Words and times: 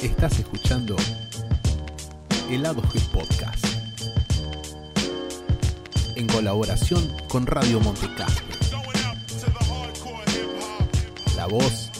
Estás 0.00 0.38
escuchando 0.38 0.96
Helado 2.48 2.80
G 2.82 2.98
Podcast 3.10 3.66
en 6.16 6.26
colaboración 6.26 7.06
con 7.28 7.46
Radio 7.46 7.80
Montecastro. 7.80 8.46
La 11.36 11.46
voz 11.46 11.91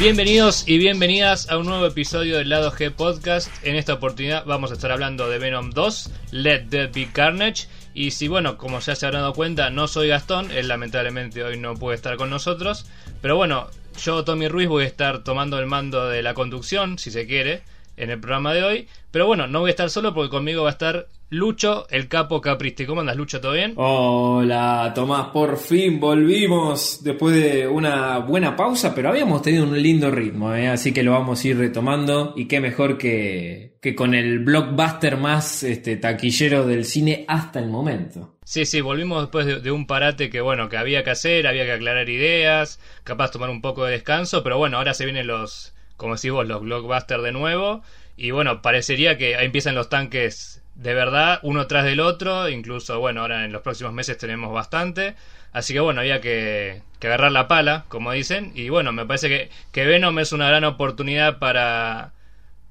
Bienvenidos 0.00 0.66
y 0.66 0.78
bienvenidas 0.78 1.50
a 1.50 1.58
un 1.58 1.66
nuevo 1.66 1.84
episodio 1.84 2.38
del 2.38 2.48
Lado 2.48 2.72
G 2.72 2.90
Podcast. 2.90 3.50
En 3.62 3.76
esta 3.76 3.92
oportunidad 3.92 4.46
vamos 4.46 4.70
a 4.70 4.74
estar 4.74 4.90
hablando 4.90 5.28
de 5.28 5.38
Venom 5.38 5.72
2, 5.72 6.10
Let 6.30 6.68
There 6.70 6.86
Be 6.86 7.10
Carnage. 7.12 7.68
Y 7.92 8.12
si, 8.12 8.26
bueno, 8.26 8.56
como 8.56 8.80
ya 8.80 8.96
se 8.96 9.04
habrán 9.04 9.20
dado 9.20 9.34
cuenta, 9.34 9.68
no 9.68 9.88
soy 9.88 10.08
Gastón, 10.08 10.52
él 10.52 10.68
lamentablemente 10.68 11.44
hoy 11.44 11.58
no 11.58 11.74
puede 11.74 11.96
estar 11.96 12.16
con 12.16 12.30
nosotros. 12.30 12.86
Pero 13.20 13.36
bueno, 13.36 13.68
yo, 14.02 14.24
Tommy 14.24 14.48
Ruiz, 14.48 14.68
voy 14.68 14.84
a 14.84 14.86
estar 14.86 15.22
tomando 15.22 15.58
el 15.58 15.66
mando 15.66 16.08
de 16.08 16.22
la 16.22 16.32
conducción, 16.32 16.98
si 16.98 17.10
se 17.10 17.26
quiere, 17.26 17.62
en 17.98 18.08
el 18.08 18.20
programa 18.20 18.54
de 18.54 18.64
hoy. 18.64 18.88
Pero 19.10 19.26
bueno, 19.26 19.48
no 19.48 19.60
voy 19.60 19.68
a 19.68 19.72
estar 19.72 19.90
solo 19.90 20.14
porque 20.14 20.30
conmigo 20.30 20.62
va 20.62 20.70
a 20.70 20.72
estar 20.72 21.08
Lucho, 21.32 21.86
el 21.90 22.08
capo 22.08 22.40
capristi. 22.40 22.86
¿Cómo 22.86 23.02
andas, 23.02 23.14
Lucho? 23.14 23.40
¿Todo 23.40 23.52
bien? 23.52 23.74
Hola, 23.76 24.90
Tomás, 24.92 25.28
por 25.28 25.58
fin 25.58 26.00
volvimos 26.00 27.04
después 27.04 27.36
de 27.36 27.68
una 27.68 28.18
buena 28.18 28.56
pausa, 28.56 28.92
pero 28.92 29.10
habíamos 29.10 29.40
tenido 29.40 29.62
un 29.62 29.80
lindo 29.80 30.10
ritmo, 30.10 30.52
¿eh? 30.52 30.66
así 30.66 30.92
que 30.92 31.04
lo 31.04 31.12
vamos 31.12 31.44
a 31.44 31.48
ir 31.48 31.56
retomando. 31.56 32.34
Y 32.36 32.46
qué 32.46 32.58
mejor 32.58 32.98
que, 32.98 33.76
que 33.80 33.94
con 33.94 34.14
el 34.14 34.40
blockbuster 34.40 35.18
más 35.18 35.62
este, 35.62 35.96
taquillero 35.98 36.66
del 36.66 36.84
cine 36.84 37.24
hasta 37.28 37.60
el 37.60 37.68
momento. 37.68 38.34
Sí, 38.42 38.66
sí, 38.66 38.80
volvimos 38.80 39.22
después 39.22 39.46
de, 39.46 39.60
de 39.60 39.70
un 39.70 39.86
parate 39.86 40.30
que, 40.30 40.40
bueno, 40.40 40.68
que 40.68 40.78
había 40.78 41.04
que 41.04 41.10
hacer, 41.10 41.46
había 41.46 41.64
que 41.64 41.72
aclarar 41.72 42.08
ideas, 42.08 42.80
capaz 43.04 43.30
tomar 43.30 43.50
un 43.50 43.60
poco 43.60 43.84
de 43.84 43.92
descanso, 43.92 44.42
pero 44.42 44.58
bueno, 44.58 44.78
ahora 44.78 44.94
se 44.94 45.04
vienen 45.04 45.28
los, 45.28 45.74
como 45.96 46.16
decís 46.16 46.32
vos, 46.32 46.48
los 46.48 46.60
blockbusters 46.60 47.22
de 47.22 47.30
nuevo. 47.30 47.82
Y 48.16 48.32
bueno, 48.32 48.62
parecería 48.62 49.16
que 49.16 49.36
ahí 49.36 49.46
empiezan 49.46 49.76
los 49.76 49.88
tanques 49.88 50.59
de 50.80 50.94
verdad, 50.94 51.40
uno 51.42 51.66
tras 51.66 51.84
del 51.84 52.00
otro, 52.00 52.48
incluso, 52.48 52.98
bueno, 53.00 53.20
ahora 53.20 53.44
en 53.44 53.52
los 53.52 53.60
próximos 53.60 53.92
meses 53.92 54.16
tenemos 54.16 54.50
bastante. 54.50 55.14
Así 55.52 55.74
que 55.74 55.80
bueno, 55.80 56.00
había 56.00 56.22
que, 56.22 56.80
que 56.98 57.06
agarrar 57.06 57.32
la 57.32 57.48
pala, 57.48 57.84
como 57.88 58.12
dicen. 58.12 58.52
Y 58.54 58.70
bueno, 58.70 58.90
me 58.90 59.04
parece 59.04 59.28
que, 59.28 59.50
que 59.72 59.84
Venom 59.84 60.18
es 60.20 60.32
una 60.32 60.48
gran 60.48 60.64
oportunidad 60.64 61.38
para, 61.38 62.12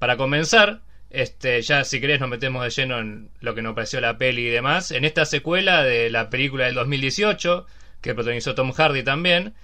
para 0.00 0.16
comenzar. 0.16 0.80
Este, 1.10 1.62
ya 1.62 1.84
si 1.84 2.00
querés 2.00 2.18
nos 2.20 2.28
metemos 2.28 2.64
de 2.64 2.70
lleno 2.70 2.98
en 2.98 3.30
lo 3.40 3.54
que 3.54 3.62
nos 3.62 3.74
pareció 3.74 4.00
la 4.00 4.18
peli 4.18 4.48
y 4.48 4.50
demás. 4.50 4.90
En 4.90 5.04
esta 5.04 5.24
secuela 5.24 5.84
de 5.84 6.10
la 6.10 6.30
película 6.30 6.64
del 6.64 6.74
2018, 6.74 7.64
que 8.00 8.14
protagonizó 8.14 8.56
Tom 8.56 8.72
Hardy 8.72 9.04
también. 9.04 9.54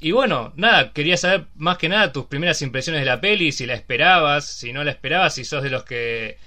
Y 0.00 0.12
bueno, 0.12 0.54
nada, 0.56 0.92
quería 0.94 1.18
saber 1.18 1.44
más 1.56 1.76
que 1.76 1.90
nada 1.90 2.12
tus 2.12 2.24
primeras 2.24 2.62
impresiones 2.62 3.02
de 3.02 3.06
la 3.06 3.20
peli, 3.20 3.52
si 3.52 3.66
la 3.66 3.74
esperabas, 3.74 4.46
si 4.46 4.72
no 4.72 4.82
la 4.82 4.92
esperabas, 4.92 5.34
si 5.34 5.44
sos 5.44 5.62
de 5.62 5.70
los 5.70 5.84
que 5.84 6.38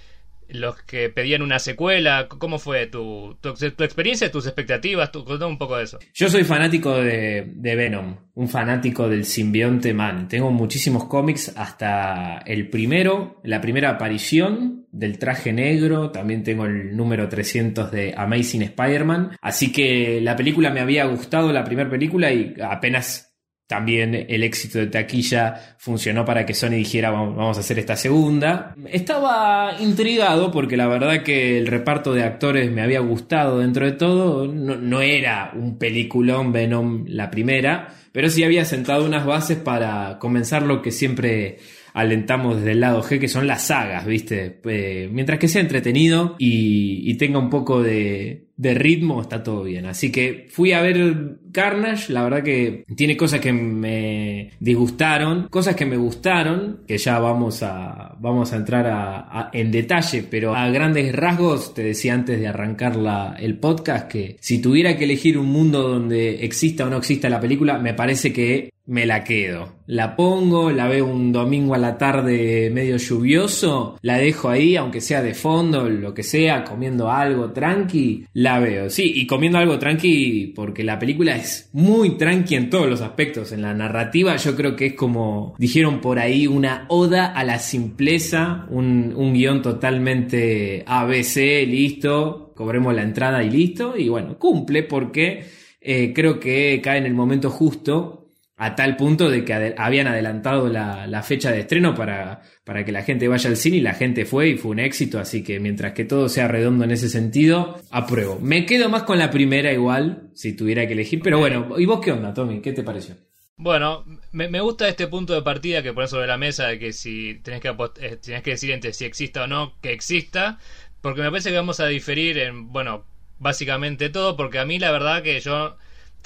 los 0.49 0.81
que 0.83 1.09
pedían 1.09 1.41
una 1.41 1.59
secuela? 1.59 2.27
¿Cómo 2.27 2.59
fue 2.59 2.87
tu, 2.87 3.37
tu, 3.41 3.49
experiencia, 3.83 4.31
tus 4.31 4.45
expectativas? 4.45 5.11
Tu, 5.11 5.23
contame 5.23 5.51
un 5.51 5.57
poco 5.57 5.77
de 5.77 5.83
eso. 5.83 5.99
Yo 6.13 6.29
soy 6.29 6.43
fanático 6.43 6.95
de, 6.97 7.51
de, 7.55 7.75
Venom, 7.75 8.17
un 8.33 8.47
fanático 8.47 9.09
del 9.09 9.25
simbionte 9.25 9.93
man. 9.93 10.27
Tengo 10.27 10.51
muchísimos 10.51 11.05
cómics 11.05 11.53
hasta 11.55 12.39
el 12.45 12.69
primero, 12.69 13.41
la 13.43 13.61
primera 13.61 13.91
aparición 13.91 14.85
del 14.91 15.19
traje 15.19 15.51
negro, 15.51 16.11
también 16.11 16.43
tengo 16.43 16.65
el 16.65 16.95
número 16.95 17.27
300 17.27 17.91
de 17.91 18.13
Amazing 18.15 18.61
Spider-Man, 18.61 19.37
así 19.41 19.71
que 19.71 20.21
la 20.21 20.37
película 20.37 20.69
me 20.69 20.79
había 20.79 21.05
gustado, 21.05 21.51
la 21.51 21.65
primera 21.65 21.89
película, 21.89 22.31
y 22.31 22.55
apenas 22.61 23.34
también 23.67 24.27
el 24.29 24.43
éxito 24.43 24.77
de 24.77 24.87
taquilla 24.87 25.75
funcionó 25.77 26.23
para 26.23 26.45
que 26.45 26.53
Sony 26.53 26.71
dijera 26.71 27.09
vamos 27.09 27.57
a 27.57 27.61
hacer 27.61 27.79
esta 27.79 27.95
segunda. 27.95 28.75
Estaba 28.91 29.75
intrigado 29.79 30.51
porque 30.51 30.77
la 30.77 30.87
verdad 30.87 31.23
que 31.23 31.57
el 31.57 31.67
reparto 31.67 32.13
de 32.13 32.23
actores 32.23 32.71
me 32.71 32.81
había 32.81 32.99
gustado 32.99 33.59
dentro 33.59 33.85
de 33.85 33.93
todo. 33.93 34.47
No, 34.47 34.75
no 34.75 35.01
era 35.01 35.51
un 35.55 35.79
peliculón 35.79 36.51
Venom 36.51 37.05
la 37.07 37.31
primera, 37.31 37.89
pero 38.11 38.29
sí 38.29 38.43
había 38.43 38.65
sentado 38.65 39.03
unas 39.03 39.25
bases 39.25 39.57
para 39.57 40.19
comenzar 40.19 40.61
lo 40.61 40.83
que 40.83 40.91
siempre 40.91 41.57
alentamos 41.93 42.57
desde 42.57 42.73
el 42.73 42.81
lado 42.81 43.01
G, 43.01 43.19
que 43.19 43.27
son 43.27 43.47
las 43.47 43.67
sagas, 43.67 44.05
¿viste? 44.05 44.59
Eh, 44.65 45.09
mientras 45.11 45.39
que 45.39 45.47
sea 45.47 45.61
entretenido 45.61 46.35
y, 46.37 47.09
y 47.09 47.17
tenga 47.17 47.39
un 47.39 47.49
poco 47.49 47.81
de, 47.81 48.44
de, 48.57 48.73
ritmo, 48.73 49.21
está 49.21 49.43
todo 49.43 49.63
bien. 49.63 49.85
Así 49.85 50.11
que 50.11 50.47
fui 50.49 50.71
a 50.71 50.81
ver 50.81 51.37
Carnage, 51.51 52.11
la 52.11 52.23
verdad 52.23 52.43
que 52.43 52.83
tiene 52.95 53.15
cosas 53.15 53.39
que 53.39 53.53
me 53.53 54.51
disgustaron, 54.59 55.47
cosas 55.49 55.75
que 55.75 55.85
me 55.85 55.97
gustaron, 55.97 56.81
que 56.87 56.97
ya 56.97 57.19
vamos 57.19 57.63
a, 57.63 58.15
vamos 58.19 58.53
a 58.53 58.57
entrar 58.57 58.87
a, 58.87 59.49
en 59.53 59.71
detalle, 59.71 60.23
pero 60.29 60.55
a 60.55 60.69
grandes 60.69 61.15
rasgos, 61.15 61.73
te 61.73 61.83
decía 61.83 62.13
antes 62.13 62.39
de 62.39 62.47
arrancar 62.47 62.95
la, 62.95 63.35
el 63.39 63.57
podcast, 63.57 64.07
que 64.07 64.37
si 64.39 64.59
tuviera 64.59 64.97
que 64.97 65.05
elegir 65.05 65.37
un 65.37 65.47
mundo 65.47 65.87
donde 65.87 66.43
exista 66.43 66.85
o 66.85 66.89
no 66.89 66.97
exista 66.97 67.29
la 67.29 67.39
película, 67.39 67.77
me 67.77 67.93
parece 67.93 68.33
que 68.33 68.69
me 68.87 69.05
la 69.05 69.23
quedo. 69.23 69.75
La 69.87 70.15
pongo, 70.15 70.71
la 70.71 70.87
veo 70.87 71.05
un 71.05 71.31
domingo 71.31 71.73
a 71.75 71.79
la 71.79 71.97
tarde 71.97 72.69
medio 72.71 72.97
lluvioso, 72.97 73.97
la 74.01 74.17
dejo 74.17 74.49
ahí, 74.49 74.75
aunque 74.75 75.01
sea 75.01 75.21
de 75.21 75.33
fondo, 75.33 75.89
lo 75.89 76.13
que 76.13 76.23
sea, 76.23 76.63
comiendo 76.63 77.09
algo 77.09 77.51
tranqui, 77.51 78.25
la 78.45 78.59
veo. 78.59 78.89
Sí, 78.89 79.11
y 79.15 79.25
comiendo 79.25 79.57
algo 79.57 79.79
tranqui 79.79 80.53
porque 80.55 80.83
la 80.83 80.99
película 80.99 81.35
es 81.35 81.69
muy 81.73 82.11
tranqui 82.11 82.55
en 82.55 82.69
todos 82.69 82.87
los 82.87 83.01
aspectos. 83.01 83.51
En 83.51 83.63
la 83.63 83.73
narrativa 83.73 84.35
yo 84.35 84.55
creo 84.55 84.75
que 84.75 84.85
es 84.87 84.93
como 84.93 85.55
dijeron 85.57 85.99
por 85.99 86.19
ahí 86.19 86.45
una 86.45 86.85
oda 86.89 87.25
a 87.25 87.43
la 87.43 87.57
simpleza, 87.57 88.67
un, 88.69 89.13
un 89.15 89.33
guion 89.33 89.63
totalmente 89.63 90.83
ABC, 90.85 91.67
listo, 91.67 92.53
cobremos 92.55 92.93
la 92.93 93.01
entrada 93.01 93.43
y 93.43 93.49
listo. 93.49 93.95
Y 93.97 94.09
bueno, 94.09 94.37
cumple 94.37 94.83
porque 94.83 95.45
eh, 95.81 96.13
creo 96.13 96.39
que 96.39 96.79
cae 96.83 96.99
en 96.99 97.07
el 97.07 97.15
momento 97.15 97.49
justo 97.49 98.24
a 98.57 98.75
tal 98.75 98.95
punto 98.95 99.29
de 99.29 99.43
que 99.43 99.75
habían 99.77 100.07
adelantado 100.07 100.69
la, 100.69 101.23
fecha 101.23 101.51
de 101.51 101.61
estreno 101.61 101.93
para, 101.93 102.41
para 102.63 102.85
que 102.85 102.91
la 102.91 103.03
gente 103.03 103.27
vaya 103.27 103.49
al 103.49 103.57
cine 103.57 103.77
y 103.77 103.81
la 103.81 103.93
gente 103.93 104.25
fue 104.25 104.49
y 104.49 104.57
fue 104.57 104.71
un 104.71 104.79
éxito, 104.79 105.19
así 105.19 105.43
que 105.43 105.59
mientras 105.59 105.93
que 105.93 106.05
todo 106.05 106.29
sea 106.29 106.47
redondo 106.47 106.83
en 106.83 106.91
ese 106.91 107.09
sentido, 107.09 107.79
apruebo. 107.91 108.39
Me 108.39 108.65
quedo 108.65 108.89
más 108.89 109.03
con 109.03 109.17
la 109.17 109.29
primera 109.29 109.73
igual, 109.73 110.29
si 110.33 110.53
tuviera 110.53 110.87
que 110.87 110.93
elegir, 110.93 111.21
pero 111.21 111.39
bueno, 111.39 111.77
¿y 111.77 111.85
vos 111.85 111.99
qué 111.99 112.11
onda, 112.11 112.33
Tommy? 112.33 112.61
¿Qué 112.61 112.71
te 112.71 112.83
pareció? 112.83 113.15
Bueno, 113.57 114.03
me, 114.31 114.49
me 114.49 114.59
gusta 114.59 114.87
este 114.87 115.07
punto 115.07 115.33
de 115.33 115.41
partida 115.41 115.81
que 115.81 115.93
pones 115.93 116.09
sobre 116.09 116.27
la 116.27 116.37
mesa 116.37 116.67
de 116.67 116.77
que 116.77 116.93
si 116.93 117.35
tenés 117.41 117.61
que, 117.61 117.69
eh, 117.69 118.17
tenés 118.17 118.43
que 118.43 118.51
decir 118.51 118.71
entre 118.71 118.93
si 118.93 119.05
exista 119.05 119.43
o 119.43 119.47
no, 119.47 119.79
que 119.81 119.93
exista, 119.93 120.59
porque 121.01 121.21
me 121.21 121.29
parece 121.29 121.51
que 121.51 121.57
vamos 121.57 121.79
a 121.79 121.87
diferir 121.87 122.37
en, 122.37 122.71
bueno, 122.71 123.05
básicamente 123.39 124.09
todo, 124.09 124.35
porque 124.35 124.59
a 124.59 124.65
mí 124.65 124.79
la 124.79 124.91
verdad 124.91 125.23
que 125.23 125.39
yo 125.39 125.77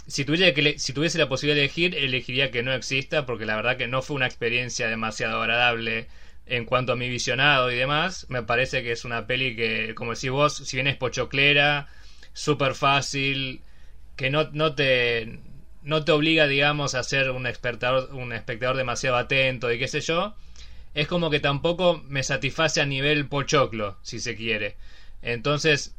si 0.07 0.25
tuviera 0.25 0.53
que 0.53 0.79
si 0.79 0.93
tuviese 0.93 1.17
la 1.17 1.29
posibilidad 1.29 1.55
de 1.55 1.65
elegir, 1.65 1.95
elegiría 1.95 2.51
que 2.51 2.63
no 2.63 2.73
exista, 2.73 3.25
porque 3.25 3.45
la 3.45 3.55
verdad 3.55 3.77
que 3.77 3.87
no 3.87 4.01
fue 4.01 4.15
una 4.15 4.25
experiencia 4.25 4.87
demasiado 4.87 5.41
agradable 5.41 6.07
en 6.45 6.65
cuanto 6.65 6.93
a 6.93 6.95
mi 6.95 7.09
visionado 7.09 7.71
y 7.71 7.75
demás. 7.75 8.25
Me 8.29 8.43
parece 8.43 8.83
que 8.83 8.91
es 8.91 9.05
una 9.05 9.27
peli 9.27 9.55
que, 9.55 9.93
como 9.95 10.13
decís 10.15 10.31
vos, 10.31 10.55
si 10.57 10.77
bien 10.77 10.87
es 10.87 10.97
pochoclera, 10.97 11.87
súper 12.33 12.75
fácil, 12.75 13.61
que 14.15 14.29
no, 14.29 14.49
no 14.51 14.75
te 14.75 15.39
no 15.81 16.03
te 16.03 16.11
obliga, 16.11 16.47
digamos, 16.47 16.93
a 16.95 17.03
ser 17.03 17.31
un 17.31 17.47
espectador, 17.47 18.13
un 18.13 18.33
espectador 18.33 18.77
demasiado 18.77 19.17
atento 19.17 19.71
y 19.71 19.79
qué 19.79 19.87
sé 19.87 20.01
yo, 20.01 20.35
es 20.93 21.07
como 21.07 21.29
que 21.29 21.39
tampoco 21.39 22.03
me 22.07 22.23
satisface 22.23 22.81
a 22.81 22.85
nivel 22.85 23.27
pochoclo, 23.27 23.97
si 24.01 24.19
se 24.19 24.35
quiere. 24.35 24.75
Entonces, 25.21 25.95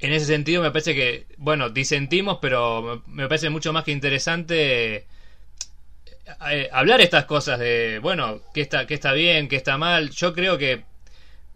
en 0.00 0.12
ese 0.12 0.26
sentido 0.26 0.62
me 0.62 0.70
parece 0.70 0.94
que, 0.94 1.26
bueno, 1.38 1.70
disentimos, 1.70 2.38
pero 2.40 3.02
me 3.06 3.28
parece 3.28 3.50
mucho 3.50 3.72
más 3.72 3.84
que 3.84 3.92
interesante 3.92 5.06
eh, 6.50 6.68
hablar 6.72 7.00
estas 7.00 7.24
cosas 7.24 7.58
de, 7.58 8.00
bueno, 8.00 8.40
qué 8.52 8.60
está, 8.60 8.86
qué 8.86 8.94
está 8.94 9.12
bien, 9.12 9.48
qué 9.48 9.56
está 9.56 9.78
mal. 9.78 10.10
Yo 10.10 10.34
creo 10.34 10.58
que, 10.58 10.84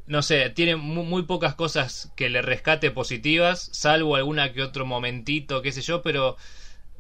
no 0.07 0.23
sé, 0.23 0.51
tiene 0.51 0.77
muy, 0.77 1.05
muy, 1.05 1.23
pocas 1.25 1.55
cosas 1.55 2.13
que 2.17 2.31
le 2.31 2.43
rescate 2.43 2.91
positivas, 2.91 3.69
salvo 3.73 4.17
alguna 4.17 4.53
que 4.53 4.63
otro 4.63 4.87
momentito, 4.87 5.63
qué 5.63 5.73
sé 5.73 5.83
yo, 5.83 6.03
pero 6.03 6.37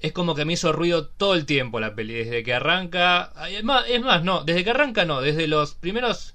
es 0.00 0.12
como 0.12 0.34
que 0.34 0.44
me 0.44 0.54
hizo 0.54 0.72
ruido 0.72 1.06
todo 1.08 1.34
el 1.34 1.46
tiempo 1.46 1.80
la 1.80 1.94
peli, 1.94 2.14
desde 2.14 2.42
que 2.42 2.54
arranca. 2.54 3.32
Es 3.50 3.64
más, 3.64 3.84
es 3.88 4.00
más 4.00 4.24
no, 4.24 4.44
desde 4.44 4.64
que 4.64 4.70
arranca 4.70 5.04
no, 5.04 5.20
desde 5.20 5.46
los 5.46 5.74
primeros 5.74 6.34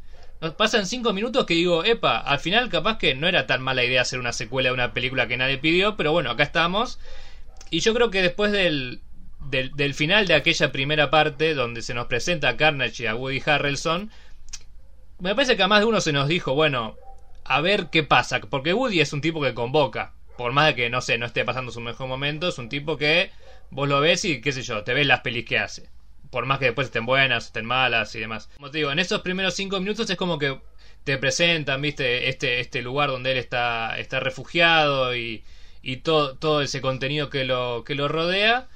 pasan 0.57 0.85
cinco 0.85 1.13
minutos 1.13 1.45
que 1.45 1.53
digo, 1.53 1.83
epa, 1.83 2.17
al 2.17 2.39
final 2.39 2.69
capaz 2.69 2.97
que 2.97 3.15
no 3.15 3.27
era 3.27 3.47
tan 3.47 3.61
mala 3.61 3.83
idea 3.83 4.01
hacer 4.01 4.19
una 4.19 4.33
secuela 4.33 4.69
de 4.69 4.73
una 4.73 4.93
película 4.93 5.27
que 5.27 5.37
nadie 5.37 5.57
pidió, 5.57 5.95
pero 5.95 6.11
bueno, 6.11 6.29
acá 6.31 6.43
estamos. 6.43 6.99
Y 7.71 7.79
yo 7.79 7.93
creo 7.93 8.11
que 8.11 8.21
después 8.21 8.51
del, 8.51 9.01
del, 9.49 9.71
del 9.75 9.93
final 9.93 10.27
de 10.27 10.35
aquella 10.35 10.71
primera 10.71 11.09
parte, 11.09 11.53
donde 11.53 11.81
se 11.81 11.93
nos 11.93 12.07
presenta 12.07 12.49
a 12.49 12.57
Carnage 12.57 13.03
y 13.03 13.07
a 13.07 13.15
Woody 13.15 13.41
Harrelson, 13.45 14.11
me 15.19 15.33
parece 15.33 15.55
que 15.55 15.63
a 15.63 15.67
más 15.67 15.79
de 15.79 15.85
uno 15.85 16.01
se 16.01 16.11
nos 16.11 16.27
dijo, 16.27 16.53
bueno, 16.53 16.95
a 17.43 17.61
ver 17.61 17.89
qué 17.89 18.03
pasa. 18.03 18.39
Porque 18.41 18.73
Woody 18.73 18.99
es 18.99 19.13
un 19.13 19.21
tipo 19.21 19.41
que 19.41 19.53
convoca. 19.53 20.13
Por 20.37 20.51
más 20.51 20.67
de 20.67 20.75
que, 20.75 20.89
no 20.89 21.01
sé, 21.01 21.17
no 21.17 21.25
esté 21.25 21.45
pasando 21.45 21.71
su 21.71 21.79
mejor 21.79 22.07
momento, 22.07 22.49
es 22.49 22.57
un 22.57 22.67
tipo 22.67 22.97
que 22.97 23.31
vos 23.69 23.87
lo 23.87 24.01
ves 24.01 24.25
y, 24.25 24.41
qué 24.41 24.51
sé 24.51 24.63
yo, 24.63 24.83
te 24.83 24.93
ves 24.93 25.07
las 25.07 25.21
pelis 25.21 25.45
que 25.45 25.59
hace. 25.59 25.89
Por 26.35 26.45
más 26.47 26.59
que 26.59 26.65
después 26.65 26.87
estén 26.87 27.05
buenas, 27.05 27.45
estén 27.45 27.65
malas 27.65 28.13
y 28.13 28.19
demás. 28.19 28.49
Como 28.57 28.69
te 28.69 28.79
digo, 28.79 28.91
en 28.91 28.99
esos 28.99 29.21
primeros 29.21 29.53
cinco 29.53 29.79
minutos 29.79 30.09
es 30.09 30.17
como 30.17 30.37
que 30.37 30.59
te 31.05 31.17
presentan, 31.17 31.81
viste, 31.81 32.27
este, 32.27 32.59
este 32.59 32.81
lugar 32.81 33.09
donde 33.09 33.31
él 33.31 33.37
está, 33.37 33.97
está 33.97 34.19
refugiado 34.19 35.15
y, 35.15 35.45
y 35.81 35.95
todo, 35.95 36.35
todo 36.35 36.61
ese 36.61 36.81
contenido 36.81 37.29
que 37.29 37.45
lo, 37.45 37.85
que 37.85 37.95
lo 37.95 38.09
rodea. 38.09 38.67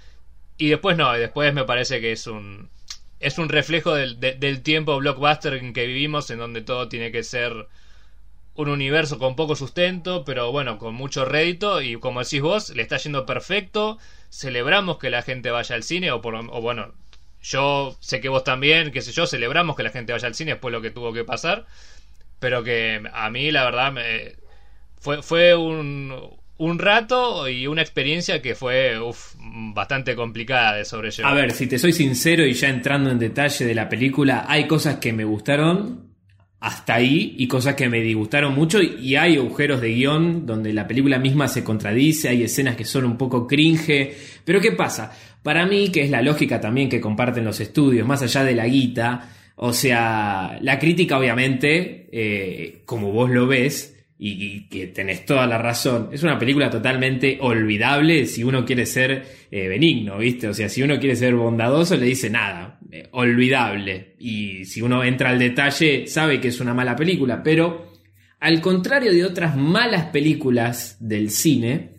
Y 0.58 0.70
después 0.70 0.96
no, 0.96 1.14
y 1.18 1.20
después 1.20 1.54
me 1.54 1.66
parece 1.66 2.00
que 2.00 2.14
es 2.14 2.28
un, 2.28 2.70
es 3.20 3.38
un 3.38 3.50
reflejo 3.50 3.94
del, 3.94 4.22
del 4.22 4.64
tiempo 4.64 4.98
blockbuster 4.98 5.56
en 5.56 5.74
que 5.74 5.86
vivimos, 5.86 6.30
en 6.30 6.40
donde 6.40 6.62
todo 6.62 6.88
tiene 6.88 7.12
que 7.12 7.24
ser 7.24 7.68
un 8.56 8.70
universo 8.70 9.20
con 9.20 9.36
poco 9.36 9.58
sustento, 9.58 10.24
pero 10.24 10.54
bueno, 10.54 10.78
con 10.78 10.96
mucho 10.96 11.26
rédito 11.26 11.82
y 11.82 11.98
como 12.00 12.22
decís 12.24 12.42
vos, 12.42 12.70
le 12.70 12.84
está 12.84 12.96
yendo 12.96 13.26
perfecto, 13.26 13.98
celebramos 14.30 14.98
que 14.98 15.10
la 15.10 15.24
gente 15.24 15.52
vaya 15.52 15.76
al 15.76 15.84
cine, 15.84 16.14
o, 16.14 16.22
por, 16.22 16.36
o 16.36 16.62
bueno, 16.62 16.94
yo 17.42 17.98
sé 18.00 18.20
que 18.20 18.30
vos 18.30 18.44
también, 18.44 18.92
qué 18.92 19.02
sé 19.02 19.12
yo, 19.12 19.26
celebramos 19.28 19.76
que 19.76 19.84
la 19.84 19.90
gente 19.90 20.12
vaya 20.12 20.28
al 20.28 20.36
cine 20.36 20.52
después 20.52 20.72
lo 20.72 20.82
que 20.82 20.92
tuvo 20.92 21.14
que 21.14 21.24
pasar, 21.24 21.66
pero 22.40 22.64
que 22.64 23.02
a 23.14 23.30
mí 23.30 23.52
la 23.52 23.64
verdad 23.64 23.92
me, 23.92 24.36
fue, 25.00 25.22
fue 25.22 25.56
un, 25.56 26.14
un 26.58 26.78
rato 26.78 27.48
y 27.48 27.68
una 27.68 27.82
experiencia 27.82 28.42
que 28.42 28.54
fue 28.54 28.96
bastante 29.74 30.16
complicada 30.16 30.76
de 30.76 30.86
sobrellevar. 30.86 31.32
A 31.32 31.36
ver, 31.36 31.52
si 31.52 31.68
te 31.68 31.80
soy 31.80 31.94
sincero 31.94 32.46
y 32.46 32.54
ya 32.54 32.68
entrando 32.68 33.10
en 33.10 33.18
detalle 33.18 33.66
de 33.66 33.74
la 33.74 33.88
película, 33.88 34.46
hay 34.48 34.68
cosas 34.68 34.98
que 34.98 35.14
me 35.14 35.24
gustaron 35.24 36.10
hasta 36.60 36.96
ahí 36.96 37.36
y 37.38 37.48
cosas 37.48 37.76
que 37.76 37.88
me 37.88 38.02
disgustaron 38.02 38.54
mucho 38.54 38.82
y 38.82 39.16
hay 39.16 39.38
agujeros 39.38 39.80
de 39.80 39.94
guion 39.94 40.46
donde 40.46 40.74
la 40.74 40.86
película 40.86 41.18
misma 41.18 41.48
se 41.48 41.64
contradice, 41.64 42.28
hay 42.28 42.44
escenas 42.44 42.76
que 42.76 42.84
son 42.84 43.06
un 43.06 43.18
poco 43.18 43.48
cringe, 43.48 44.14
pero 44.44 44.60
¿qué 44.60 44.74
pasa? 44.74 45.18
Para 45.44 45.66
mí, 45.66 45.90
que 45.90 46.04
es 46.04 46.10
la 46.10 46.22
lógica 46.22 46.60
también 46.60 46.90
que 46.90 47.00
comparten 47.00 47.46
los 47.46 47.60
estudios, 47.60 48.08
más 48.08 48.22
allá 48.22 48.44
de 48.44 48.56
la 48.56 48.68
guita, 48.68 49.30
o 49.56 49.74
sea, 49.74 50.58
la 50.62 50.80
crítica 50.80 51.18
obviamente, 51.18 52.08
eh, 52.12 52.82
como 52.86 53.12
vos 53.12 53.30
lo 53.30 53.48
ves, 53.48 54.00
y, 54.22 54.68
que 54.68 54.88
tenés 54.88 55.26
toda 55.26 55.48
la 55.48 55.58
razón. 55.58 56.10
Es 56.12 56.24
una 56.24 56.38
película 56.38 56.70
totalmente 56.70 57.38
olvidable 57.42 58.26
si 58.26 58.44
uno 58.44 58.66
quiere 58.66 58.86
ser 58.86 59.26
eh, 59.50 59.68
benigno, 59.70 60.18
¿viste? 60.18 60.50
O 60.50 60.54
sea, 60.54 60.68
si 60.68 60.84
uno 60.84 61.00
quiere 61.00 61.16
ser 61.16 61.36
bondadoso, 61.36 61.96
le 61.96 62.06
dice 62.06 62.30
nada, 62.30 62.80
eh, 62.92 63.08
olvidable. 63.12 64.16
Y 64.20 64.66
si 64.66 64.82
uno 64.82 65.04
entra 65.04 65.30
al 65.30 65.40
detalle, 65.40 66.06
sabe 66.08 66.42
que 66.42 66.50
es 66.50 66.60
una 66.60 66.74
mala 66.74 66.98
película, 66.98 67.42
pero 67.42 67.94
al 68.42 68.60
contrario 68.62 69.14
de 69.14 69.24
otras 69.24 69.56
malas 69.56 70.08
películas 70.08 70.98
del 71.00 71.30
cine, 71.30 71.99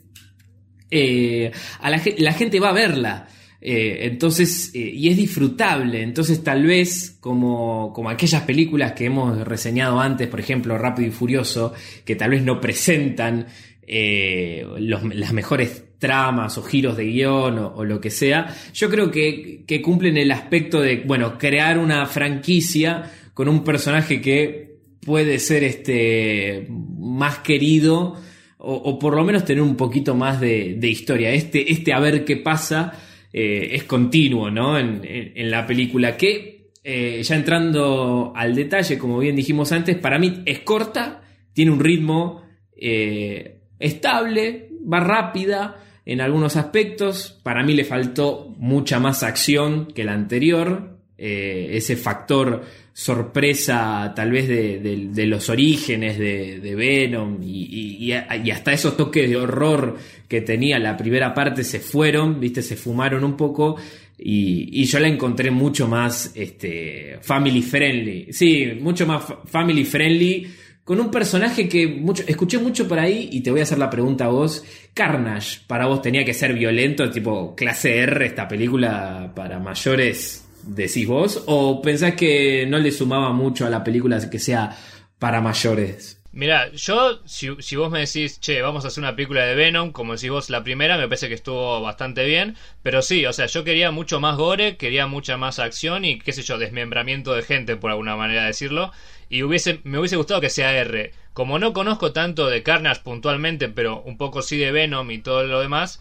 eh, 0.90 1.52
a 1.80 1.90
la, 1.90 2.02
la 2.18 2.32
gente 2.32 2.60
va 2.60 2.70
a 2.70 2.74
verla. 2.74 3.28
Eh, 3.62 4.06
entonces, 4.06 4.70
eh, 4.74 4.78
y 4.78 5.08
es 5.08 5.16
disfrutable. 5.16 6.02
Entonces, 6.02 6.42
tal 6.42 6.64
vez, 6.64 7.16
como, 7.20 7.92
como 7.94 8.10
aquellas 8.10 8.42
películas 8.42 8.92
que 8.92 9.06
hemos 9.06 9.46
reseñado 9.46 10.00
antes, 10.00 10.28
por 10.28 10.40
ejemplo, 10.40 10.78
Rápido 10.78 11.08
y 11.08 11.12
Furioso, 11.12 11.72
que 12.04 12.16
tal 12.16 12.30
vez 12.30 12.42
no 12.42 12.60
presentan 12.60 13.46
las 13.92 15.32
mejores 15.32 15.84
tramas 15.98 16.56
o 16.56 16.62
giros 16.62 16.96
de 16.96 17.06
guion 17.06 17.58
o, 17.58 17.84
lo 17.84 18.00
que 18.00 18.10
sea, 18.10 18.54
yo 18.72 18.88
creo 18.88 19.10
que, 19.10 19.64
que, 19.66 19.82
cumplen 19.82 20.16
el 20.16 20.30
aspecto 20.30 20.80
de, 20.80 21.02
bueno, 21.04 21.36
crear 21.36 21.76
una 21.76 22.06
franquicia 22.06 23.10
con 23.34 23.48
un 23.48 23.64
personaje 23.64 24.20
que 24.20 24.76
puede 25.04 25.40
ser 25.40 25.64
este 25.64 26.68
más 26.68 27.38
querido 27.38 28.16
o, 28.62 28.98
por 28.98 29.14
lo 29.14 29.24
menos 29.24 29.44
tener 29.44 29.62
un 29.62 29.76
poquito 29.76 30.14
más 30.14 30.40
de, 30.40 30.74
de 30.78 30.88
historia. 30.88 31.32
Este, 31.32 31.72
este 31.72 31.92
a 31.92 32.00
ver 32.00 32.24
qué 32.24 32.36
pasa 32.36 32.92
eh, 33.32 33.70
es 33.72 33.84
continuo 33.84 34.50
¿no? 34.50 34.78
en, 34.78 35.50
la 35.50 35.66
película, 35.66 36.16
que 36.16 36.72
eh, 36.82 37.22
ya 37.22 37.36
entrando 37.36 38.32
al 38.34 38.54
detalle, 38.54 38.98
como 38.98 39.18
bien 39.18 39.36
dijimos 39.36 39.70
antes, 39.72 39.96
para 39.96 40.18
mí 40.18 40.42
es 40.46 40.60
corta, 40.60 41.22
tiene 41.52 41.70
un 41.70 41.80
ritmo 41.80 42.42
eh, 42.76 43.60
estable, 43.78 44.70
va 44.92 45.00
rápida 45.00 45.76
en 46.04 46.20
algunos 46.20 46.56
aspectos, 46.56 47.40
para 47.44 47.62
mí 47.62 47.74
le 47.74 47.84
faltó 47.84 48.52
mucha 48.58 48.98
más 48.98 49.22
acción 49.22 49.86
que 49.94 50.02
la 50.02 50.14
anterior, 50.14 50.89
ese 51.20 51.96
factor 51.96 52.62
sorpresa 52.92 54.12
tal 54.14 54.30
vez 54.30 54.48
de, 54.48 55.26
los 55.26 55.48
orígenes 55.48 56.18
de, 56.18 56.74
Venom 56.74 57.38
y, 57.42 58.12
hasta 58.12 58.72
esos 58.72 58.96
toques 58.96 59.28
de 59.28 59.36
horror 59.36 59.96
que 60.28 60.40
tenía 60.42 60.78
la 60.78 60.96
primera 60.96 61.32
parte 61.32 61.64
se 61.64 61.80
fueron, 61.80 62.40
viste, 62.40 62.62
se 62.62 62.76
fumaron 62.76 63.24
un 63.24 63.36
poco 63.36 63.76
y, 64.18 64.84
yo 64.84 64.98
la 64.98 65.08
encontré 65.08 65.50
mucho 65.50 65.88
más 65.88 66.32
este, 66.34 67.18
family 67.22 67.62
friendly, 67.62 68.32
sí, 68.32 68.66
mucho 68.80 69.06
más 69.06 69.24
family 69.46 69.84
friendly 69.84 70.46
con 70.84 70.98
un 70.98 71.10
personaje 71.10 71.68
que 71.68 72.02
escuché 72.26 72.58
mucho 72.58 72.88
por 72.88 72.98
ahí 72.98 73.28
y 73.32 73.42
te 73.42 73.50
voy 73.50 73.60
a 73.60 73.62
hacer 73.62 73.78
la 73.78 73.88
pregunta 73.88 74.24
a 74.24 74.28
vos. 74.28 74.64
Carnage, 74.92 75.60
para 75.68 75.86
vos 75.86 76.02
tenía 76.02 76.24
que 76.24 76.34
ser 76.34 76.52
violento, 76.52 77.08
tipo 77.10 77.54
clase 77.54 77.98
R, 77.98 78.26
esta 78.26 78.48
película 78.48 79.32
para 79.34 79.60
mayores 79.60 80.49
decís 80.62 81.06
vos? 81.06 81.42
¿O 81.46 81.82
pensás 81.82 82.14
que 82.14 82.66
no 82.66 82.78
le 82.78 82.92
sumaba 82.92 83.32
mucho 83.32 83.66
a 83.66 83.70
la 83.70 83.84
película 83.84 84.30
que 84.30 84.38
sea 84.38 84.76
para 85.18 85.40
mayores? 85.40 86.20
Mira, 86.32 86.70
yo, 86.72 87.20
si, 87.26 87.48
vos 87.76 87.90
me 87.90 88.00
decís, 88.00 88.38
che, 88.38 88.62
vamos 88.62 88.84
a 88.84 88.88
hacer 88.88 89.02
una 89.02 89.16
película 89.16 89.44
de 89.44 89.56
Venom, 89.56 89.90
como 89.90 90.14
decís 90.14 90.30
vos 90.30 90.48
la 90.48 90.62
primera, 90.62 90.96
me 90.96 91.08
parece 91.08 91.26
que 91.26 91.34
estuvo 91.34 91.80
bastante 91.80 92.24
bien, 92.24 92.56
pero 92.82 93.02
sí, 93.02 93.26
o 93.26 93.32
sea, 93.32 93.46
yo 93.46 93.64
quería 93.64 93.90
mucho 93.90 94.20
más 94.20 94.36
gore, 94.36 94.76
quería 94.76 95.08
mucha 95.08 95.36
más 95.36 95.58
acción 95.58 96.04
y, 96.04 96.20
qué 96.20 96.32
sé 96.32 96.42
yo, 96.42 96.56
desmembramiento 96.56 97.34
de 97.34 97.42
gente, 97.42 97.76
por 97.76 97.90
alguna 97.90 98.14
manera 98.14 98.42
de 98.42 98.48
decirlo, 98.48 98.92
y 99.28 99.42
hubiese, 99.42 99.80
me 99.82 99.98
hubiese 99.98 100.14
gustado 100.16 100.40
que 100.40 100.50
sea 100.50 100.72
R. 100.72 101.12
Como 101.32 101.58
no 101.58 101.72
conozco 101.72 102.12
tanto 102.12 102.46
de 102.46 102.62
Carnage 102.62 103.00
puntualmente, 103.02 103.68
pero 103.68 104.00
un 104.02 104.16
poco 104.16 104.42
sí 104.42 104.56
de 104.56 104.70
Venom 104.70 105.10
y 105.10 105.18
todo 105.18 105.42
lo 105.42 105.60
demás, 105.60 106.00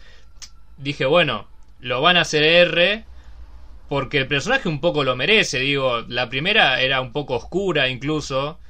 dije, 0.78 1.06
bueno, 1.06 1.48
lo 1.80 2.00
van 2.02 2.16
a 2.16 2.20
hacer 2.20 2.44
R, 2.44 3.04
porque 3.90 4.18
el 4.18 4.28
personaje 4.28 4.68
un 4.68 4.80
poco 4.80 5.02
lo 5.02 5.16
merece, 5.16 5.58
digo, 5.58 6.02
la 6.02 6.28
primera 6.28 6.80
era 6.80 7.00
un 7.00 7.10
poco 7.10 7.34
oscura 7.34 7.88
incluso, 7.88 8.60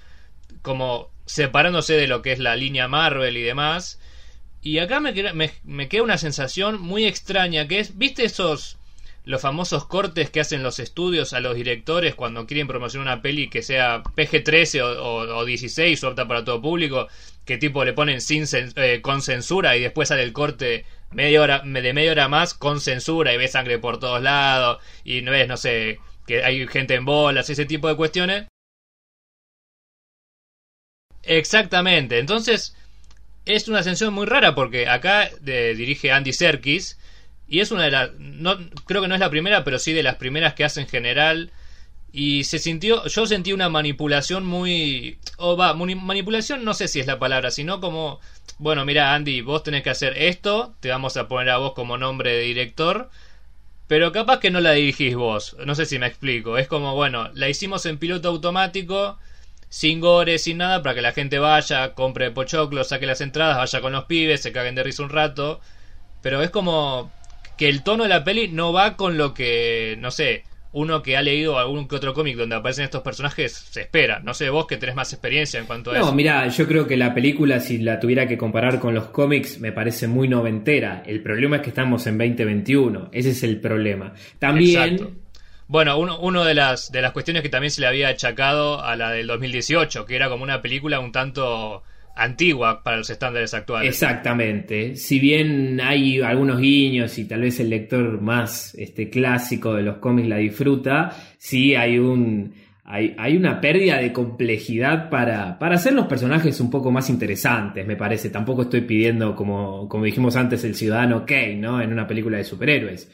como 0.63 1.11
separándose 1.27 1.93
de 1.93 2.07
lo 2.07 2.23
que 2.23 2.33
es 2.33 2.39
la 2.39 2.57
línea 2.57 2.89
Marvel 2.89 3.37
y 3.37 3.43
demás, 3.43 4.01
y 4.63 4.79
acá 4.79 4.99
me, 4.99 5.13
me, 5.63 5.89
queda 5.91 6.05
una 6.05 6.17
sensación 6.17 6.81
muy 6.81 7.05
extraña, 7.05 7.69
que 7.69 7.81
es, 7.81 7.99
¿viste 7.99 8.25
esos 8.25 8.79
los 9.25 9.43
famosos 9.43 9.87
cortes 9.87 10.31
que 10.31 10.41
hacen 10.41 10.63
los 10.63 10.79
estudios 10.79 11.33
a 11.33 11.41
los 11.41 11.55
directores 11.55 12.15
cuando 12.15 12.47
quieren 12.47 12.67
promocionar 12.67 13.07
una 13.07 13.23
peli 13.23 13.49
que 13.51 13.63
sea 13.63 14.03
PG-13 14.03 14.81
o, 14.83 15.45
16 15.45 16.05
o 16.05 16.09
apta 16.09 16.27
para 16.27 16.45
todo 16.45 16.63
público, 16.63 17.09
que 17.45 17.59
tipo 17.59 17.85
le 17.85 17.93
ponen 17.93 18.21
sin 18.21 18.45
eh, 18.53 19.01
con 19.03 19.21
censura 19.23 19.77
y 19.77 19.81
después 19.83 20.09
sale 20.09 20.23
el 20.23 20.33
corte 20.33 20.85
media 21.11 21.43
hora, 21.43 21.61
de 21.61 21.93
media 21.93 22.13
hora 22.13 22.29
más 22.29 22.55
con 22.55 22.81
censura 22.81 23.35
y 23.35 23.37
ves 23.37 23.53
sangre 23.53 23.79
por 23.79 23.99
todos 23.99 24.23
lados 24.23 24.83
y 25.05 25.23
no 25.23 25.33
ves, 25.33 25.49
no 25.49 25.57
sé, 25.57 25.99
que 26.27 26.43
hay 26.45 26.67
gente 26.69 26.95
en 26.95 27.05
bolas, 27.05 27.51
ese 27.51 27.67
tipo 27.67 27.89
de 27.89 27.97
cuestiones. 27.97 28.47
Exactamente, 31.23 32.19
entonces 32.19 32.75
es 33.45 33.69
una 33.69 33.81
ascensión 33.81 34.15
muy 34.15 34.27
rara 34.27 34.55
porque 34.55 34.89
acá 34.89 35.31
dirige 35.43 36.13
Andy 36.13 36.33
Serkis 36.33 36.99
y 37.51 37.59
es 37.59 37.73
una 37.73 37.83
de 37.83 37.91
las, 37.91 38.11
no, 38.17 38.57
creo 38.87 39.03
que 39.03 39.09
no 39.09 39.15
es 39.15 39.21
la 39.21 39.29
primera, 39.29 39.65
pero 39.65 39.81
sí 39.81 39.93
de 39.93 40.05
las 40.05 40.15
primeras 40.15 40.55
que 40.55 40.65
hace 40.65 40.81
en 40.81 40.87
general. 40.87 41.51
Y 42.13 42.45
se 42.45 42.61
sintió, 42.61 43.05
yo 43.07 43.27
sentí 43.27 43.53
una 43.53 43.69
manipulación 43.69 44.47
muy, 44.47 45.19
o 45.37 45.57
va, 45.57 45.75
manipulación 45.75 46.65
no 46.65 46.75
sé 46.75 46.87
si 46.87 47.01
es 47.01 47.09
la 47.09 47.19
palabra, 47.19 47.51
sino 47.51 47.81
como, 47.81 48.21
bueno, 48.59 48.85
mira 48.85 49.15
Andy, 49.15 49.41
vos 49.43 49.65
tenés 49.65 49.83
que 49.83 49.91
hacer 49.91 50.17
esto, 50.17 50.75
te 50.79 50.91
vamos 50.91 51.17
a 51.17 51.27
poner 51.27 51.51
a 51.51 51.59
vos 51.59 51.73
como 51.75 51.99
nombre 51.99 52.33
de 52.33 52.43
director, 52.43 53.11
pero 53.89 54.13
capaz 54.13 54.39
que 54.39 54.51
no 54.51 54.61
la 54.61 54.73
dirigís 54.73 55.17
vos, 55.17 55.57
no 55.65 55.75
sé 55.75 55.87
si 55.87 55.99
me 55.99 56.07
explico, 56.07 56.59
es 56.59 56.69
como, 56.69 56.95
bueno, 56.95 57.31
la 57.35 57.49
hicimos 57.49 57.87
en 57.87 57.99
piloto 57.99 58.29
automático, 58.29 59.19
sin 59.69 60.01
gore, 60.01 60.39
sin 60.39 60.59
nada, 60.59 60.83
para 60.83 60.95
que 60.97 61.03
la 61.03 61.13
gente 61.13 61.39
vaya, 61.39 61.95
compre 61.95 62.31
pochoclo, 62.33 62.85
saque 62.85 63.07
las 63.07 63.21
entradas, 63.21 63.57
vaya 63.57 63.81
con 63.81 63.93
los 63.93 64.05
pibes, 64.05 64.43
se 64.43 64.53
caguen 64.53 64.75
de 64.75 64.83
risa 64.85 65.03
un 65.03 65.11
rato, 65.11 65.61
pero 66.23 66.43
es 66.43 66.51
como 66.51 67.11
que 67.61 67.69
el 67.69 67.83
tono 67.83 68.05
de 68.05 68.09
la 68.09 68.25
peli 68.25 68.49
no 68.49 68.73
va 68.73 68.97
con 68.97 69.19
lo 69.19 69.35
que, 69.35 69.95
no 70.01 70.11
sé, 70.11 70.45
uno 70.73 71.03
que 71.03 71.19
ha 71.19 71.21
leído 71.21 71.59
algún 71.59 71.87
que 71.87 71.97
otro 71.97 72.15
cómic 72.15 72.39
donde 72.39 72.57
aparecen 72.57 72.87
estos 72.87 73.03
personajes 73.03 73.53
se 73.53 73.83
espera. 73.83 74.19
No 74.21 74.33
sé, 74.33 74.49
vos 74.49 74.67
que 74.67 74.79
tenés 74.79 74.95
más 74.95 75.13
experiencia 75.13 75.61
en 75.61 75.67
cuanto 75.67 75.91
a 75.91 75.99
eso. 75.99 76.07
No, 76.07 76.15
mira, 76.15 76.49
yo 76.49 76.67
creo 76.67 76.87
que 76.87 76.97
la 76.97 77.13
película, 77.13 77.61
si 77.61 77.77
la 77.77 78.01
tuviera 78.01 78.27
que 78.27 78.39
comparar 78.39 78.81
con 78.81 78.95
los 78.95 79.09
cómics, 79.09 79.61
me 79.61 79.73
parece 79.73 80.09
muy 80.09 80.27
noventera. 80.27 81.03
El 81.05 81.23
problema 81.23 81.57
es 81.57 81.63
que 81.63 81.69
estamos 81.69 82.07
en 82.07 82.17
2021. 82.17 83.11
Ese 83.13 83.29
es 83.29 83.43
el 83.43 83.61
problema. 83.61 84.15
También. 84.39 85.19
Bueno, 85.69 85.99
uno, 85.99 86.19
uno 86.19 86.45
de 86.45 86.55
las 86.55 86.91
de 86.91 87.03
las 87.03 87.13
cuestiones 87.13 87.43
que 87.43 87.51
también 87.51 87.73
se 87.73 87.83
le 87.83 87.89
había 87.89 88.09
achacado 88.09 88.83
a 88.83 88.97
la 88.97 89.11
del 89.11 89.27
2018, 89.27 90.07
que 90.07 90.17
era 90.17 90.31
como 90.31 90.45
una 90.45 90.63
película 90.63 90.99
un 90.99 91.13
tanto 91.13 91.83
antigua 92.21 92.83
para 92.83 92.99
los 92.99 93.11
estándares 93.11 93.55
actuales. 93.55 93.89
Exactamente. 93.89 94.97
Si 94.97 95.19
bien 95.19 95.81
hay 95.81 96.21
algunos 96.21 96.61
guiños 96.61 97.19
y 97.19 97.25
tal 97.25 97.41
vez 97.43 97.61
el 97.61 97.71
lector 97.71 98.21
más 98.21 98.75
este, 98.75 99.09
clásico 99.09 99.75
de 99.75 99.83
los 99.83 99.97
cómics 99.97 100.29
la 100.29 100.37
disfruta, 100.37 101.17
sí 101.39 101.75
hay 101.75 101.99
un 101.99 102.55
hay, 102.93 103.37
una 103.37 103.61
pérdida 103.61 103.99
de 103.99 104.13
complejidad 104.13 105.11
para, 105.11 105.61
para, 105.61 105.77
hacer 105.77 105.93
los 105.93 106.07
personajes 106.07 106.59
un 106.61 106.71
poco 106.71 106.91
más 106.91 107.09
interesantes, 107.09 107.87
me 107.87 107.95
parece. 107.95 108.31
Tampoco 108.31 108.63
estoy 108.63 108.81
pidiendo, 108.81 109.37
como, 109.37 109.89
como 109.89 110.05
dijimos 110.05 110.35
antes, 110.35 110.65
el 110.65 110.75
ciudadano 110.75 111.25
Kane, 111.25 111.55
¿no? 111.55 111.81
En 111.81 111.93
una 111.93 112.09
película 112.09 112.39
de 112.39 112.43
superhéroes 112.43 113.09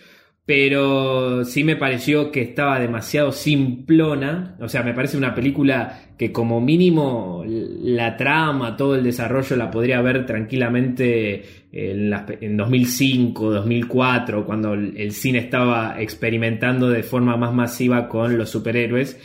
pero 0.46 1.44
sí 1.44 1.64
me 1.64 1.74
pareció 1.74 2.30
que 2.30 2.40
estaba 2.40 2.78
demasiado 2.78 3.32
simplona. 3.32 4.56
O 4.60 4.68
sea, 4.68 4.84
me 4.84 4.94
parece 4.94 5.16
una 5.16 5.34
película 5.34 6.12
que 6.16 6.30
como 6.30 6.60
mínimo 6.60 7.44
la 7.44 8.16
trama, 8.16 8.76
todo 8.76 8.94
el 8.94 9.02
desarrollo 9.02 9.56
la 9.56 9.72
podría 9.72 10.00
ver 10.02 10.24
tranquilamente 10.24 11.66
en, 11.72 12.14
en 12.40 12.56
2005, 12.56 13.50
2004, 13.50 14.46
cuando 14.46 14.74
el 14.74 15.10
cine 15.10 15.40
estaba 15.40 16.00
experimentando 16.00 16.90
de 16.90 17.02
forma 17.02 17.36
más 17.36 17.52
masiva 17.52 18.08
con 18.08 18.38
los 18.38 18.48
superhéroes. 18.48 19.18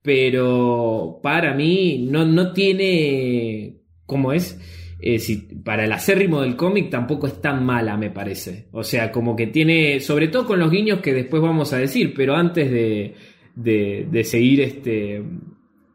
Pero 0.00 1.20
para 1.22 1.52
mí 1.54 2.08
no, 2.10 2.24
no 2.24 2.54
tiene... 2.54 3.76
¿Cómo 4.06 4.32
es? 4.32 4.58
Eh, 5.04 5.20
para 5.64 5.84
el 5.84 5.90
acérrimo 5.90 6.42
del 6.42 6.54
cómic 6.54 6.88
tampoco 6.88 7.26
es 7.26 7.40
tan 7.40 7.66
mala, 7.66 7.96
me 7.96 8.10
parece. 8.10 8.68
O 8.70 8.84
sea, 8.84 9.10
como 9.10 9.34
que 9.34 9.48
tiene, 9.48 9.98
sobre 9.98 10.28
todo 10.28 10.46
con 10.46 10.60
los 10.60 10.70
guiños 10.70 11.00
que 11.00 11.12
después 11.12 11.42
vamos 11.42 11.72
a 11.72 11.78
decir, 11.78 12.14
pero 12.14 12.36
antes 12.36 12.70
de, 12.70 13.16
de, 13.56 14.24
seguir 14.24 14.60
este, 14.60 15.24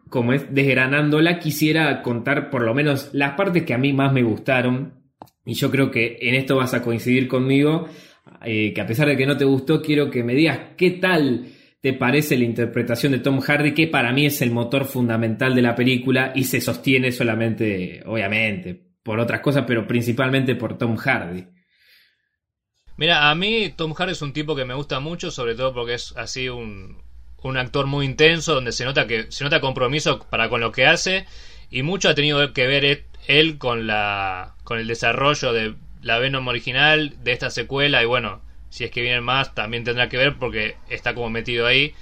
como 0.10 0.34
es, 0.34 0.54
desgranándola, 0.54 1.40
quisiera 1.40 2.02
contar 2.02 2.50
por 2.50 2.64
lo 2.64 2.74
menos 2.74 3.10
las 3.14 3.32
partes 3.36 3.64
que 3.64 3.74
a 3.74 3.78
mí 3.78 3.94
más 3.94 4.12
me 4.12 4.24
gustaron. 4.24 4.96
Y 5.46 5.54
yo 5.54 5.72
creo 5.72 5.90
que 5.90 6.18
en 6.20 6.36
esto 6.36 6.58
vas 6.58 6.74
a 6.74 6.84
coincidir 6.84 7.30
conmigo, 7.30 7.88
eh, 8.44 8.74
que 8.74 8.82
a 8.82 8.86
pesar 8.86 9.08
de 9.08 9.16
que 9.16 9.26
no 9.26 9.38
te 9.38 9.46
gustó, 9.46 9.82
quiero 9.82 10.12
que 10.12 10.22
me 10.22 10.36
digas 10.36 10.60
qué 10.76 10.92
tal 10.92 11.46
te 11.80 11.94
parece 11.94 12.36
la 12.36 12.44
interpretación 12.44 13.14
de 13.14 13.20
Tom 13.20 13.40
Hardy, 13.40 13.74
que 13.74 13.88
para 13.88 14.12
mí 14.12 14.26
es 14.26 14.42
el 14.42 14.52
motor 14.52 14.84
fundamental 14.84 15.56
de 15.56 15.62
la 15.62 15.76
película 15.76 16.34
y 16.36 16.44
se 16.44 16.60
sostiene 16.60 17.14
solamente, 17.14 18.02
obviamente, 18.06 18.87
por 19.08 19.22
otras 19.22 19.40
cosas, 19.40 19.64
pero 19.66 19.88
principalmente 19.88 20.54
por 20.54 20.78
Tom 20.78 20.98
Hardy. 20.98 21.48
Mira, 22.98 23.30
a 23.30 23.36
mí 23.36 23.74
Tom 23.74 23.94
Hardy 23.94 24.12
es 24.12 24.22
un 24.22 24.34
tipo 24.34 24.54
que 24.54 24.66
me 24.66 24.74
gusta 24.74 25.00
mucho, 25.00 25.32
sobre 25.32 25.56
todo 25.56 25.74
porque 25.74 25.94
es 25.94 26.14
así 26.18 26.50
un, 26.50 27.02
un 27.42 27.56
actor 27.56 27.86
muy 27.86 28.06
intenso, 28.06 28.54
donde 28.54 28.74
se 28.74 28.84
nota 28.84 29.08
que 29.08 29.32
se 29.32 29.46
nota 29.46 29.62
compromiso 29.62 30.20
para 30.30 30.50
con 30.50 30.60
lo 30.60 30.74
que 30.74 30.86
hace 30.86 31.26
y 31.72 31.84
mucho 31.84 32.10
ha 32.10 32.16
tenido 32.16 32.52
que 32.52 32.68
ver 32.68 33.06
él 33.28 33.58
con 33.58 33.88
la 33.88 34.56
con 34.66 34.78
el 34.78 34.88
desarrollo 34.88 35.54
de 35.54 35.76
la 36.02 36.20
Venom 36.20 36.46
original, 36.46 37.16
de 37.24 37.32
esta 37.32 37.50
secuela 37.50 38.04
y 38.04 38.06
bueno, 38.06 38.42
si 38.70 38.84
es 38.84 38.92
que 38.92 39.02
vienen 39.02 39.24
más 39.24 39.56
también 39.56 39.86
tendrá 39.86 40.10
que 40.10 40.18
ver 40.18 40.36
porque 40.38 40.76
está 40.90 41.16
como 41.16 41.30
metido 41.30 41.66
ahí. 41.66 41.94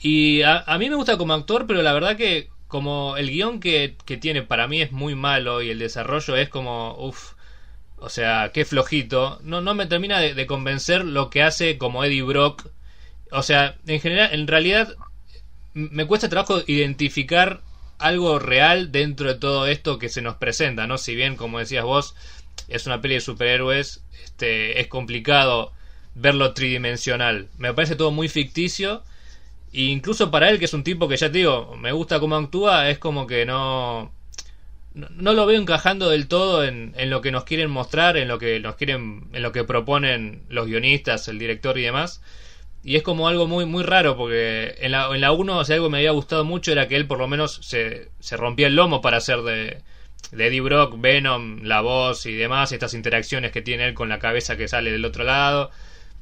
Y 0.00 0.42
a, 0.42 0.58
a 0.66 0.76
mí 0.76 0.90
me 0.90 0.96
gusta 0.96 1.16
como 1.16 1.32
actor, 1.32 1.66
pero 1.66 1.80
la 1.80 1.94
verdad 1.94 2.18
que 2.18 2.50
como 2.68 3.16
el 3.16 3.30
guion 3.30 3.60
que, 3.60 3.96
tiene 4.20 4.42
para 4.42 4.68
mí 4.68 4.82
es 4.82 4.92
muy 4.92 5.14
malo 5.14 5.62
y 5.62 5.70
el 5.70 5.78
desarrollo 5.78 6.36
es 6.36 6.48
como, 6.48 6.96
uff, 6.98 7.34
o 7.98 8.08
sea, 8.08 8.50
qué 8.52 8.64
flojito, 8.64 9.38
no, 9.42 9.60
no 9.60 9.74
me 9.74 9.86
termina 9.86 10.20
de, 10.20 10.46
convencer 10.46 11.04
lo 11.04 11.30
que 11.30 11.42
hace 11.42 11.78
como 11.78 12.04
Eddie 12.04 12.22
Brock. 12.22 12.68
O 13.32 13.42
sea, 13.42 13.76
en 13.86 14.00
general, 14.00 14.30
en 14.32 14.46
realidad, 14.46 14.94
me 15.74 16.06
cuesta 16.06 16.28
trabajo 16.28 16.60
identificar 16.66 17.62
algo 17.98 18.38
real 18.38 18.92
dentro 18.92 19.28
de 19.28 19.38
todo 19.38 19.66
esto 19.66 19.98
que 19.98 20.08
se 20.08 20.22
nos 20.22 20.36
presenta, 20.36 20.86
¿no? 20.86 20.98
Si 20.98 21.14
bien, 21.14 21.36
como 21.36 21.58
decías 21.58 21.84
vos, 21.84 22.14
es 22.68 22.86
una 22.86 23.00
peli 23.00 23.14
de 23.14 23.20
superhéroes, 23.20 24.02
este, 24.24 24.80
es 24.80 24.88
complicado 24.88 25.72
verlo 26.14 26.52
tridimensional. 26.54 27.48
Me 27.58 27.72
parece 27.74 27.96
todo 27.96 28.10
muy 28.10 28.28
ficticio 28.28 29.02
incluso 29.72 30.30
para 30.30 30.48
él, 30.50 30.58
que 30.58 30.66
es 30.66 30.74
un 30.74 30.84
tipo 30.84 31.08
que 31.08 31.16
ya 31.16 31.30
te 31.30 31.38
digo, 31.38 31.76
me 31.76 31.92
gusta 31.92 32.20
cómo 32.20 32.36
actúa, 32.36 32.90
es 32.90 32.98
como 32.98 33.26
que 33.26 33.46
no. 33.46 34.12
No, 34.94 35.34
lo 35.34 35.44
veo 35.44 35.60
encajando 35.60 36.08
del 36.08 36.26
todo 36.26 36.64
en, 36.64 36.94
en, 36.96 37.10
lo 37.10 37.20
que 37.20 37.30
nos 37.30 37.44
quieren 37.44 37.70
mostrar, 37.70 38.16
en 38.16 38.28
lo 38.28 38.38
que 38.38 38.60
nos 38.60 38.76
quieren, 38.76 39.28
en 39.34 39.42
lo 39.42 39.52
que 39.52 39.62
proponen 39.62 40.44
los 40.48 40.66
guionistas, 40.66 41.28
el 41.28 41.38
director 41.38 41.76
y 41.76 41.82
demás. 41.82 42.22
Y 42.82 42.96
es 42.96 43.02
como 43.02 43.28
algo 43.28 43.46
muy, 43.46 43.66
muy 43.66 43.82
raro, 43.82 44.16
porque 44.16 44.76
en 44.78 44.92
la, 44.92 45.14
en 45.14 45.20
la 45.20 45.32
1, 45.32 45.58
o 45.58 45.64
algo 45.70 45.90
me 45.90 45.98
había 45.98 46.12
gustado 46.12 46.44
mucho 46.44 46.72
era 46.72 46.88
que 46.88 46.96
él 46.96 47.06
por 47.06 47.18
lo 47.18 47.28
menos 47.28 47.58
se, 47.62 48.08
se 48.20 48.36
rompía 48.38 48.68
el 48.68 48.76
lomo 48.76 49.02
para 49.02 49.18
hacer 49.18 49.42
de, 49.42 49.82
de 50.32 50.46
Eddie 50.46 50.60
Brock, 50.60 50.94
Venom, 50.98 51.62
la 51.62 51.80
voz 51.80 52.26
y 52.26 52.34
demás, 52.34 52.72
estas 52.72 52.94
interacciones 52.94 53.52
que 53.52 53.62
tiene 53.62 53.86
él 53.86 53.94
con 53.94 54.08
la 54.08 54.18
cabeza 54.18 54.56
que 54.56 54.68
sale 54.68 54.90
del 54.90 55.04
otro 55.04 55.24
lado. 55.24 55.70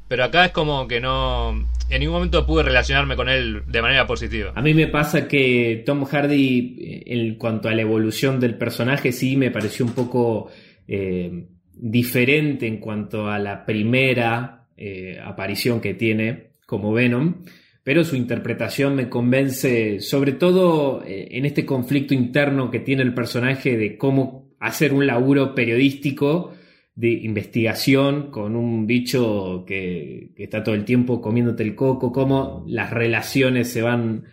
Pero 0.08 0.24
acá 0.24 0.46
es 0.46 0.52
como 0.52 0.86
que 0.86 1.00
no. 1.00 1.68
En 1.90 2.00
ningún 2.00 2.14
momento 2.14 2.46
pude 2.46 2.62
relacionarme 2.62 3.16
con 3.16 3.28
él 3.28 3.62
de 3.66 3.82
manera 3.82 4.06
positiva. 4.06 4.52
A 4.54 4.62
mí 4.62 4.74
me 4.74 4.86
pasa 4.86 5.28
que 5.28 5.82
Tom 5.84 6.04
Hardy, 6.04 6.76
eh, 6.78 7.02
en 7.06 7.34
cuanto 7.36 7.68
a 7.68 7.74
la 7.74 7.82
evolución 7.82 8.40
del 8.40 8.56
personaje, 8.56 9.12
sí 9.12 9.36
me 9.36 9.50
pareció 9.50 9.84
un 9.84 9.92
poco 9.92 10.50
eh, 10.88 11.46
diferente 11.74 12.66
en 12.66 12.78
cuanto 12.78 13.28
a 13.28 13.38
la 13.38 13.64
primera 13.64 14.66
eh, 14.76 15.18
aparición 15.22 15.80
que 15.80 15.94
tiene 15.94 16.50
como 16.66 16.92
Venom. 16.92 17.42
Pero 17.82 18.02
su 18.02 18.16
interpretación 18.16 18.94
me 18.94 19.10
convence, 19.10 20.00
sobre 20.00 20.32
todo 20.32 21.02
en 21.06 21.44
este 21.44 21.66
conflicto 21.66 22.14
interno 22.14 22.70
que 22.70 22.78
tiene 22.78 23.02
el 23.02 23.12
personaje 23.12 23.76
de 23.76 23.98
cómo 23.98 24.54
hacer 24.58 24.94
un 24.94 25.06
laburo 25.06 25.54
periodístico 25.54 26.54
de 26.96 27.10
investigación 27.10 28.30
con 28.30 28.54
un 28.54 28.86
bicho 28.86 29.64
que, 29.66 30.32
está 30.36 30.62
todo 30.62 30.74
el 30.74 30.84
tiempo 30.84 31.20
comiéndote 31.20 31.62
el 31.62 31.74
coco, 31.74 32.12
cómo 32.12 32.64
las 32.68 32.90
relaciones 32.90 33.72
se 33.72 33.82
van 33.82 34.24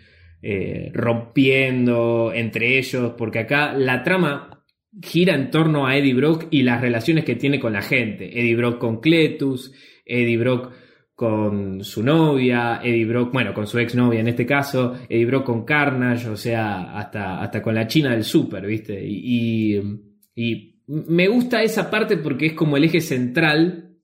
eh, 0.41 0.91
rompiendo 0.93 2.31
entre 2.33 2.77
ellos, 2.77 3.13
porque 3.17 3.39
acá 3.39 3.73
la 3.73 4.03
trama 4.03 4.63
gira 5.01 5.33
en 5.35 5.49
torno 5.49 5.87
a 5.87 5.97
Eddie 5.97 6.13
Brock 6.13 6.47
y 6.51 6.63
las 6.63 6.81
relaciones 6.81 7.25
que 7.25 7.35
tiene 7.35 7.59
con 7.59 7.73
la 7.73 7.81
gente. 7.81 8.39
Eddie 8.39 8.55
Brock 8.55 8.77
con 8.77 8.99
Cletus, 8.99 9.73
Eddie 10.05 10.37
Brock 10.37 10.71
con 11.15 11.83
su 11.83 12.03
novia, 12.03 12.79
Eddie 12.83 13.05
Brock, 13.05 13.31
bueno, 13.31 13.53
con 13.53 13.67
su 13.67 13.79
exnovia 13.79 14.19
en 14.19 14.27
este 14.27 14.45
caso, 14.45 14.95
Eddie 15.07 15.25
Brock 15.25 15.45
con 15.45 15.65
Carnage, 15.65 16.27
o 16.29 16.37
sea, 16.37 16.97
hasta, 16.97 17.41
hasta 17.41 17.61
con 17.61 17.75
la 17.75 17.87
China 17.87 18.11
del 18.11 18.23
Super, 18.23 18.65
¿viste? 18.65 18.99
y, 19.03 19.79
y 20.35 20.70
me 20.87 21.27
gusta 21.27 21.63
esa 21.63 21.89
parte 21.89 22.17
porque 22.17 22.47
es 22.47 22.53
como 22.53 22.77
el 22.77 22.83
eje 22.83 23.01
central 23.01 23.97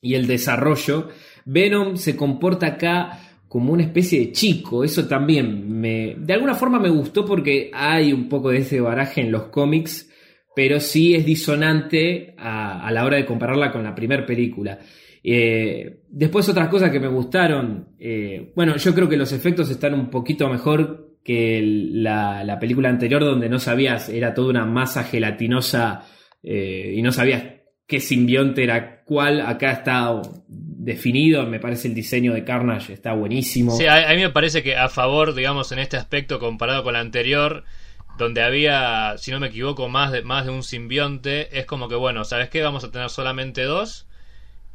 y 0.00 0.14
el 0.14 0.26
desarrollo. 0.26 1.08
Venom 1.44 1.96
se 1.96 2.16
comporta 2.16 2.66
acá 2.66 3.20
como 3.48 3.72
una 3.72 3.84
especie 3.84 4.20
de 4.20 4.32
chico. 4.32 4.84
Eso 4.84 5.06
también 5.06 5.80
me. 5.80 6.16
De 6.18 6.34
alguna 6.34 6.54
forma 6.54 6.78
me 6.78 6.90
gustó 6.90 7.24
porque 7.24 7.70
hay 7.72 8.12
un 8.12 8.28
poco 8.28 8.50
de 8.50 8.58
ese 8.58 8.80
baraje 8.80 9.20
en 9.20 9.32
los 9.32 9.44
cómics, 9.44 10.10
pero 10.54 10.80
sí 10.80 11.14
es 11.14 11.24
disonante 11.24 12.34
a, 12.38 12.90
la 12.92 13.04
hora 13.04 13.16
de 13.16 13.26
compararla 13.26 13.72
con 13.72 13.82
la 13.82 13.94
primera 13.94 14.26
película. 14.26 14.78
Eh, 15.22 16.02
después 16.08 16.48
otras 16.48 16.68
cosas 16.68 16.90
que 16.90 17.00
me 17.00 17.08
gustaron. 17.08 17.94
Eh, 17.98 18.52
bueno, 18.54 18.76
yo 18.76 18.94
creo 18.94 19.08
que 19.08 19.16
los 19.16 19.32
efectos 19.32 19.70
están 19.70 19.94
un 19.94 20.10
poquito 20.10 20.48
mejor 20.48 21.16
que 21.24 21.60
la, 21.62 22.44
la 22.44 22.58
película 22.58 22.88
anterior 22.88 23.24
donde 23.24 23.48
no 23.48 23.58
sabías, 23.58 24.08
era 24.08 24.32
toda 24.32 24.50
una 24.50 24.64
masa 24.64 25.02
gelatinosa 25.02 26.04
eh, 26.48 26.94
y 26.94 27.02
no 27.02 27.10
sabías 27.10 27.42
qué 27.88 27.98
simbionte 27.98 28.62
era 28.62 29.02
cuál. 29.04 29.40
Acá 29.40 29.72
está 29.72 30.22
definido, 30.48 31.44
me 31.44 31.58
parece 31.58 31.88
el 31.88 31.94
diseño 31.94 32.32
de 32.32 32.44
Carnage 32.44 32.92
está 32.92 33.12
buenísimo. 33.14 33.76
Sí, 33.76 33.86
a, 33.86 34.08
mí 34.14 34.22
me 34.22 34.30
parece 34.30 34.62
que 34.62 34.76
a 34.76 34.88
favor, 34.88 35.34
digamos, 35.34 35.72
en 35.72 35.80
este 35.80 35.96
aspecto 35.96 36.38
comparado 36.38 36.84
con 36.84 36.92
la 36.92 37.00
anterior, 37.00 37.64
donde 38.16 38.42
había, 38.42 39.14
si 39.18 39.32
no 39.32 39.40
me 39.40 39.48
equivoco, 39.48 39.88
más 39.88 40.12
de, 40.12 40.22
más 40.22 40.44
de 40.44 40.52
un 40.52 40.62
simbionte, 40.62 41.58
es 41.58 41.66
como 41.66 41.88
que, 41.88 41.96
bueno, 41.96 42.24
¿sabes 42.24 42.48
qué? 42.48 42.62
Vamos 42.62 42.84
a 42.84 42.92
tener 42.92 43.10
solamente 43.10 43.64
dos. 43.64 44.06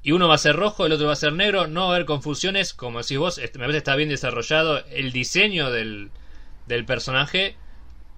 Y 0.04 0.12
uno 0.12 0.28
va 0.28 0.36
a 0.36 0.40
ser 0.40 0.58
rojo, 0.58 0.86
el 0.86 0.92
otro 0.92 1.08
va 1.08 1.14
a 1.14 1.16
ser 1.16 1.32
negro, 1.32 1.68
no 1.68 1.82
va 1.82 1.94
a 1.94 1.96
haber 1.96 2.06
confusiones, 2.06 2.74
como 2.74 3.00
decís 3.00 3.18
vos, 3.18 3.38
me 3.38 3.48
parece 3.48 3.72
que 3.72 3.78
está 3.78 3.96
bien 3.96 4.10
desarrollado 4.10 4.84
el 4.90 5.12
diseño 5.12 5.72
del, 5.72 6.10
del 6.68 6.86
personaje 6.86 7.56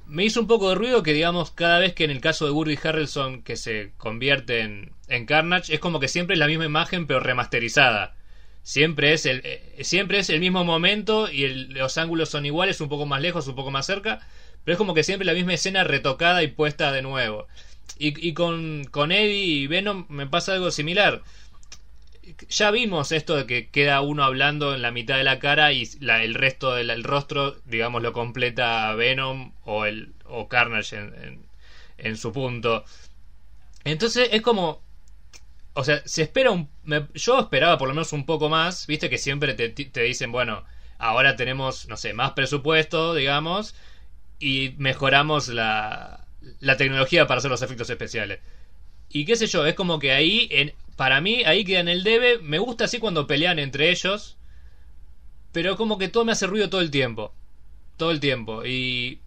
me 0.08 0.26
hizo 0.26 0.40
un 0.42 0.48
poco 0.48 0.70
de 0.70 0.76
ruido 0.76 1.04
que, 1.04 1.14
digamos, 1.14 1.52
cada 1.52 1.80
vez 1.80 1.94
que 1.94 2.04
en 2.04 2.12
el 2.12 2.22
caso 2.22 2.46
de 2.46 2.52
Woody 2.52 2.78
Harrelson 2.84 3.42
que 3.42 3.56
se 3.56 3.92
convierte 3.98 4.60
en, 4.60 4.92
en 5.08 5.26
Carnage, 5.26 5.74
es 5.74 5.80
como 5.80 6.00
que 6.00 6.08
siempre 6.08 6.34
es 6.34 6.40
la 6.40 6.48
misma 6.48 6.66
imagen, 6.66 7.08
pero 7.08 7.20
remasterizada. 7.20 8.16
Siempre 8.64 9.14
es 9.14 9.26
el, 9.26 9.42
eh, 9.44 9.80
siempre 9.82 10.20
es 10.20 10.30
el 10.30 10.40
mismo 10.40 10.64
momento 10.64 11.30
y 11.30 11.48
los 11.48 11.98
ángulos 11.98 12.30
son 12.30 12.46
iguales, 12.46 12.80
un 12.82 12.90
poco 12.90 13.06
más 13.06 13.22
lejos, 13.22 13.48
un 13.48 13.56
poco 13.56 13.72
más 13.72 13.86
cerca, 13.86 14.26
pero 14.64 14.74
es 14.74 14.78
como 14.78 14.94
que 14.94 15.04
siempre 15.04 15.26
la 15.26 15.34
misma 15.34 15.54
escena 15.54 15.84
retocada 15.84 16.44
y 16.44 16.48
puesta 16.48 16.92
de 16.92 17.02
nuevo. 17.02 17.48
Y, 18.00 18.28
y 18.28 18.34
con, 18.34 18.86
con 18.86 19.12
Eddie 19.12 19.46
y 19.46 19.68
Venom 19.68 20.06
me 20.10 20.28
pasa 20.28 20.54
algo 20.54 20.72
similar. 20.72 21.22
Ya 22.50 22.72
vimos 22.72 23.12
esto 23.12 23.36
de 23.36 23.46
que 23.46 23.70
queda 23.70 24.02
uno 24.02 24.24
hablando 24.24 24.74
en 24.74 24.82
la 24.82 24.92
mitad 24.92 25.18
de 25.18 25.24
la 25.24 25.40
cara 25.40 25.74
y 25.74 25.90
el 26.02 26.34
resto 26.34 26.76
del 26.76 27.04
rostro, 27.04 27.56
digamos, 27.66 28.02
lo 28.02 28.14
completa 28.14 28.94
Venom 28.96 29.54
o, 29.64 29.86
el, 29.86 30.14
o 30.26 30.48
Carnage 30.48 30.96
en, 30.96 31.46
en, 31.98 32.18
su 32.18 32.32
punto. 32.32 32.86
Entonces 33.84 34.30
es 34.32 34.42
como... 34.42 34.82
O 35.76 35.84
sea, 35.84 36.02
se 36.06 36.22
espera 36.22 36.52
un... 36.52 36.70
yo 37.16 37.40
esperaba 37.40 37.78
por 37.78 37.88
lo 37.88 37.96
menos 37.96 38.14
un 38.14 38.26
poco 38.26 38.48
más, 38.48 38.86
viste 38.88 39.10
que 39.10 39.18
siempre 39.18 39.56
te, 39.56 39.70
te 39.70 40.02
dicen, 40.02 40.32
bueno, 40.32 40.64
ahora 41.00 41.36
tenemos, 41.36 41.88
no 41.88 41.98
sé, 41.98 42.14
más 42.14 42.34
presupuesto, 42.34 43.16
digamos, 43.16 43.76
y 44.40 44.76
mejoramos 44.78 45.48
la, 45.48 46.26
la 46.60 46.78
tecnología 46.78 47.26
para 47.28 47.40
hacer 47.40 47.52
los 47.52 47.62
efectos 47.62 47.90
especiales. 47.90 48.40
Y 49.10 49.26
qué 49.26 49.36
sé 49.36 49.48
yo, 49.48 49.66
es 49.66 49.76
como 49.76 50.00
que 50.00 50.12
ahí, 50.12 50.48
en, 50.52 50.74
para 50.96 51.22
mí, 51.22 51.44
ahí 51.46 51.66
queda 51.66 51.80
en 51.80 51.88
el 51.88 52.04
debe. 52.04 52.40
Me 52.40 52.60
gusta 52.60 52.86
así 52.86 53.00
cuando 53.00 53.28
pelean 53.28 53.60
entre 53.60 53.90
ellos. 53.90 54.38
Pero 55.52 55.78
como 55.78 55.98
que 55.98 56.10
todo 56.10 56.26
me 56.26 56.32
hace 56.32 56.48
ruido 56.48 56.70
todo 56.70 56.82
el 56.82 56.92
tiempo. 56.92 57.34
Todo 57.98 58.12
el 58.12 58.20
tiempo. 58.20 58.66
Y, 58.66 59.20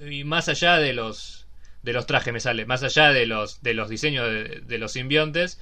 y 0.00 0.24
más 0.24 0.48
allá 0.48 0.78
de 0.78 0.92
los 0.92 1.46
de 1.82 1.92
los 1.92 2.06
trajes 2.06 2.32
me 2.32 2.40
sale. 2.40 2.66
Más 2.66 2.82
allá 2.82 3.12
de 3.12 3.26
los, 3.26 3.62
de 3.62 3.74
los 3.74 3.88
diseños 3.88 4.26
de, 4.28 4.78
los 4.78 4.92
simbiontes. 4.92 5.60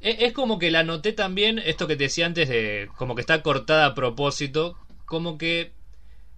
Es, 0.00 0.16
es, 0.20 0.32
como 0.32 0.58
que 0.58 0.70
la 0.70 0.82
noté 0.82 1.12
también, 1.12 1.58
esto 1.58 1.86
que 1.86 1.96
te 1.96 2.04
decía 2.04 2.26
antes, 2.26 2.48
de 2.48 2.88
como 2.96 3.14
que 3.14 3.20
está 3.20 3.42
cortada 3.42 3.86
a 3.86 3.94
propósito. 3.94 4.78
Como 5.04 5.36
que 5.38 5.72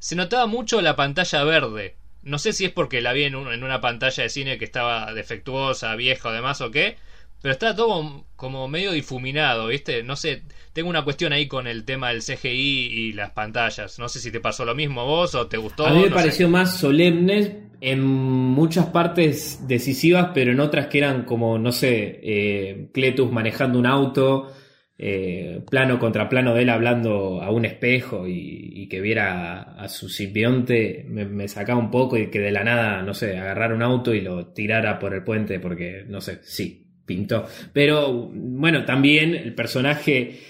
se 0.00 0.16
notaba 0.16 0.46
mucho 0.46 0.80
la 0.82 0.96
pantalla 0.96 1.44
verde. 1.44 1.94
No 2.22 2.38
sé 2.38 2.52
si 2.52 2.64
es 2.64 2.72
porque 2.72 3.00
la 3.00 3.12
vi 3.12 3.24
en, 3.24 3.34
en, 3.34 3.62
una 3.62 3.80
pantalla 3.80 4.24
de 4.24 4.28
cine 4.28 4.58
que 4.58 4.64
estaba 4.64 5.12
defectuosa, 5.14 5.94
vieja 5.94 6.28
o 6.28 6.32
demás 6.32 6.60
o 6.60 6.72
qué. 6.72 6.96
Pero 7.42 7.52
está 7.52 7.76
todo 7.76 8.24
como 8.34 8.68
medio 8.68 8.92
difuminado, 8.92 9.68
¿viste? 9.68 10.02
No 10.02 10.16
sé, 10.16 10.42
tengo 10.72 10.90
una 10.90 11.04
cuestión 11.04 11.32
ahí 11.32 11.46
con 11.48 11.66
el 11.66 11.84
tema 11.84 12.10
del 12.10 12.22
CGI 12.22 12.48
y 12.50 13.12
las 13.12 13.30
pantallas. 13.30 13.98
No 13.98 14.08
sé 14.08 14.20
si 14.20 14.30
te 14.30 14.40
pasó 14.40 14.64
lo 14.64 14.74
mismo 14.74 15.00
a 15.02 15.04
vos 15.04 15.34
o 15.34 15.46
te 15.46 15.56
gustó. 15.56 15.86
A 15.86 15.92
mí 15.92 16.02
me 16.02 16.10
no 16.10 16.14
pareció 16.14 16.46
sé. 16.46 16.52
más 16.52 16.78
solemne 16.78 17.70
en 17.80 18.02
muchas 18.02 18.86
partes 18.86 19.66
decisivas, 19.66 20.30
pero 20.34 20.52
en 20.52 20.60
otras 20.60 20.86
que 20.86 20.98
eran 20.98 21.24
como, 21.24 21.58
no 21.58 21.72
sé, 21.72 22.20
eh, 22.22 22.88
Cletus 22.92 23.30
manejando 23.30 23.78
un 23.78 23.86
auto, 23.86 24.52
eh, 24.98 25.62
plano 25.70 25.98
contra 25.98 26.28
plano 26.28 26.54
de 26.54 26.62
él 26.62 26.70
hablando 26.70 27.42
a 27.42 27.50
un 27.50 27.66
espejo 27.66 28.26
y, 28.26 28.70
y 28.74 28.88
que 28.88 29.00
viera 29.00 29.60
a, 29.62 29.84
a 29.84 29.88
su 29.88 30.08
simbionte, 30.08 31.04
me, 31.08 31.26
me, 31.26 31.48
sacaba 31.48 31.78
un 31.78 31.90
poco 31.90 32.16
y 32.16 32.28
que 32.30 32.40
de 32.40 32.50
la 32.50 32.64
nada, 32.64 33.02
no 33.02 33.12
sé, 33.12 33.36
agarrara 33.36 33.74
un 33.74 33.82
auto 33.82 34.14
y 34.14 34.22
lo 34.22 34.48
tirara 34.48 34.98
por 34.98 35.12
el 35.14 35.22
puente 35.22 35.60
porque, 35.60 36.04
no 36.08 36.20
sé, 36.22 36.40
sí, 36.42 36.85
pintó. 37.06 37.46
Pero 37.72 38.28
bueno, 38.32 38.84
también 38.84 39.34
el 39.34 39.54
personaje 39.54 40.40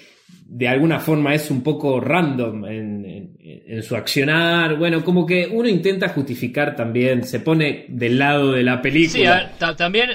de 0.49 0.69
alguna 0.69 0.99
forma 1.01 1.35
es 1.35 1.51
un 1.51 1.63
poco 1.63 2.01
random 2.01 2.65
en, 2.67 3.05
en, 3.05 3.37
en, 3.67 3.83
su 3.83 3.95
accionar. 3.97 4.77
Bueno, 4.77 5.05
como 5.05 5.27
que 5.27 5.47
uno 5.47 5.69
intenta 5.69 6.09
justificar 6.09 6.75
también, 6.75 7.25
se 7.25 7.41
pone 7.41 7.87
del 7.89 8.19
lado 8.19 8.53
de 8.53 8.63
la 8.63 8.81
película. 8.81 9.53
Sí, 9.59 9.67
también 9.77 10.11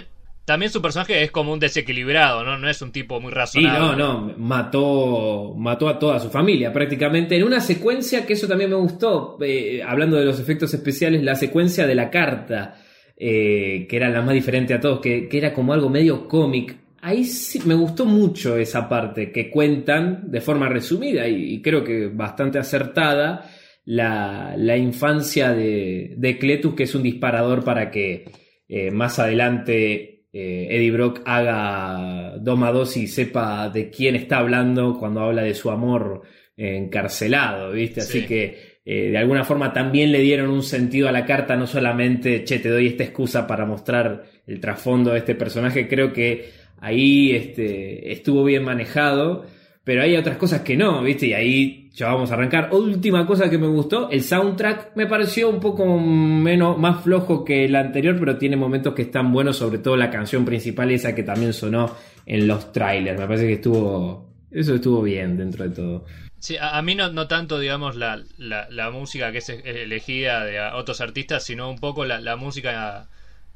también 0.45 0.71
su 0.71 0.81
personaje 0.81 1.23
es 1.23 1.31
como 1.31 1.53
un 1.53 1.59
desequilibrado, 1.59 2.43
¿no? 2.43 2.57
No 2.57 2.67
es 2.67 2.81
un 2.81 2.91
tipo 2.91 3.21
muy 3.21 3.31
razonable. 3.31 3.79
Sí, 3.79 3.85
no, 3.85 3.95
no, 3.95 4.33
mató, 4.37 5.53
mató 5.55 5.87
a 5.87 5.99
toda 5.99 6.19
su 6.19 6.29
familia 6.29 6.73
prácticamente. 6.73 7.37
En 7.37 7.43
una 7.43 7.61
secuencia 7.61 8.25
que 8.25 8.33
eso 8.33 8.47
también 8.47 8.69
me 8.69 8.75
gustó, 8.75 9.37
eh, 9.41 9.81
hablando 9.85 10.17
de 10.17 10.25
los 10.25 10.39
efectos 10.39 10.73
especiales, 10.73 11.23
la 11.23 11.35
secuencia 11.35 11.85
de 11.85 11.95
la 11.95 12.09
carta, 12.09 12.75
eh, 13.23 13.85
que 13.87 13.97
era 13.97 14.09
la 14.09 14.23
más 14.23 14.33
diferente 14.33 14.73
a 14.73 14.79
todos, 14.79 14.99
que, 14.99 15.29
que 15.29 15.37
era 15.37 15.53
como 15.53 15.73
algo 15.73 15.91
medio 15.91 16.27
cómic. 16.27 16.75
Ahí 17.01 17.23
sí 17.23 17.61
me 17.65 17.75
gustó 17.75 18.03
mucho 18.03 18.57
esa 18.57 18.89
parte 18.89 19.31
que 19.31 19.51
cuentan 19.51 20.23
de 20.31 20.41
forma 20.41 20.67
resumida 20.67 21.27
y, 21.27 21.53
y 21.53 21.61
creo 21.61 21.83
que 21.83 22.07
bastante 22.07 22.57
acertada 22.57 23.47
la, 23.85 24.55
la 24.57 24.75
infancia 24.75 25.53
de, 25.53 26.15
de, 26.17 26.39
Cletus, 26.39 26.73
que 26.73 26.83
es 26.83 26.95
un 26.95 27.03
disparador 27.03 27.63
para 27.63 27.91
que 27.91 28.25
eh, 28.67 28.89
más 28.89 29.19
adelante 29.19 30.23
eh, 30.33 30.67
Eddie 30.71 30.89
Brock 30.89 31.21
haga 31.23 32.39
Doma 32.39 32.71
2 32.71 32.97
y 32.97 33.07
sepa 33.07 33.69
de 33.69 33.91
quién 33.91 34.15
está 34.15 34.39
hablando 34.39 34.97
cuando 34.97 35.21
habla 35.21 35.43
de 35.43 35.53
su 35.53 35.69
amor 35.69 36.23
encarcelado, 36.57 37.71
¿viste? 37.71 38.01
Así 38.01 38.21
sí. 38.21 38.25
que 38.25 38.70
eh, 38.83 39.11
de 39.11 39.17
alguna 39.17 39.43
forma 39.43 39.73
también 39.73 40.11
le 40.11 40.19
dieron 40.19 40.49
un 40.49 40.63
sentido 40.63 41.07
a 41.07 41.11
la 41.11 41.25
carta, 41.25 41.55
no 41.55 41.67
solamente, 41.67 42.43
che, 42.43 42.59
te 42.59 42.69
doy 42.69 42.87
esta 42.87 43.03
excusa 43.03 43.45
para 43.45 43.65
mostrar 43.65 44.23
el 44.47 44.59
trasfondo 44.59 45.11
de 45.11 45.19
este 45.19 45.35
personaje, 45.35 45.87
creo 45.87 46.11
que 46.11 46.49
ahí 46.79 47.31
este, 47.31 48.11
estuvo 48.11 48.43
bien 48.43 48.63
manejado, 48.63 49.45
pero 49.83 50.01
hay 50.01 50.15
otras 50.15 50.37
cosas 50.37 50.61
que 50.61 50.75
no, 50.75 51.01
¿viste? 51.03 51.27
Y 51.27 51.33
ahí 51.33 51.89
ya 51.93 52.07
vamos 52.07 52.31
a 52.31 52.35
arrancar. 52.35 52.69
Última 52.71 53.25
cosa 53.25 53.49
que 53.49 53.57
me 53.57 53.67
gustó, 53.67 54.09
el 54.09 54.23
soundtrack 54.23 54.95
me 54.95 55.07
pareció 55.07 55.49
un 55.49 55.59
poco 55.59 55.99
menos, 55.99 56.77
más 56.77 57.03
flojo 57.03 57.43
que 57.43 57.65
el 57.65 57.75
anterior, 57.75 58.15
pero 58.19 58.37
tiene 58.37 58.55
momentos 58.55 58.93
que 58.93 59.03
están 59.03 59.31
buenos, 59.31 59.57
sobre 59.57 59.79
todo 59.79 59.97
la 59.97 60.09
canción 60.09 60.43
principal, 60.45 60.91
esa 60.91 61.13
que 61.13 61.23
también 61.23 61.53
sonó 61.53 61.95
en 62.25 62.47
los 62.47 62.71
trailers. 62.71 63.19
Me 63.19 63.27
parece 63.27 63.47
que 63.47 63.53
estuvo, 63.53 64.29
eso 64.49 64.75
estuvo 64.75 65.01
bien 65.03 65.37
dentro 65.37 65.67
de 65.67 65.75
todo. 65.75 66.05
Sí, 66.41 66.57
a, 66.59 66.81
mí 66.81 66.95
no, 66.95 67.11
no, 67.11 67.27
tanto, 67.27 67.59
digamos, 67.59 67.95
la, 67.95 68.19
la, 68.39 68.67
la, 68.71 68.89
música 68.89 69.31
que 69.31 69.37
es 69.37 69.49
elegida 69.49 70.43
de 70.43 70.59
otros 70.59 70.99
artistas, 70.99 71.43
sino 71.43 71.69
un 71.69 71.77
poco 71.77 72.03
la, 72.03 72.19
la 72.19 72.35
música 72.35 73.07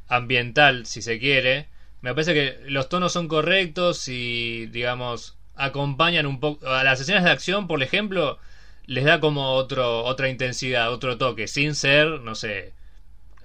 ambiental, 0.08 0.86
si 0.86 1.02
se 1.02 1.18
quiere. 1.20 1.68
Me 2.02 2.14
parece 2.14 2.36
que 2.36 2.60
los 2.70 2.88
tonos 2.88 3.12
son 3.12 3.28
correctos 3.28 4.08
y, 4.08 4.68
digamos, 4.68 5.36
acompañan 5.56 6.28
un 6.28 6.40
poco 6.40 6.68
a 6.70 6.84
las 6.84 7.02
escenas 7.02 7.24
de 7.24 7.32
acción, 7.32 7.68
por 7.68 7.82
ejemplo, 7.82 8.38
les 8.86 9.04
da 9.06 9.20
como 9.20 9.54
otro 9.54 10.04
otra 10.04 10.30
intensidad, 10.30 10.94
otro 10.94 11.18
toque, 11.18 11.48
sin 11.48 11.74
ser, 11.74 12.22
no 12.22 12.36
sé, 12.36 12.74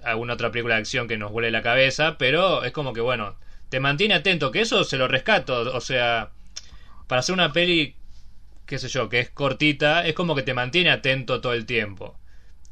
alguna 0.03 0.33
otra 0.35 0.51
película 0.51 0.75
de 0.75 0.81
acción 0.81 1.07
que 1.07 1.17
nos 1.17 1.31
vuele 1.31 1.49
la 1.49 1.63
cabeza, 1.63 2.17
pero 2.19 2.63
es 2.63 2.73
como 2.73 2.93
que 2.93 3.01
bueno, 3.01 3.35
te 3.69 3.79
mantiene 3.79 4.13
atento, 4.13 4.51
que 4.51 4.61
eso 4.61 4.83
se 4.83 4.97
lo 4.97 5.07
rescato, 5.07 5.75
o 5.75 5.81
sea, 5.81 6.29
para 7.07 7.21
hacer 7.21 7.33
una 7.33 7.53
peli 7.53 7.95
qué 8.71 8.79
sé 8.79 8.87
yo, 8.87 9.09
que 9.09 9.19
es 9.19 9.29
cortita, 9.29 10.07
es 10.07 10.13
como 10.13 10.33
que 10.33 10.43
te 10.43 10.53
mantiene 10.53 10.91
atento 10.91 11.41
todo 11.41 11.51
el 11.51 11.65
tiempo. 11.65 12.17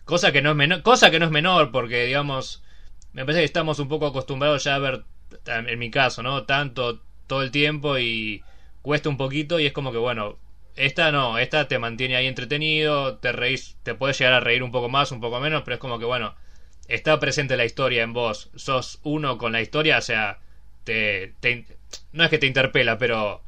Cosa 0.05 0.31
que 0.31 0.41
no 0.41 0.51
es 0.51 0.55
menor, 0.55 0.81
cosa 0.81 1.11
que 1.11 1.19
no 1.19 1.25
es 1.25 1.31
menor 1.31 1.71
porque 1.71 2.05
digamos, 2.05 2.63
me 3.11 3.25
parece 3.25 3.41
que 3.41 3.45
estamos 3.45 3.79
un 3.79 3.89
poco 3.89 4.07
acostumbrados 4.07 4.63
ya 4.63 4.75
a 4.75 4.79
ver 4.79 5.03
en 5.45 5.77
mi 5.77 5.91
caso, 5.91 6.23
¿no? 6.23 6.45
Tanto 6.45 7.01
todo 7.27 7.43
el 7.43 7.51
tiempo 7.51 7.99
y 7.99 8.43
cuesta 8.81 9.09
un 9.09 9.17
poquito 9.17 9.59
y 9.59 9.65
es 9.65 9.73
como 9.73 9.91
que 9.91 9.97
bueno, 9.97 10.37
esta 10.77 11.11
no, 11.11 11.37
esta 11.37 11.67
te 11.67 11.79
mantiene 11.79 12.15
ahí 12.15 12.27
entretenido, 12.27 13.17
te 13.17 13.33
reís, 13.33 13.75
te 13.83 13.93
puedes 13.93 14.17
llegar 14.17 14.35
a 14.35 14.39
reír 14.39 14.63
un 14.63 14.71
poco 14.71 14.87
más, 14.87 15.11
un 15.11 15.19
poco 15.19 15.41
menos, 15.41 15.63
pero 15.65 15.75
es 15.75 15.81
como 15.81 15.99
que 15.99 16.05
bueno, 16.05 16.33
está 16.87 17.19
presente 17.19 17.57
la 17.57 17.65
historia 17.65 18.03
en 18.03 18.13
vos, 18.13 18.51
sos 18.55 18.99
uno 19.03 19.37
con 19.37 19.51
la 19.51 19.61
historia, 19.61 19.97
o 19.97 20.01
sea, 20.01 20.39
te, 20.85 21.33
te 21.41 21.65
no 22.13 22.23
es 22.23 22.29
que 22.29 22.37
te 22.39 22.47
interpela, 22.47 22.97
pero 22.97 23.41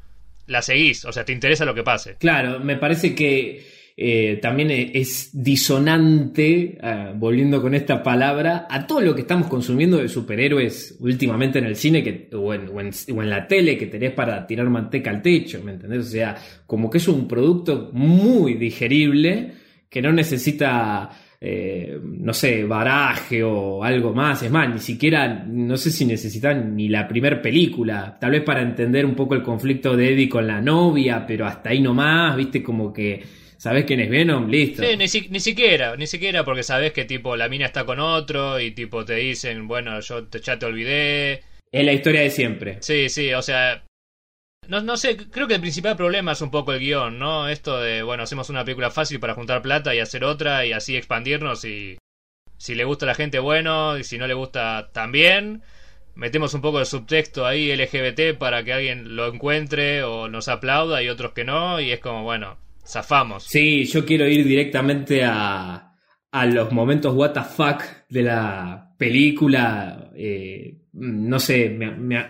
la 0.52 0.62
seguís, 0.62 1.04
o 1.04 1.12
sea, 1.12 1.24
te 1.24 1.32
interesa 1.32 1.64
lo 1.64 1.74
que 1.74 1.82
pase. 1.82 2.16
Claro, 2.18 2.60
me 2.60 2.76
parece 2.76 3.14
que 3.14 3.82
eh, 3.96 4.38
también 4.40 4.70
es 4.70 5.30
disonante, 5.32 6.78
uh, 6.82 7.16
volviendo 7.18 7.60
con 7.60 7.74
esta 7.74 8.02
palabra, 8.02 8.66
a 8.68 8.86
todo 8.86 9.00
lo 9.00 9.14
que 9.14 9.20
estamos 9.20 9.48
consumiendo 9.48 9.98
de 9.98 10.08
superhéroes 10.08 10.96
últimamente 11.00 11.58
en 11.58 11.66
el 11.66 11.76
cine 11.76 12.02
que, 12.02 12.28
o, 12.34 12.54
en, 12.54 13.30
la 13.30 13.46
tele 13.46 13.76
que 13.76 13.86
tenés 13.86 14.12
para 14.12 14.46
tirar 14.46 14.68
manteca 14.70 15.10
al 15.10 15.20
techo, 15.20 15.62
¿me 15.62 15.72
entendés? 15.72 16.06
O 16.06 16.10
sea, 16.10 16.36
como 16.66 16.88
que 16.88 16.98
es 16.98 17.08
un 17.08 17.28
producto 17.28 17.90
muy 17.92 18.54
digerible 18.54 19.52
que 19.88 20.02
no 20.02 20.12
necesita... 20.12 21.10
Eh, 21.44 21.98
no 22.00 22.32
sé, 22.32 22.62
baraje 22.62 23.42
o 23.42 23.82
algo 23.82 24.14
más. 24.14 24.44
Es 24.44 24.50
más, 24.52 24.72
ni 24.72 24.78
siquiera, 24.78 25.44
no 25.44 25.76
sé 25.76 25.90
si 25.90 26.04
necesitan 26.04 26.76
ni 26.76 26.88
la 26.88 27.08
primer 27.08 27.42
película. 27.42 28.16
Tal 28.20 28.30
vez 28.30 28.42
para 28.42 28.62
entender 28.62 29.04
un 29.04 29.16
poco 29.16 29.34
el 29.34 29.42
conflicto 29.42 29.96
de 29.96 30.12
Eddie 30.12 30.28
con 30.28 30.46
la 30.46 30.60
novia, 30.60 31.24
pero 31.26 31.44
hasta 31.44 31.70
ahí 31.70 31.80
nomás, 31.80 32.36
viste, 32.36 32.62
como 32.62 32.92
que 32.92 33.24
sabes 33.56 33.84
quién 33.84 33.98
es 33.98 34.08
Venom, 34.08 34.48
listo. 34.48 34.84
Sí, 34.84 34.90
ni, 34.96 35.30
ni, 35.30 35.40
siquiera, 35.40 35.96
ni 35.96 36.06
siquiera 36.06 36.44
porque 36.44 36.62
sabes 36.62 36.92
que 36.92 37.06
tipo 37.06 37.36
la 37.36 37.48
mina 37.48 37.66
está 37.66 37.84
con 37.84 37.98
otro 37.98 38.60
y 38.60 38.70
tipo 38.70 39.04
te 39.04 39.16
dicen, 39.16 39.66
bueno, 39.66 39.98
yo 39.98 40.28
te, 40.28 40.38
ya 40.38 40.56
te 40.56 40.66
olvidé. 40.66 41.42
Es 41.72 41.84
la 41.84 41.92
historia 41.92 42.20
de 42.20 42.30
siempre. 42.30 42.76
Sí, 42.78 43.08
sí, 43.08 43.34
o 43.34 43.42
sea, 43.42 43.82
no, 44.68 44.80
no 44.80 44.96
sé, 44.96 45.16
creo 45.16 45.48
que 45.48 45.54
el 45.54 45.60
principal 45.60 45.96
problema 45.96 46.32
es 46.32 46.40
un 46.40 46.50
poco 46.50 46.72
el 46.72 46.80
guion, 46.80 47.18
¿no? 47.18 47.48
Esto 47.48 47.80
de, 47.80 48.02
bueno, 48.02 48.22
hacemos 48.22 48.48
una 48.50 48.64
película 48.64 48.90
fácil 48.90 49.20
para 49.20 49.34
juntar 49.34 49.62
plata 49.62 49.94
y 49.94 50.00
hacer 50.00 50.24
otra 50.24 50.64
y 50.66 50.72
así 50.72 50.96
expandirnos 50.96 51.64
y 51.64 51.98
si 52.56 52.74
le 52.76 52.84
gusta 52.84 53.06
a 53.06 53.08
la 53.08 53.14
gente, 53.16 53.40
bueno, 53.40 53.98
y 53.98 54.04
si 54.04 54.18
no 54.18 54.26
le 54.26 54.34
gusta, 54.34 54.90
también. 54.92 55.62
Metemos 56.14 56.54
un 56.54 56.60
poco 56.60 56.78
de 56.78 56.84
subtexto 56.84 57.46
ahí 57.46 57.74
LGBT 57.74 58.38
para 58.38 58.62
que 58.62 58.72
alguien 58.72 59.16
lo 59.16 59.26
encuentre 59.26 60.02
o 60.04 60.28
nos 60.28 60.46
aplauda 60.48 61.02
y 61.02 61.08
otros 61.08 61.32
que 61.32 61.42
no 61.42 61.80
y 61.80 61.90
es 61.90 62.00
como, 62.00 62.22
bueno, 62.22 62.58
zafamos. 62.86 63.44
Sí, 63.44 63.84
yo 63.86 64.04
quiero 64.04 64.28
ir 64.28 64.46
directamente 64.46 65.24
a, 65.24 65.96
a 66.30 66.46
los 66.46 66.70
momentos 66.70 67.14
what 67.14 67.32
the 67.32 67.42
fuck 67.42 67.82
de 68.08 68.22
la 68.22 68.94
película, 68.96 70.10
eh, 70.14 70.81
no 70.92 71.38
sé, 71.40 71.78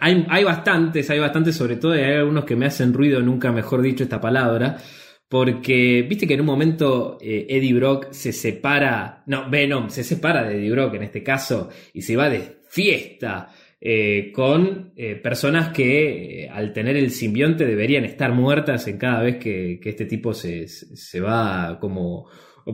hay, 0.00 0.26
hay, 0.28 0.44
bastantes, 0.44 1.10
hay 1.10 1.18
bastantes, 1.18 1.56
sobre 1.56 1.76
todo 1.76 1.92
hay 1.92 2.04
algunos 2.04 2.44
que 2.44 2.56
me 2.56 2.66
hacen 2.66 2.92
ruido, 2.92 3.20
nunca 3.20 3.50
mejor 3.50 3.82
dicho 3.82 4.04
esta 4.04 4.20
palabra, 4.20 4.78
porque 5.28 6.06
viste 6.08 6.26
que 6.26 6.34
en 6.34 6.40
un 6.40 6.46
momento 6.46 7.18
eh, 7.20 7.46
Eddie 7.48 7.74
Brock 7.74 8.12
se 8.12 8.32
separa, 8.32 9.24
no, 9.26 9.50
Venom 9.50 9.88
se 9.90 10.04
separa 10.04 10.44
de 10.44 10.56
Eddie 10.56 10.70
Brock 10.70 10.94
en 10.94 11.02
este 11.02 11.22
caso 11.22 11.70
y 11.92 12.02
se 12.02 12.16
va 12.16 12.28
de 12.28 12.60
fiesta. 12.68 13.48
Eh, 13.84 14.30
con 14.32 14.92
personas 15.20 15.70
que 15.70 16.48
al 16.48 16.72
tener 16.72 16.96
el 16.96 17.10
simbionte 17.10 17.66
deberían 17.66 18.04
estar 18.04 18.32
muertas 18.32 18.86
en 18.86 18.96
cada 18.96 19.24
vez 19.24 19.38
que, 19.38 19.80
que 19.82 19.88
este 19.88 20.04
tipo 20.04 20.32
se, 20.32 20.68
se 20.68 21.20
va 21.20 21.78
como 21.80 22.28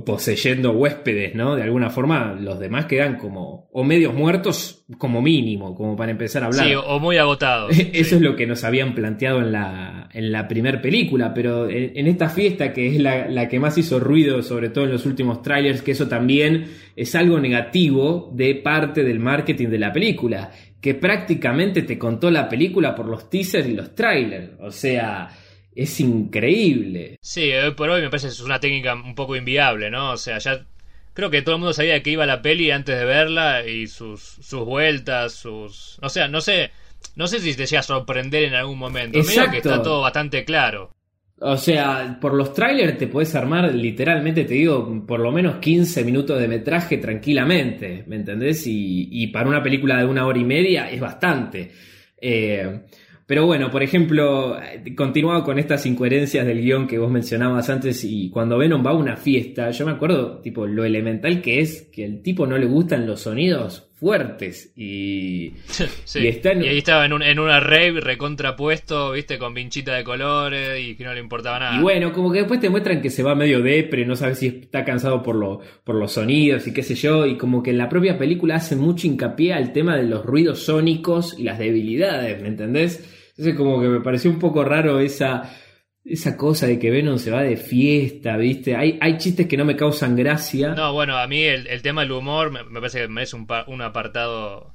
poseyendo 0.04 0.72
huéspedes, 0.72 1.34
¿no? 1.34 1.56
De 1.56 1.62
alguna 1.62 1.88
forma, 1.88 2.36
los 2.38 2.58
demás 2.58 2.86
quedan 2.86 3.16
como, 3.16 3.68
o 3.72 3.84
medios 3.84 4.12
muertos 4.12 4.84
como 4.98 5.22
mínimo, 5.22 5.74
como 5.74 5.96
para 5.96 6.10
empezar 6.10 6.42
a 6.42 6.46
hablar. 6.46 6.66
Sí, 6.66 6.74
o 6.74 6.98
muy 7.00 7.16
agotados. 7.16 7.76
Eso 7.92 8.16
es 8.16 8.22
lo 8.22 8.36
que 8.36 8.46
nos 8.46 8.64
habían 8.64 8.94
planteado 8.94 9.40
en 9.40 9.52
la, 9.52 10.08
en 10.12 10.30
la 10.30 10.46
primera 10.46 10.82
película, 10.82 11.32
pero 11.32 11.68
en, 11.70 12.06
esta 12.06 12.28
fiesta, 12.28 12.72
que 12.72 12.88
es 12.88 13.00
la, 13.00 13.28
la, 13.28 13.48
que 13.48 13.58
más 13.58 13.78
hizo 13.78 13.98
ruido, 13.98 14.42
sobre 14.42 14.68
todo 14.68 14.84
en 14.84 14.92
los 14.92 15.06
últimos 15.06 15.42
trailers, 15.42 15.80
que 15.80 15.92
eso 15.92 16.06
también 16.06 16.66
es 16.94 17.14
algo 17.14 17.40
negativo 17.40 18.30
de 18.34 18.56
parte 18.56 19.04
del 19.04 19.20
marketing 19.20 19.68
de 19.68 19.78
la 19.78 19.92
película, 19.92 20.50
que 20.80 20.94
prácticamente 20.94 21.82
te 21.82 21.98
contó 21.98 22.30
la 22.30 22.48
película 22.48 22.94
por 22.94 23.06
los 23.06 23.30
teasers 23.30 23.68
y 23.68 23.74
los 23.74 23.94
trailers. 23.94 24.50
O 24.60 24.70
sea, 24.70 25.28
es 25.74 26.00
increíble. 26.00 27.18
Sí, 27.20 27.52
hoy 27.52 27.72
por 27.72 27.90
hoy 27.90 28.02
me 28.02 28.10
parece 28.10 28.28
que 28.28 28.32
es 28.32 28.40
una 28.40 28.60
técnica 28.60 28.94
un 28.94 29.14
poco 29.14 29.36
inviable, 29.36 29.90
¿no? 29.90 30.12
O 30.12 30.16
sea, 30.16 30.38
ya 30.38 30.64
creo 31.14 31.30
que 31.30 31.42
todo 31.42 31.56
el 31.56 31.60
mundo 31.60 31.72
sabía 31.72 31.94
de 31.94 32.02
qué 32.02 32.10
iba 32.10 32.26
la 32.26 32.42
peli 32.42 32.70
antes 32.70 32.98
de 32.98 33.04
verla 33.04 33.66
y 33.66 33.86
sus, 33.86 34.20
sus 34.20 34.64
vueltas, 34.64 35.32
sus... 35.32 35.98
O 36.02 36.08
sea, 36.08 36.28
no 36.28 36.40
sé, 36.40 36.70
no 37.16 37.26
sé 37.26 37.40
si 37.40 37.54
te 37.54 37.66
llega 37.66 37.80
a 37.80 37.84
sorprender 37.84 38.44
en 38.44 38.54
algún 38.54 38.78
momento. 38.78 39.18
Exacto. 39.18 39.50
que 39.52 39.56
está 39.58 39.82
todo 39.82 40.00
bastante 40.02 40.44
claro. 40.44 40.90
O 41.40 41.56
sea, 41.56 42.18
por 42.20 42.34
los 42.34 42.52
trailers 42.52 42.98
te 42.98 43.06
puedes 43.06 43.32
armar 43.36 43.72
literalmente, 43.72 44.44
te 44.44 44.54
digo, 44.54 45.04
por 45.06 45.20
lo 45.20 45.30
menos 45.30 45.58
15 45.58 46.02
minutos 46.04 46.40
de 46.40 46.48
metraje 46.48 46.98
tranquilamente, 46.98 48.02
¿me 48.08 48.16
entendés? 48.16 48.66
Y, 48.66 49.08
y 49.10 49.28
para 49.28 49.48
una 49.48 49.62
película 49.62 49.98
de 49.98 50.04
una 50.04 50.26
hora 50.26 50.38
y 50.38 50.44
media 50.44 50.90
es 50.90 51.00
bastante. 51.00 51.70
Eh, 52.20 52.80
pero 53.28 53.44
bueno, 53.44 53.70
por 53.70 53.82
ejemplo, 53.82 54.56
continuaba 54.96 55.44
con 55.44 55.58
estas 55.58 55.84
incoherencias 55.84 56.46
del 56.46 56.62
guion 56.62 56.86
que 56.86 56.96
vos 56.96 57.10
mencionabas 57.10 57.68
antes 57.68 58.02
y 58.02 58.30
cuando 58.30 58.56
Venom 58.56 58.82
va 58.84 58.92
a 58.92 58.94
una 58.94 59.18
fiesta, 59.18 59.70
yo 59.70 59.84
me 59.84 59.92
acuerdo, 59.92 60.38
tipo, 60.38 60.66
lo 60.66 60.82
elemental 60.82 61.42
que 61.42 61.60
es 61.60 61.90
que 61.92 62.06
al 62.06 62.22
tipo 62.22 62.46
no 62.46 62.56
le 62.56 62.64
gustan 62.64 63.06
los 63.06 63.20
sonidos 63.20 63.90
fuertes 63.96 64.72
y, 64.76 65.52
y, 66.14 66.26
ahí 66.68 66.78
estaba 66.78 67.04
en, 67.04 67.12
un, 67.12 67.22
en 67.22 67.38
una 67.38 67.60
rave 67.60 68.00
recontrapuesto, 68.00 69.12
viste, 69.12 69.36
con 69.36 69.52
pinchita 69.52 69.94
de 69.94 70.04
colores 70.04 70.80
y 70.80 70.94
que 70.94 71.04
no 71.04 71.12
le 71.12 71.20
importaba 71.20 71.58
nada. 71.58 71.76
Y 71.76 71.82
bueno, 71.82 72.14
como 72.14 72.32
que 72.32 72.38
después 72.38 72.60
te 72.60 72.70
muestran 72.70 73.02
que 73.02 73.10
se 73.10 73.22
va 73.22 73.34
medio 73.34 73.60
depre, 73.60 74.06
no 74.06 74.16
sabes 74.16 74.38
si 74.38 74.46
está 74.46 74.86
cansado 74.86 75.22
por, 75.22 75.36
lo, 75.36 75.60
por 75.84 75.96
los 75.96 76.12
sonidos 76.12 76.66
y 76.66 76.72
qué 76.72 76.82
sé 76.82 76.94
yo, 76.94 77.26
y 77.26 77.36
como 77.36 77.62
que 77.62 77.72
en 77.72 77.78
la 77.78 77.90
propia 77.90 78.16
película 78.16 78.54
hace 78.54 78.74
mucho 78.74 79.06
hincapié 79.06 79.52
al 79.52 79.74
tema 79.74 79.98
de 79.98 80.04
los 80.04 80.24
ruidos 80.24 80.60
sónicos 80.60 81.38
y 81.38 81.42
las 81.42 81.58
debilidades, 81.58 82.40
¿me 82.40 82.48
entendés? 82.48 83.16
Entonces 83.38 83.54
como 83.54 83.80
que 83.80 83.86
me 83.86 84.00
pareció 84.00 84.32
un 84.32 84.40
poco 84.40 84.64
raro 84.64 84.98
esa, 84.98 85.48
esa 86.04 86.36
cosa 86.36 86.66
de 86.66 86.76
que 86.76 86.90
Venom 86.90 87.18
se 87.18 87.30
va 87.30 87.42
de 87.42 87.56
fiesta, 87.56 88.36
¿viste? 88.36 88.74
Hay, 88.74 88.98
hay 89.00 89.16
chistes 89.16 89.46
que 89.46 89.56
no 89.56 89.64
me 89.64 89.76
causan 89.76 90.16
gracia. 90.16 90.74
No, 90.74 90.92
bueno, 90.92 91.16
a 91.16 91.28
mí 91.28 91.44
el, 91.44 91.80
tema 91.82 92.00
del 92.00 92.10
humor 92.10 92.50
me, 92.50 92.64
parece 92.64 93.02
que 93.02 93.06
merece 93.06 93.36
un, 93.36 93.46
un 93.68 93.82
apartado, 93.82 94.74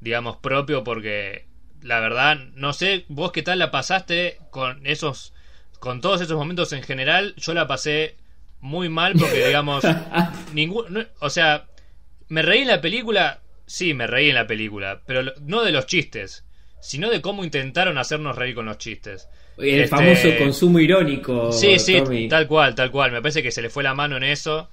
digamos, 0.00 0.36
propio 0.36 0.84
porque 0.84 1.46
la 1.80 2.00
verdad, 2.00 2.36
no 2.54 2.74
sé 2.74 3.06
vos 3.08 3.32
qué 3.32 3.40
tal 3.40 3.58
la 3.58 3.70
pasaste 3.70 4.36
con 4.50 4.86
esos, 4.86 5.32
con 5.80 6.02
todos 6.02 6.20
esos 6.20 6.36
momentos 6.36 6.74
en 6.74 6.82
general, 6.82 7.34
yo 7.38 7.54
la 7.54 7.66
pasé 7.66 8.16
muy 8.60 8.90
mal 8.90 9.14
porque, 9.18 9.46
digamos, 9.46 9.84
ningún, 10.52 11.08
o 11.18 11.30
sea, 11.30 11.64
me 12.28 12.42
reí 12.42 12.60
en 12.60 12.68
la 12.68 12.82
película, 12.82 13.40
sí, 13.64 13.94
me 13.94 14.06
reí 14.06 14.28
en 14.28 14.34
la 14.34 14.46
película, 14.46 15.00
pero 15.06 15.32
no 15.40 15.64
de 15.64 15.72
los 15.72 15.86
chistes 15.86 16.44
sino 16.82 17.10
de 17.10 17.22
cómo 17.22 17.44
intentaron 17.44 17.96
hacernos 17.96 18.36
reír 18.36 18.56
con 18.56 18.66
los 18.66 18.76
chistes. 18.76 19.28
El 19.56 19.82
este, 19.82 19.96
famoso 19.96 20.28
consumo 20.36 20.80
irónico. 20.80 21.52
Sí, 21.52 21.78
sí, 21.78 22.02
tal 22.28 22.48
cual, 22.48 22.74
tal 22.74 22.90
cual. 22.90 23.12
Me 23.12 23.22
parece 23.22 23.42
que 23.42 23.52
se 23.52 23.62
le 23.62 23.70
fue 23.70 23.84
la 23.84 23.94
mano 23.94 24.16
en 24.16 24.24
eso. 24.24 24.68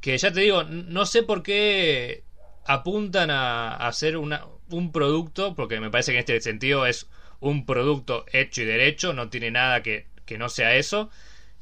Que 0.00 0.16
ya 0.16 0.32
te 0.32 0.40
digo, 0.40 0.62
no 0.62 1.04
sé 1.06 1.24
por 1.24 1.42
qué 1.42 2.22
apuntan 2.66 3.30
a, 3.30 3.74
hacer 3.74 4.16
una, 4.16 4.44
un 4.70 4.92
producto, 4.92 5.56
porque 5.56 5.80
me 5.80 5.90
parece 5.90 6.12
que 6.12 6.18
en 6.18 6.20
este 6.20 6.40
sentido 6.40 6.86
es 6.86 7.08
un 7.40 7.66
producto 7.66 8.24
hecho 8.32 8.62
y 8.62 8.66
derecho, 8.66 9.12
no 9.12 9.28
tiene 9.28 9.50
nada 9.50 9.82
que, 9.82 10.06
que 10.24 10.38
no 10.38 10.48
sea 10.48 10.76
eso. 10.76 11.10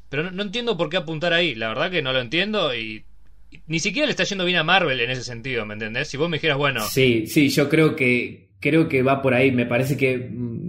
Pero 0.09 0.29
no, 0.29 0.43
entiendo 0.43 0.77
por 0.77 0.89
qué 0.89 0.97
apuntar 0.97 1.33
ahí, 1.33 1.55
la 1.55 1.69
verdad 1.69 1.89
que 1.89 2.03
no 2.03 2.13
lo 2.13 2.19
entiendo 2.19 2.75
y 2.75 3.05
ni 3.65 3.79
siquiera 3.79 4.05
le 4.05 4.11
está 4.11 4.23
yendo 4.23 4.45
bien 4.45 4.57
a 4.57 4.63
Marvel 4.63 4.99
en 4.99 5.09
ese 5.09 5.23
sentido, 5.23 5.65
¿me 5.65 5.73
entendés? 5.73 6.09
Si 6.09 6.17
vos 6.17 6.29
me 6.29 6.37
dijeras, 6.37 6.57
bueno... 6.57 6.87
Sí, 6.87 7.25
sí, 7.25 7.49
yo 7.49 7.69
creo 7.69 7.95
que, 7.95 8.49
creo 8.63 8.87
que 8.87 9.03
va 9.03 9.21
por 9.21 9.33
ahí. 9.33 9.51
Me 9.51 9.65
parece 9.65 9.97
que. 9.97 10.17
Mm, 10.17 10.63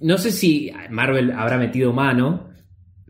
no 0.00 0.18
sé 0.18 0.30
si 0.30 0.70
Marvel 0.90 1.32
habrá 1.32 1.58
metido 1.58 1.92
mano 1.92 2.50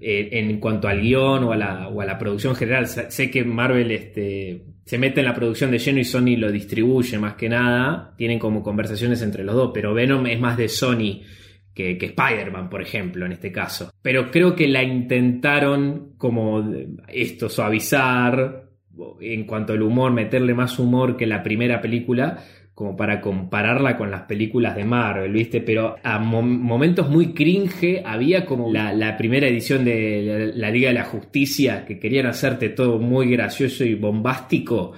eh, 0.01 0.29
en 0.33 0.59
cuanto 0.61 0.89
al 0.89 1.01
guion 1.01 1.45
o 1.45 1.53
a, 1.53 1.57
la, 1.57 1.89
o 1.89 2.01
a 2.01 2.07
la 2.07 2.19
producción 2.19 2.57
general. 2.57 2.87
Sé 2.87 3.31
que 3.31 3.45
Marvel 3.45 3.91
este, 3.91 4.65
se 4.85 4.97
mete 4.97 5.21
en 5.21 5.27
la 5.27 5.35
producción 5.35 5.71
de 5.71 5.79
lleno 5.79 5.99
y 5.99 6.05
Sony 6.05 6.37
lo 6.39 6.51
distribuye 6.51 7.19
más 7.19 7.35
que 7.35 7.49
nada. 7.49 8.15
Tienen 8.17 8.39
como 8.39 8.63
conversaciones 8.63 9.21
entre 9.23 9.45
los 9.45 9.55
dos, 9.55 9.71
pero 9.75 9.95
Venom 9.95 10.27
es 10.27 10.41
más 10.41 10.57
de 10.57 10.69
Sony. 10.69 11.23
Que, 11.75 11.99
que 11.99 12.07
Spider-Man, 12.07 12.71
por 12.71 12.81
ejemplo, 12.81 13.27
en 13.27 13.33
este 13.33 13.53
caso. 13.53 13.91
Pero 14.01 14.31
creo 14.31 14.57
que 14.57 14.67
la 14.67 14.83
intentaron 14.83 16.15
como 16.17 16.65
esto, 17.07 17.51
suavizar 17.51 18.67
en 19.21 19.45
cuanto 19.45 19.73
al 19.73 19.83
humor, 19.83 20.13
meterle 20.13 20.55
más 20.55 20.79
humor 20.79 21.17
que 21.17 21.27
la 21.27 21.43
primera 21.43 21.81
película, 21.81 22.43
como 22.77 22.95
para 22.95 23.23
compararla 23.23 23.97
con 23.97 24.11
las 24.11 24.25
películas 24.25 24.77
de 24.77 24.85
Marvel, 24.85 25.33
¿viste? 25.33 25.63
Pero 25.63 25.97
a 26.03 26.19
momentos 26.19 27.09
muy 27.09 27.33
cringe 27.33 28.03
había 28.05 28.45
como 28.45 28.71
la, 28.71 29.17
primera 29.17 29.49
edición 29.49 29.83
de 29.83 30.53
la, 30.55 30.71
Liga 30.71 30.89
de 30.89 30.95
la 30.95 31.05
Justicia, 31.05 31.87
que 31.87 31.99
querían 31.99 32.27
hacerte 32.27 32.69
todo 32.69 32.99
muy 32.99 33.31
gracioso 33.31 33.83
y 33.83 33.95
bombástico. 33.95 34.93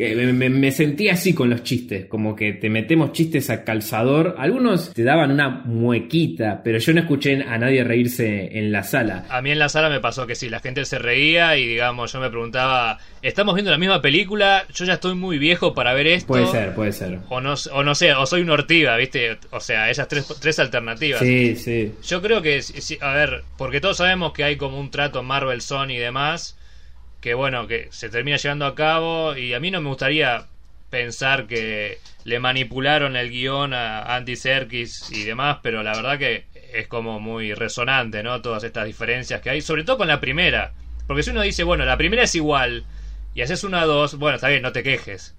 Me, 0.00 0.70
sentí 0.72 1.10
así 1.10 1.34
con 1.34 1.50
los 1.50 1.62
chistes, 1.62 2.06
como 2.06 2.34
que 2.34 2.54
te 2.54 2.70
metemos 2.70 3.12
chistes 3.12 3.50
a 3.50 3.64
calzador. 3.64 4.34
Algunos 4.38 4.94
te 4.94 5.04
daban 5.04 5.30
una 5.30 5.50
muequita, 5.50 6.62
pero 6.64 6.78
yo 6.78 6.94
no 6.94 7.00
escuché 7.00 7.42
a 7.42 7.58
nadie 7.58 7.84
reírse 7.84 8.58
en 8.58 8.72
la 8.72 8.82
sala. 8.82 9.26
A 9.28 9.42
mí 9.42 9.50
en 9.50 9.58
la 9.58 9.68
sala 9.68 9.90
me 9.90 10.00
pasó 10.00 10.26
que 10.26 10.34
sí, 10.34 10.48
la 10.48 10.60
gente 10.60 10.86
se 10.86 10.98
reía 10.98 11.58
y 11.58 11.66
digamos, 11.66 12.12
yo 12.12 12.20
me 12.20 12.30
preguntaba, 12.30 12.98
¿estamos 13.20 13.54
viendo 13.54 13.70
la 13.70 13.76
misma 13.76 14.00
película? 14.00 14.64
Yo 14.74 14.86
ya 14.86 14.94
estoy 14.94 15.14
muy 15.14 15.38
viejo 15.38 15.74
para 15.74 15.92
ver 15.92 16.06
esto. 16.06 16.28
Puede 16.28 16.46
ser, 16.46 16.74
puede 16.74 16.92
ser. 16.92 17.18
O 17.28 17.42
no, 17.42 17.54
o 17.72 17.82
no 17.82 17.94
sé, 17.94 18.14
o 18.14 18.24
soy 18.24 18.40
un 18.40 18.50
ortiga, 18.50 18.96
¿viste? 18.96 19.36
O 19.50 19.60
sea, 19.60 19.90
esas 19.90 20.08
tres, 20.08 20.26
tres 20.40 20.58
alternativas. 20.60 21.20
Sí, 21.20 21.56
sí. 21.56 21.92
Yo 22.06 22.22
creo 22.22 22.40
que, 22.40 22.62
a 23.02 23.12
ver, 23.12 23.44
porque 23.58 23.82
todos 23.82 23.98
sabemos 23.98 24.32
que 24.32 24.44
hay 24.44 24.56
como 24.56 24.80
un 24.80 24.90
trato 24.90 25.22
Marvel, 25.22 25.60
Sony 25.60 25.90
y 25.90 25.98
demás 25.98 26.56
que 27.20 27.34
bueno, 27.34 27.66
que 27.66 27.88
se 27.90 28.08
termina 28.08 28.36
llevando 28.36 28.66
a 28.66 28.74
cabo 28.74 29.36
y 29.36 29.54
a 29.54 29.60
mí 29.60 29.70
no 29.70 29.80
me 29.80 29.88
gustaría 29.88 30.46
pensar 30.88 31.46
que 31.46 31.98
le 32.24 32.40
manipularon 32.40 33.16
el 33.16 33.30
guion 33.30 33.72
a 33.74 34.16
Andy 34.16 34.36
Serkis 34.36 35.10
y 35.12 35.24
demás, 35.24 35.58
pero 35.62 35.82
la 35.82 35.94
verdad 35.94 36.18
que 36.18 36.44
es 36.72 36.86
como 36.88 37.20
muy 37.20 37.54
resonante, 37.54 38.22
¿no? 38.22 38.42
Todas 38.42 38.64
estas 38.64 38.86
diferencias 38.86 39.40
que 39.40 39.50
hay, 39.50 39.60
sobre 39.60 39.84
todo 39.84 39.98
con 39.98 40.08
la 40.08 40.20
primera. 40.20 40.72
Porque 41.06 41.22
si 41.22 41.30
uno 41.30 41.42
dice, 41.42 41.64
bueno, 41.64 41.84
la 41.84 41.96
primera 41.96 42.24
es 42.24 42.34
igual 42.34 42.84
y 43.34 43.42
haces 43.42 43.64
una 43.64 43.84
dos, 43.84 44.16
bueno, 44.16 44.36
está 44.36 44.48
bien, 44.48 44.62
no 44.62 44.72
te 44.72 44.82
quejes. 44.82 45.34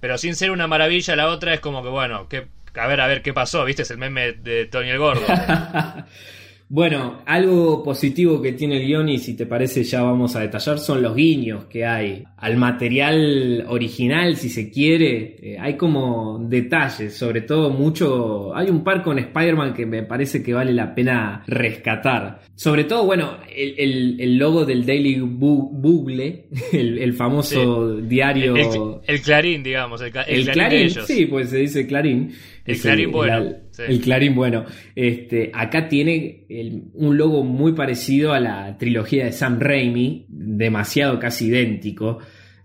Pero 0.00 0.18
sin 0.18 0.34
ser 0.34 0.50
una 0.50 0.66
maravilla, 0.66 1.16
la 1.16 1.28
otra 1.28 1.54
es 1.54 1.60
como 1.60 1.82
que, 1.82 1.88
bueno, 1.88 2.28
que, 2.28 2.46
a 2.74 2.86
ver, 2.86 3.00
a 3.00 3.06
ver 3.06 3.22
qué 3.22 3.32
pasó, 3.32 3.64
¿viste? 3.64 3.82
Es 3.82 3.90
el 3.90 3.98
meme 3.98 4.32
de 4.32 4.66
Tony 4.66 4.90
el 4.90 4.98
Gordo. 4.98 5.26
Bueno, 6.74 7.20
algo 7.26 7.82
positivo 7.82 8.40
que 8.40 8.52
tiene 8.52 8.78
el 8.78 8.86
guion 8.86 9.06
y 9.10 9.18
si 9.18 9.36
te 9.36 9.44
parece 9.44 9.84
ya 9.84 10.00
vamos 10.00 10.34
a 10.36 10.40
detallar 10.40 10.78
son 10.78 11.02
los 11.02 11.14
guiños 11.14 11.66
que 11.66 11.84
hay 11.84 12.24
al 12.38 12.56
material 12.56 13.66
original 13.68 14.38
si 14.38 14.48
se 14.48 14.70
quiere. 14.70 15.36
Eh, 15.42 15.58
hay 15.60 15.76
como 15.76 16.38
detalles, 16.48 17.14
sobre 17.14 17.42
todo 17.42 17.68
mucho... 17.68 18.56
Hay 18.56 18.70
un 18.70 18.82
par 18.82 19.02
con 19.02 19.18
Spider-Man 19.18 19.74
que 19.74 19.84
me 19.84 20.02
parece 20.04 20.42
que 20.42 20.54
vale 20.54 20.72
la 20.72 20.94
pena 20.94 21.44
rescatar. 21.46 22.40
Sobre 22.54 22.84
todo, 22.84 23.04
bueno, 23.04 23.36
el, 23.54 24.38
logo 24.38 24.64
del 24.64 24.86
Daily 24.86 25.20
Bugle, 25.20 26.46
el, 26.72 27.12
famoso 27.12 27.96
diario... 27.96 29.02
El, 29.06 29.20
Clarín, 29.20 29.62
digamos, 29.62 30.00
el, 30.00 30.10
Clarín, 30.50 30.88
sí, 30.88 31.26
pues 31.26 31.50
se 31.50 31.58
dice 31.58 31.86
Clarín. 31.86 32.32
El 32.64 32.78
Clarín 32.78 33.10
bueno. 33.10 33.54
El 33.78 34.00
Clarín 34.00 34.34
bueno. 34.34 34.64
Este, 34.94 35.50
acá 35.52 35.88
tiene 35.88 36.46
un 36.94 37.16
logo 37.16 37.44
muy 37.44 37.72
parecido 37.72 38.32
a 38.32 38.40
la 38.40 38.78
trilogía 38.78 39.24
de 39.24 39.32
Sam 39.32 39.58
Raimi, 39.58 40.26
demasiado 40.28 41.18
casi 41.18 41.46
idéntico. 41.46 42.18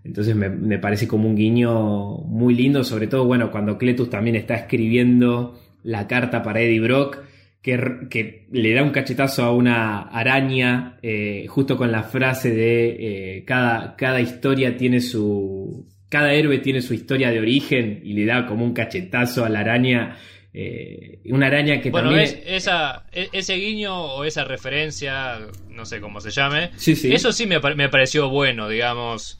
Entonces 0.04 0.36
me, 0.36 0.48
me, 0.48 0.78
parece 0.78 1.08
como 1.08 1.28
un 1.28 1.34
guiño 1.34 2.18
muy 2.18 2.54
lindo, 2.54 2.84
sobre 2.84 3.08
todo, 3.08 3.26
bueno, 3.26 3.50
cuando 3.50 3.76
Cletus 3.76 4.08
también 4.08 4.36
está 4.36 4.54
escribiendo 4.54 5.58
la 5.82 6.06
carta 6.06 6.42
para 6.42 6.60
Eddie 6.60 6.80
Brock, 6.80 7.18
que, 7.62 8.06
que 8.08 8.46
le 8.52 8.72
da 8.72 8.82
un 8.82 8.90
cachetazo 8.90 9.44
a 9.44 9.54
una 9.54 10.00
araña, 10.02 10.98
eh, 11.02 11.46
justo 11.48 11.76
con 11.76 11.92
la 11.92 12.02
frase 12.02 12.50
de 12.52 13.36
eh, 13.38 13.44
cada, 13.44 13.96
cada 13.96 14.20
historia 14.20 14.76
tiene 14.76 15.00
su... 15.00 15.86
Cada 16.08 16.32
héroe 16.32 16.58
tiene 16.58 16.80
su 16.80 16.94
historia 16.94 17.30
de 17.30 17.40
origen 17.40 18.00
y 18.02 18.14
le 18.14 18.24
da 18.24 18.46
como 18.46 18.64
un 18.64 18.72
cachetazo 18.72 19.44
a 19.44 19.48
la 19.48 19.60
araña 19.60 20.16
eh, 20.54 21.20
una 21.26 21.46
araña 21.46 21.80
que 21.80 21.90
bueno, 21.90 22.10
también. 22.10 22.42
esa, 22.46 23.04
e, 23.12 23.28
ese 23.32 23.54
guiño 23.54 23.94
o 23.94 24.24
esa 24.24 24.44
referencia, 24.44 25.38
no 25.68 25.84
sé 25.84 26.00
cómo 26.00 26.20
se 26.20 26.30
llame. 26.30 26.70
Eso 26.84 27.32
sí 27.32 27.46
me, 27.46 27.60
me, 27.60 27.88
pareció 27.88 28.28
bueno, 28.28 28.68
digamos. 28.68 29.38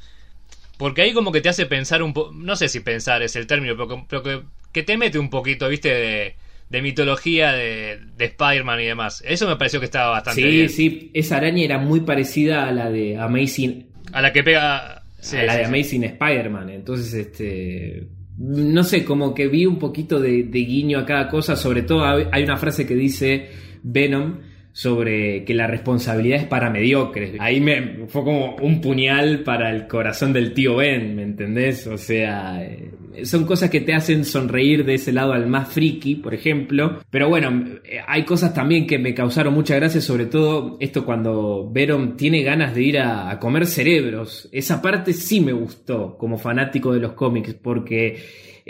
Porque 0.76 1.02
ahí 1.02 1.12
como 1.12 1.32
que 1.32 1.40
te 1.40 1.48
hace 1.48 1.66
pensar 1.66 2.02
un 2.02 2.12
poco. 2.12 2.32
No 2.32 2.56
sé 2.56 2.68
si 2.68 2.80
pensar 2.80 3.22
es 3.22 3.34
el 3.36 3.46
término, 3.46 3.74
pero, 4.08 4.22
que, 4.22 4.42
que, 4.70 4.82
te 4.82 4.96
mete 4.96 5.18
un 5.18 5.30
poquito, 5.30 5.68
viste, 5.68 5.88
de, 5.88 6.36
de 6.68 6.82
mitología 6.82 7.52
de, 7.52 7.98
de 8.16 8.24
Spider-Man 8.26 8.80
y 8.80 8.84
demás. 8.84 9.22
Eso 9.26 9.48
me 9.48 9.56
pareció 9.56 9.80
que 9.80 9.86
estaba 9.86 10.10
bastante 10.10 10.42
sí, 10.42 10.48
bien. 10.48 10.68
Sí, 10.68 10.90
sí. 10.90 11.10
Esa 11.14 11.38
araña 11.38 11.64
era 11.64 11.78
muy 11.78 12.00
parecida 12.00 12.68
a 12.68 12.72
la 12.72 12.90
de 12.90 13.16
Amazing. 13.16 13.88
A 14.12 14.22
la 14.22 14.32
que 14.32 14.44
pega. 14.44 14.97
A 15.32 15.42
la 15.44 15.56
de 15.56 15.64
Amazing 15.64 16.04
Spider-Man. 16.04 16.70
Entonces, 16.70 17.14
este 17.14 18.08
no 18.38 18.84
sé, 18.84 19.04
como 19.04 19.34
que 19.34 19.48
vi 19.48 19.66
un 19.66 19.78
poquito 19.78 20.20
de, 20.20 20.42
guiño 20.44 21.00
a 21.00 21.04
cada 21.04 21.28
cosa, 21.28 21.56
sobre 21.56 21.82
todo 21.82 22.04
hay 22.04 22.44
una 22.44 22.56
frase 22.56 22.86
que 22.86 22.94
dice 22.94 23.48
Venom 23.82 24.38
sobre 24.72 25.44
que 25.44 25.54
la 25.54 25.66
responsabilidad 25.66 26.42
es 26.42 26.46
para 26.46 26.70
mediocres. 26.70 27.32
Ahí 27.40 27.60
me 27.60 28.06
fue 28.06 28.22
como 28.22 28.54
un 28.62 28.80
puñal 28.80 29.40
para 29.40 29.70
el 29.70 29.88
corazón 29.88 30.32
del 30.32 30.54
tío 30.54 30.76
Ben, 30.76 31.16
¿me 31.16 31.24
entendés? 31.24 31.88
O 31.88 31.98
sea, 31.98 32.64
eh, 32.64 32.92
son 33.24 33.44
cosas 33.44 33.70
que 33.70 33.80
te 33.80 33.94
hacen 33.94 34.24
sonreír 34.24 34.84
de 34.84 34.94
ese 34.94 35.12
lado 35.12 35.32
al 35.32 35.46
más 35.46 35.68
friki, 35.68 36.16
por 36.16 36.34
ejemplo. 36.34 37.00
Pero 37.10 37.28
bueno, 37.28 37.64
eh, 37.84 38.00
hay 38.06 38.24
cosas 38.24 38.54
también 38.54 38.86
que 38.86 38.98
me 38.98 39.14
causaron 39.14 39.54
mucha 39.54 39.76
gracia, 39.76 40.00
sobre 40.00 40.26
todo 40.26 40.76
esto 40.80 41.04
cuando 41.04 41.68
Venom 41.70 42.16
tiene 42.16 42.42
ganas 42.42 42.74
de 42.74 42.82
ir 42.82 42.98
a, 42.98 43.30
a 43.30 43.38
comer 43.38 43.66
cerebros. 43.66 44.48
Esa 44.52 44.82
parte 44.82 45.12
sí 45.12 45.40
me 45.40 45.52
gustó 45.52 46.16
como 46.18 46.38
fanático 46.38 46.92
de 46.92 47.00
los 47.00 47.12
cómics, 47.12 47.54
porque 47.54 48.18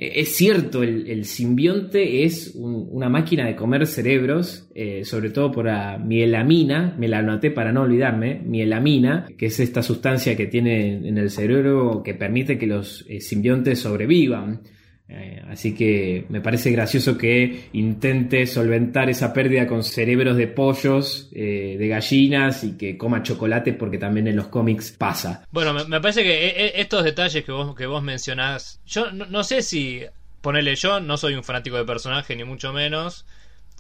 es 0.01 0.37
cierto, 0.37 0.85
el, 0.85 1.25
simbionte 1.25 2.23
es 2.23 2.53
una 2.55 3.09
máquina 3.09 3.47
de 3.47 3.57
comer 3.57 3.85
cerebros, 3.85 4.69
eh, 4.73 5.05
sobre 5.05 5.31
todo 5.31 5.51
por 5.51 5.65
la 5.65 5.99
mielamina, 5.99 6.95
me 6.97 7.09
la 7.09 7.19
anoté 7.19 7.51
para 7.51 7.73
no 7.73 7.83
olvidarme, 7.83 8.41
mielamina, 8.45 9.27
que 9.37 9.47
es 9.47 9.59
esta 9.59 9.83
sustancia 9.83 10.37
que 10.37 10.47
tiene 10.47 11.09
en 11.09 11.19
el 11.19 11.31
cerebro 11.31 12.03
que 12.05 12.15
permite 12.15 12.59
que 12.59 12.69
los 12.69 13.05
eh, 13.09 13.21
simbiontes 13.21 13.81
sobrevivan. 13.81 14.61
Eh, 15.11 15.43
así 15.49 15.75
que 15.75 16.27
me 16.29 16.43
parece 16.43 16.71
gracioso 16.71 17.17
que 17.17 17.71
intente 17.73 18.47
solventar 18.47 19.09
esa 19.09 19.33
pérdida 19.33 19.67
con 19.67 19.83
cerebros 19.83 20.37
de 20.37 20.49
pollos, 20.49 21.31
eh, 21.33 21.77
de 21.79 21.89
gallinas 21.89 22.63
y 22.63 22.77
que 22.77 22.99
coma 22.99 23.23
chocolate 23.23 23.73
porque 23.73 23.97
también 23.97 24.29
en 24.29 24.37
los 24.37 24.49
cómics 24.49 24.93
pasa. 24.93 25.47
Bueno, 25.51 25.73
me, 25.73 26.01
parece 26.03 26.23
que 26.23 26.49
eh, 26.49 26.73
estos 26.77 27.05
detalles 27.05 27.43
que 27.43 27.53
vos, 27.53 27.75
que 27.75 27.87
vos 27.87 28.03
mencionás, 28.03 28.83
yo 28.85 29.11
no, 29.11 29.45
sé 29.45 29.63
si 29.63 30.03
ponerle 30.43 30.77
yo, 30.77 31.01
no 31.01 31.17
soy 31.17 31.35
un 31.35 31.45
fanático 31.45 31.79
de 31.79 31.87
personaje 31.87 32.37
ni 32.37 32.45
mucho 32.45 32.75
menos, 32.75 33.25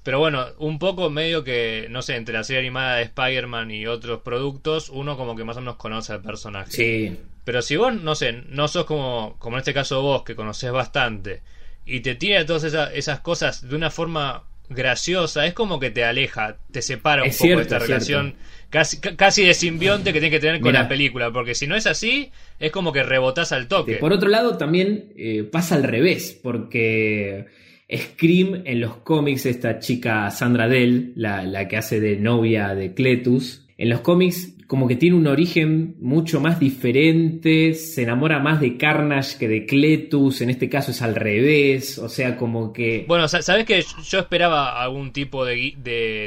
pero 0.04 0.20
bueno, 0.20 0.46
un 0.58 0.78
poco 0.78 1.10
medio 1.10 1.44
que, 1.44 1.88
no 1.90 2.00
sé, 2.00 2.16
entre 2.16 2.32
la 2.32 2.44
serie 2.44 2.60
animada 2.60 2.96
de 2.96 3.02
Spider-Man 3.02 3.70
y 3.70 3.86
otros 3.86 4.22
productos, 4.22 4.88
uno 4.88 5.18
como 5.18 5.36
que 5.36 5.44
más 5.44 5.58
o 5.58 5.60
menos 5.60 5.76
conoce 5.76 6.14
al 6.14 6.22
personaje. 6.22 6.70
Sí. 6.70 7.18
Pero 7.48 7.62
si 7.62 7.76
vos, 7.76 7.94
no 7.94 8.14
sé, 8.14 8.42
no 8.50 8.68
sos 8.68 8.84
como, 8.84 9.36
como 9.38 9.56
en 9.56 9.60
este 9.60 9.72
caso 9.72 10.02
vos, 10.02 10.22
que 10.22 10.34
conoces 10.34 10.70
bastante, 10.70 11.40
y 11.86 12.00
te 12.00 12.14
tira 12.14 12.44
todas 12.44 12.62
esas, 12.62 13.20
cosas 13.20 13.66
de 13.66 13.74
una 13.74 13.90
forma 13.90 14.44
graciosa, 14.68 15.46
es 15.46 15.54
como 15.54 15.80
que 15.80 15.90
te 15.90 16.04
aleja, 16.04 16.58
te 16.70 16.82
separa 16.82 17.22
un 17.24 17.30
poco 17.30 17.56
de 17.56 17.62
esta 17.62 17.78
relación. 17.78 18.34
Casi, 18.68 19.00
casi 19.00 19.46
de 19.46 19.54
simbionte 19.54 20.12
que 20.12 20.20
tiene 20.20 20.30
que 20.30 20.40
tener 20.40 20.60
con 20.60 20.74
la 20.74 20.88
película, 20.88 21.30
porque 21.32 21.54
si 21.54 21.66
no 21.66 21.74
es 21.74 21.86
así, 21.86 22.30
es 22.60 22.70
como 22.70 22.92
que 22.92 23.02
rebotás 23.02 23.50
al 23.52 23.66
toque. 23.66 23.94
Por 23.94 24.12
otro 24.12 24.28
lado, 24.28 24.58
también 24.58 25.14
eh, 25.16 25.42
pasa 25.50 25.76
al 25.76 25.84
revés, 25.84 26.38
porque 26.42 27.46
Scream 27.90 28.60
en 28.66 28.78
los 28.78 28.96
cómics, 28.96 29.46
esta 29.46 29.78
chica 29.78 30.30
Sandra 30.30 30.68
Dell, 30.68 31.14
la, 31.16 31.44
la 31.44 31.66
que 31.66 31.78
hace 31.78 31.98
de 31.98 32.16
novia 32.16 32.74
de 32.74 32.92
Cletus, 32.92 33.64
en 33.78 33.88
los 33.88 34.02
cómics 34.02 34.52
como 34.68 34.86
que 34.86 34.96
tiene 34.96 35.16
un 35.16 35.26
origen 35.26 35.96
mucho 35.98 36.40
más 36.40 36.60
diferente, 36.60 37.72
se 37.72 38.02
enamora 38.02 38.38
más 38.38 38.60
de 38.60 38.76
Carnage 38.76 39.38
que 39.38 39.48
de 39.48 39.64
Cletus, 39.64 40.42
en 40.42 40.50
este 40.50 40.68
caso 40.68 40.90
es 40.90 41.00
al 41.00 41.14
revés, 41.14 41.96
o 41.96 42.10
sea, 42.10 42.36
como 42.36 42.70
que... 42.70 43.06
Bueno, 43.08 43.28
sabes 43.28 43.64
que 43.64 43.82
yo 44.04 44.18
esperaba 44.18 44.82
algún 44.82 45.14
tipo 45.14 45.46
de, 45.46 45.74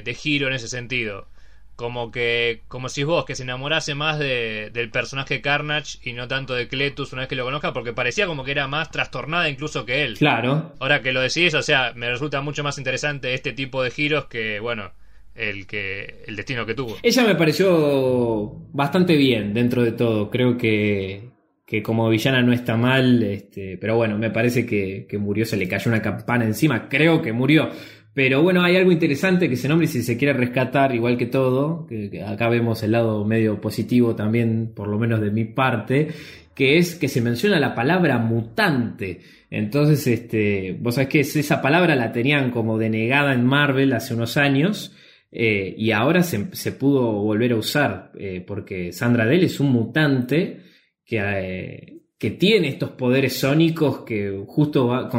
de, 0.03 0.13
giro 0.15 0.47
en 0.47 0.53
ese 0.53 0.67
sentido. 0.67 1.27
Como 1.75 2.11
que, 2.11 2.63
como 2.67 2.89
si 2.89 3.03
vos, 3.03 3.25
que 3.25 3.35
se 3.35 3.43
enamorase 3.43 3.93
más 3.93 4.17
de, 4.17 4.71
del 4.73 4.89
personaje 4.89 5.41
Carnage 5.41 5.99
y 6.03 6.13
no 6.13 6.27
tanto 6.27 6.55
de 6.55 6.67
Cletus 6.67 7.13
una 7.13 7.21
vez 7.21 7.29
que 7.29 7.35
lo 7.35 7.45
conozca, 7.45 7.73
porque 7.73 7.93
parecía 7.93 8.25
como 8.25 8.43
que 8.43 8.51
era 8.51 8.67
más 8.67 8.89
trastornada 8.89 9.49
incluso 9.49 9.85
que 9.85 10.03
él. 10.03 10.17
Claro. 10.17 10.73
Ahora 10.79 11.03
que 11.03 11.11
lo 11.11 11.21
decís, 11.21 11.53
o 11.53 11.61
sea, 11.61 11.93
me 11.95 12.09
resulta 12.09 12.41
mucho 12.41 12.63
más 12.63 12.79
interesante 12.79 13.35
este 13.35 13.53
tipo 13.53 13.83
de 13.83 13.91
giros 13.91 14.25
que, 14.25 14.59
bueno, 14.59 14.93
el 15.35 15.65
que 15.65 16.23
el 16.27 16.35
destino 16.35 16.65
que 16.65 16.73
tuvo. 16.73 16.97
Ella 17.01 17.23
me 17.23 17.35
pareció 17.35 18.67
bastante 18.71 19.15
bien 19.15 19.53
dentro 19.53 19.83
de 19.83 19.91
todo. 19.93 20.29
Creo 20.29 20.57
que, 20.57 21.29
que 21.65 21.81
como 21.81 22.09
villana 22.09 22.41
no 22.41 22.53
está 22.53 22.75
mal, 22.75 23.23
este, 23.23 23.77
pero 23.77 23.95
bueno, 23.95 24.17
me 24.17 24.29
parece 24.29 24.65
que, 24.65 25.05
que, 25.07 25.17
murió, 25.17 25.45
se 25.45 25.57
le 25.57 25.67
cayó 25.67 25.89
una 25.89 26.01
campana 26.01 26.45
encima. 26.45 26.89
Creo 26.89 27.21
que 27.21 27.33
murió. 27.33 27.69
Pero 28.13 28.41
bueno, 28.41 28.61
hay 28.61 28.75
algo 28.75 28.91
interesante 28.91 29.47
que 29.47 29.55
se 29.55 29.69
nombre 29.69 29.87
si 29.87 30.03
se 30.03 30.17
quiere 30.17 30.33
rescatar, 30.33 30.93
igual 30.93 31.17
que 31.17 31.27
todo, 31.27 31.87
que, 31.87 32.21
acá 32.21 32.49
vemos 32.49 32.83
el 32.83 32.91
lado 32.91 33.23
medio 33.23 33.61
positivo 33.61 34.15
también, 34.15 34.73
por 34.75 34.89
lo 34.89 34.99
menos 34.99 35.21
de 35.21 35.31
mi 35.31 35.45
parte, 35.45 36.09
que 36.53 36.77
es 36.77 36.95
que 36.95 37.07
se 37.07 37.21
menciona 37.21 37.57
la 37.57 37.73
palabra 37.73 38.17
mutante. 38.17 39.21
Entonces, 39.49 40.05
este, 40.07 40.77
vos 40.77 40.95
sabés 40.95 41.09
que 41.09 41.19
esa 41.21 41.61
palabra 41.61 41.95
la 41.95 42.11
tenían 42.11 42.51
como 42.51 42.77
denegada 42.77 43.33
en 43.33 43.45
Marvel 43.45 43.93
hace 43.93 44.13
unos 44.13 44.35
años 44.35 44.93
eh, 45.31 45.73
y 45.77 45.91
ahora 45.91 46.23
se, 46.23 46.71
pudo 46.73 47.11
volver 47.13 47.53
a 47.53 47.55
usar, 47.55 48.11
eh, 48.19 48.43
porque 48.45 48.91
Sandra 48.91 49.25
Dell 49.25 49.45
es 49.45 49.59
un 49.61 49.71
mutante 49.71 50.59
que, 51.05 51.19
eh, 51.19 52.01
que 52.17 52.31
tiene 52.31 52.67
estos 52.67 52.91
poderes 52.91 53.37
sónicos 53.37 54.01
que 54.01 54.43
justo 54.45 55.09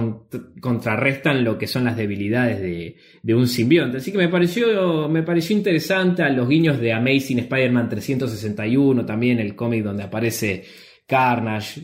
contrarrestan 0.61 1.43
lo 1.43 1.57
que 1.57 1.67
son 1.67 1.85
las 1.85 1.97
debilidades 1.97 2.61
de, 2.61 3.35
un 3.35 3.49
simbionte. 3.49 3.97
Así 3.97 4.13
que 4.13 4.19
me 4.19 4.29
pareció, 4.29 5.09
me 5.09 5.23
pareció 5.23 5.57
interesante 5.57 6.23
a 6.23 6.29
los 6.29 6.49
guiños 6.49 6.79
de 6.79 6.93
Amazing 6.93 7.41
Spider-Man 7.41 7.89
361, 7.89 9.07
también 9.07 9.41
el 9.41 9.57
cómic 9.57 9.83
donde 9.83 10.03
aparece 10.03 10.63
Carnage. 11.07 11.81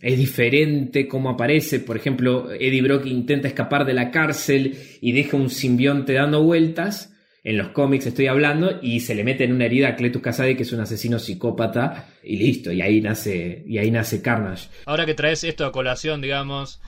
Es 0.00 0.18
diferente 0.18 1.08
cómo 1.08 1.30
aparece. 1.30 1.80
Por 1.80 1.96
ejemplo, 1.96 2.52
Eddie 2.52 2.82
Brock 2.82 3.06
intenta 3.06 3.48
escapar 3.48 3.84
de 3.84 3.94
la 3.94 4.10
cárcel 4.10 4.78
y 5.00 5.12
deja 5.12 5.36
un 5.36 5.50
simbionte 5.50 6.14
dando 6.14 6.42
vueltas 6.42 7.10
en 7.42 7.56
los 7.56 7.68
cómics 7.68 8.06
estoy 8.06 8.26
hablando, 8.26 8.78
y 8.82 9.00
se 9.00 9.14
le 9.14 9.24
mete 9.24 9.44
en 9.44 9.52
una 9.52 9.64
herida 9.64 9.88
a 9.88 9.96
Cletus 9.96 10.20
Kasady, 10.20 10.56
que 10.56 10.64
es 10.64 10.72
un 10.72 10.80
asesino 10.80 11.18
psicópata, 11.18 12.08
y 12.22 12.36
listo, 12.36 12.70
y 12.70 12.82
ahí 12.82 13.00
nace, 13.00 13.64
y 13.66 13.78
ahí 13.78 13.90
nace 13.90 14.20
Carnage. 14.20 14.68
Ahora 14.84 15.06
que 15.06 15.14
traes 15.14 15.42
esto 15.44 15.64
a 15.64 15.72
colación, 15.72 16.20
digamos, 16.20 16.80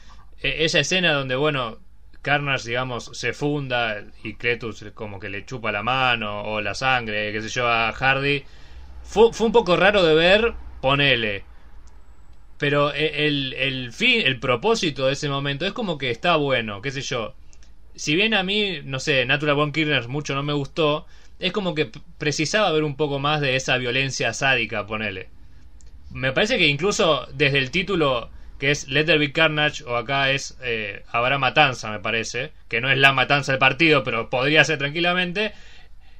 e, 0.42 0.64
esa 0.64 0.80
escena 0.80 1.14
donde, 1.14 1.36
bueno, 1.36 1.78
Carnage, 2.20 2.68
digamos, 2.68 3.10
se 3.14 3.32
funda 3.32 4.04
y 4.22 4.34
Cletus 4.34 4.84
como 4.94 5.18
que 5.18 5.30
le 5.30 5.46
chupa 5.46 5.72
la 5.72 5.82
mano 5.82 6.42
o 6.42 6.60
la 6.60 6.74
sangre, 6.74 7.32
qué 7.32 7.40
sé 7.40 7.48
yo, 7.48 7.66
a 7.66 7.90
Hardy, 7.92 8.42
fue, 9.02 9.32
fue 9.32 9.46
un 9.46 9.52
poco 9.52 9.76
raro 9.76 10.04
de 10.04 10.14
ver, 10.14 10.52
ponele. 10.82 11.44
Pero 12.62 12.94
e, 12.94 13.26
el, 13.26 13.52
el 13.54 13.92
fin, 13.92 14.22
el 14.24 14.38
propósito 14.38 15.06
de 15.06 15.14
ese 15.14 15.28
momento 15.28 15.66
es 15.66 15.72
como 15.72 15.98
que 15.98 16.10
está 16.10 16.36
bueno, 16.36 16.80
qué 16.80 16.90
sé 16.90 17.02
yo 17.02 17.34
si 17.94 18.16
bien 18.16 18.34
a 18.34 18.42
mí, 18.42 18.80
no 18.84 18.98
sé, 19.00 19.24
Natural 19.26 19.54
Born 19.54 19.72
Killers 19.72 20.08
mucho 20.08 20.34
no 20.34 20.42
me 20.42 20.52
gustó, 20.52 21.06
es 21.38 21.52
como 21.52 21.74
que 21.74 21.90
precisaba 22.18 22.72
ver 22.72 22.84
un 22.84 22.96
poco 22.96 23.18
más 23.18 23.40
de 23.40 23.56
esa 23.56 23.76
violencia 23.76 24.32
sádica, 24.32 24.86
ponele. 24.86 25.28
Me 26.10 26.32
parece 26.32 26.58
que 26.58 26.68
incluso 26.68 27.26
desde 27.34 27.58
el 27.58 27.70
título 27.70 28.30
que 28.58 28.70
es 28.70 28.86
Let 28.88 29.06
There 29.06 29.32
Carnage 29.32 29.82
o 29.84 29.96
acá 29.96 30.30
es 30.30 30.56
eh, 30.62 31.02
Habrá 31.10 31.38
Matanza, 31.38 31.90
me 31.90 31.98
parece, 31.98 32.52
que 32.68 32.80
no 32.80 32.90
es 32.90 32.98
la 32.98 33.12
matanza 33.12 33.52
del 33.52 33.58
partido, 33.58 34.04
pero 34.04 34.30
podría 34.30 34.64
ser 34.64 34.78
tranquilamente. 34.78 35.52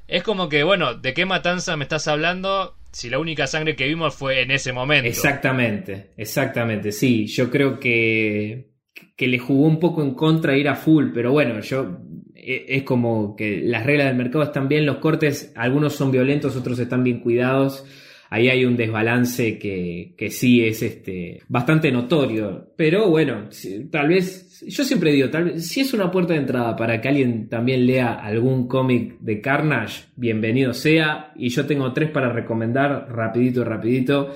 Es 0.08 0.24
como 0.24 0.48
que, 0.48 0.64
bueno, 0.64 0.94
¿de 0.94 1.14
qué 1.14 1.24
matanza 1.24 1.76
me 1.76 1.84
estás 1.84 2.08
hablando 2.08 2.74
si 2.92 3.10
la 3.10 3.18
única 3.18 3.46
sangre 3.46 3.74
que 3.74 3.86
vimos 3.86 4.14
fue 4.14 4.42
en 4.42 4.50
ese 4.50 4.72
momento? 4.72 5.08
Exactamente, 5.08 6.12
exactamente, 6.16 6.92
sí. 6.92 7.26
Yo 7.26 7.50
creo 7.50 7.80
que 7.80 8.72
que 9.16 9.26
le 9.28 9.38
jugó 9.38 9.66
un 9.66 9.78
poco 9.78 10.02
en 10.02 10.14
contra 10.14 10.56
ir 10.56 10.68
a 10.68 10.74
full, 10.74 11.10
pero 11.14 11.32
bueno, 11.32 11.60
yo 11.60 11.98
e, 12.34 12.64
es 12.68 12.82
como 12.82 13.36
que 13.36 13.60
las 13.62 13.84
reglas 13.86 14.08
del 14.08 14.16
mercado 14.16 14.44
están 14.44 14.68
bien, 14.68 14.86
los 14.86 14.98
cortes, 14.98 15.52
algunos 15.56 15.94
son 15.94 16.10
violentos, 16.10 16.56
otros 16.56 16.78
están 16.78 17.04
bien 17.04 17.20
cuidados. 17.20 17.84
Ahí 18.32 18.48
hay 18.48 18.64
un 18.64 18.78
desbalance 18.78 19.58
que, 19.58 20.14
que 20.16 20.30
sí 20.30 20.64
es 20.64 20.82
este, 20.82 21.42
bastante 21.48 21.92
notorio. 21.92 22.72
Pero 22.78 23.10
bueno, 23.10 23.50
tal 23.90 24.08
vez, 24.08 24.64
yo 24.66 24.84
siempre 24.84 25.12
digo, 25.12 25.28
tal 25.28 25.44
vez, 25.44 25.68
si 25.68 25.80
es 25.80 25.92
una 25.92 26.10
puerta 26.10 26.32
de 26.32 26.40
entrada 26.40 26.74
para 26.74 26.98
que 26.98 27.08
alguien 27.08 27.50
también 27.50 27.86
lea 27.86 28.14
algún 28.14 28.68
cómic 28.68 29.18
de 29.20 29.42
Carnage, 29.42 30.04
bienvenido 30.16 30.72
sea. 30.72 31.32
Y 31.36 31.50
yo 31.50 31.66
tengo 31.66 31.92
tres 31.92 32.08
para 32.08 32.32
recomendar, 32.32 33.06
rapidito, 33.10 33.64
rapidito. 33.64 34.32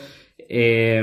Eh, 0.47 1.01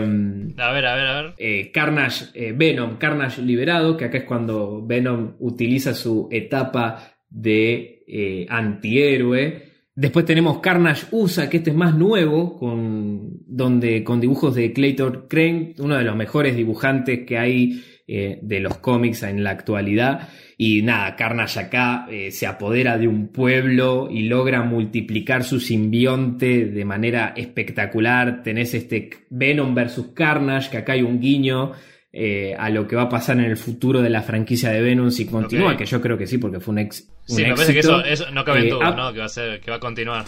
a 0.55 0.71
ver, 0.71 0.85
a 0.85 0.95
ver, 0.95 1.07
a 1.07 1.21
ver. 1.23 1.33
Eh, 1.39 1.71
Carnage, 1.71 2.25
eh, 2.35 2.53
Venom, 2.55 2.97
Carnage 2.97 3.41
liberado, 3.41 3.97
que 3.97 4.05
acá 4.05 4.19
es 4.19 4.25
cuando 4.25 4.85
Venom 4.85 5.33
utiliza 5.39 5.95
su 5.95 6.29
etapa 6.31 7.15
de 7.27 8.45
antihéroe. 8.49 9.72
Después 9.95 10.25
tenemos 10.25 10.59
Carnage 10.59 11.05
USA, 11.11 11.49
que 11.49 11.57
este 11.57 11.69
es 11.69 11.75
más 11.75 11.95
nuevo, 11.95 12.57
con, 12.57 13.37
donde, 13.45 14.03
con 14.03 14.19
dibujos 14.19 14.55
de 14.55 14.73
Clayton 14.73 15.25
Crane, 15.29 15.75
uno 15.77 15.95
de 15.95 16.03
los 16.03 16.15
mejores 16.15 16.55
dibujantes 16.55 17.25
que 17.25 17.37
hay 17.37 17.83
de 18.05 18.59
los 18.59 18.77
cómics 18.77 19.23
en 19.23 19.43
la 19.43 19.51
actualidad. 19.51 20.29
Y 20.57 20.81
nada, 20.81 21.15
Carnage 21.15 21.59
acá 21.59 22.05
eh, 22.09 22.31
se 22.31 22.45
apodera 22.45 22.97
de 22.97 23.07
un 23.07 23.29
pueblo 23.29 24.07
y 24.11 24.23
logra 24.23 24.61
multiplicar 24.63 25.43
su 25.43 25.59
simbionte 25.59 26.65
de 26.65 26.85
manera 26.85 27.33
espectacular. 27.35 28.43
Tenés 28.43 28.73
este 28.73 29.09
Venom 29.29 29.73
versus 29.73 30.07
Carnage, 30.13 30.69
que 30.69 30.77
acá 30.77 30.93
hay 30.93 31.01
un 31.01 31.19
guiño 31.19 31.71
eh, 32.11 32.55
a 32.57 32.69
lo 32.69 32.87
que 32.87 32.95
va 32.95 33.03
a 33.03 33.09
pasar 33.09 33.39
en 33.39 33.45
el 33.45 33.57
futuro 33.57 34.01
de 34.01 34.09
la 34.09 34.21
franquicia 34.21 34.69
de 34.69 34.81
Venom 34.81 35.09
si 35.09 35.25
continúa, 35.25 35.75
que 35.75 35.85
yo 35.85 35.99
creo 35.99 36.17
que 36.17 36.27
sí, 36.27 36.37
porque 36.37 36.59
fue 36.59 36.73
un, 36.73 36.79
ex, 36.79 37.11
sí, 37.25 37.43
me 37.43 37.53
parece 37.53 37.73
que 37.73 37.79
eso, 37.79 38.31
no 38.31 38.43
cabe 38.45 38.61
en 38.61 38.67
eh, 38.67 38.69
duda, 38.69 38.95
¿no? 38.95 39.13
Que 39.13 39.19
va, 39.19 39.25
a 39.25 39.29
ser, 39.29 39.59
que 39.61 39.71
va 39.71 39.77
a 39.77 39.79
continuar. 39.79 40.25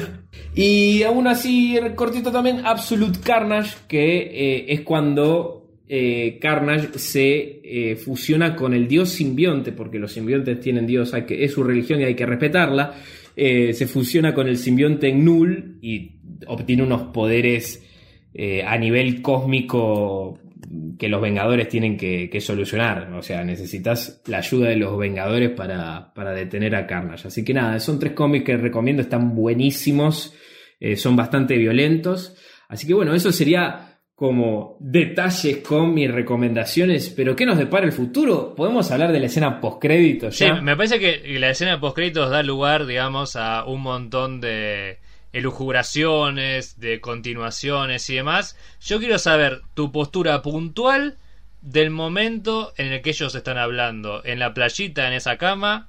y 0.54 1.02
aún 1.02 1.26
así, 1.26 1.78
cortito 1.94 2.30
también, 2.30 2.66
Absolute 2.66 3.20
Carnage, 3.20 3.76
que 3.88 4.64
es 4.68 4.80
cuando 4.82 5.66
eh, 5.88 6.38
Carnage 6.40 6.98
se 6.98 7.60
eh, 7.62 7.96
fusiona 7.96 8.56
con 8.56 8.74
el 8.74 8.88
dios 8.88 9.10
simbionte, 9.10 9.72
porque 9.72 9.98
los 9.98 10.12
simbiontes 10.12 10.60
tienen 10.60 10.86
dios, 10.86 11.14
hay 11.14 11.24
que, 11.24 11.44
es 11.44 11.52
su 11.52 11.62
religión 11.62 12.00
y 12.00 12.04
hay 12.04 12.14
que 12.14 12.26
respetarla. 12.26 12.94
Eh, 13.36 13.72
se 13.72 13.86
fusiona 13.86 14.34
con 14.34 14.48
el 14.48 14.56
simbionte 14.56 15.12
Null 15.12 15.78
y 15.82 16.12
obtiene 16.46 16.82
unos 16.82 17.02
poderes 17.12 17.82
a 18.66 18.76
nivel 18.76 19.22
cósmico 19.22 20.38
que 20.98 21.08
los 21.08 21.20
Vengadores 21.20 21.68
tienen 21.68 21.96
que, 21.96 22.40
solucionar. 22.40 23.12
O 23.12 23.22
sea, 23.22 23.44
necesitas 23.44 24.22
la 24.26 24.38
ayuda 24.38 24.68
de 24.68 24.76
los 24.76 24.96
Vengadores 24.98 25.50
para, 25.50 26.12
para, 26.14 26.32
detener 26.32 26.74
a 26.74 26.86
Carnage. 26.86 27.28
Así 27.28 27.44
que 27.44 27.54
nada, 27.54 27.78
son 27.80 27.98
tres 27.98 28.12
cómics 28.12 28.44
que 28.44 28.56
recomiendo, 28.56 29.02
están 29.02 29.34
buenísimos, 29.34 30.34
son 30.96 31.16
bastante 31.16 31.56
violentos. 31.56 32.36
Así 32.68 32.86
que 32.86 32.94
bueno, 32.94 33.14
eso 33.14 33.32
sería 33.32 33.96
como 34.16 34.78
detalles 34.80 35.58
con 35.58 35.92
mis 35.92 36.10
recomendaciones, 36.10 37.10
pero 37.10 37.36
¿qué 37.36 37.44
nos 37.44 37.58
depara 37.58 37.84
el 37.84 37.92
futuro? 37.92 38.54
¿Podemos 38.54 38.90
hablar 38.90 39.12
de 39.12 39.20
la 39.20 39.26
escena 39.26 39.60
postcréditos 39.60 40.38
ya? 40.38 40.56
Sí, 40.56 40.62
me 40.62 40.74
parece 40.74 40.98
que 40.98 41.38
la 41.38 41.50
escena 41.50 41.78
postcréditos 41.78 42.30
da 42.30 42.42
lugar, 42.42 42.86
digamos, 42.86 43.36
a 43.36 43.66
un 43.66 43.82
montón 43.82 44.40
de 44.40 45.00
elucubraciones, 45.38 46.78
de 46.80 47.00
continuaciones 47.00 48.08
y 48.10 48.16
demás. 48.16 48.56
Yo 48.80 48.98
quiero 48.98 49.18
saber 49.18 49.62
tu 49.74 49.92
postura 49.92 50.42
puntual 50.42 51.18
del 51.60 51.90
momento 51.90 52.72
en 52.76 52.92
el 52.92 53.02
que 53.02 53.10
ellos 53.10 53.34
están 53.34 53.58
hablando. 53.58 54.22
En 54.24 54.38
la 54.38 54.54
playita, 54.54 55.06
en 55.06 55.12
esa 55.12 55.36
cama, 55.36 55.88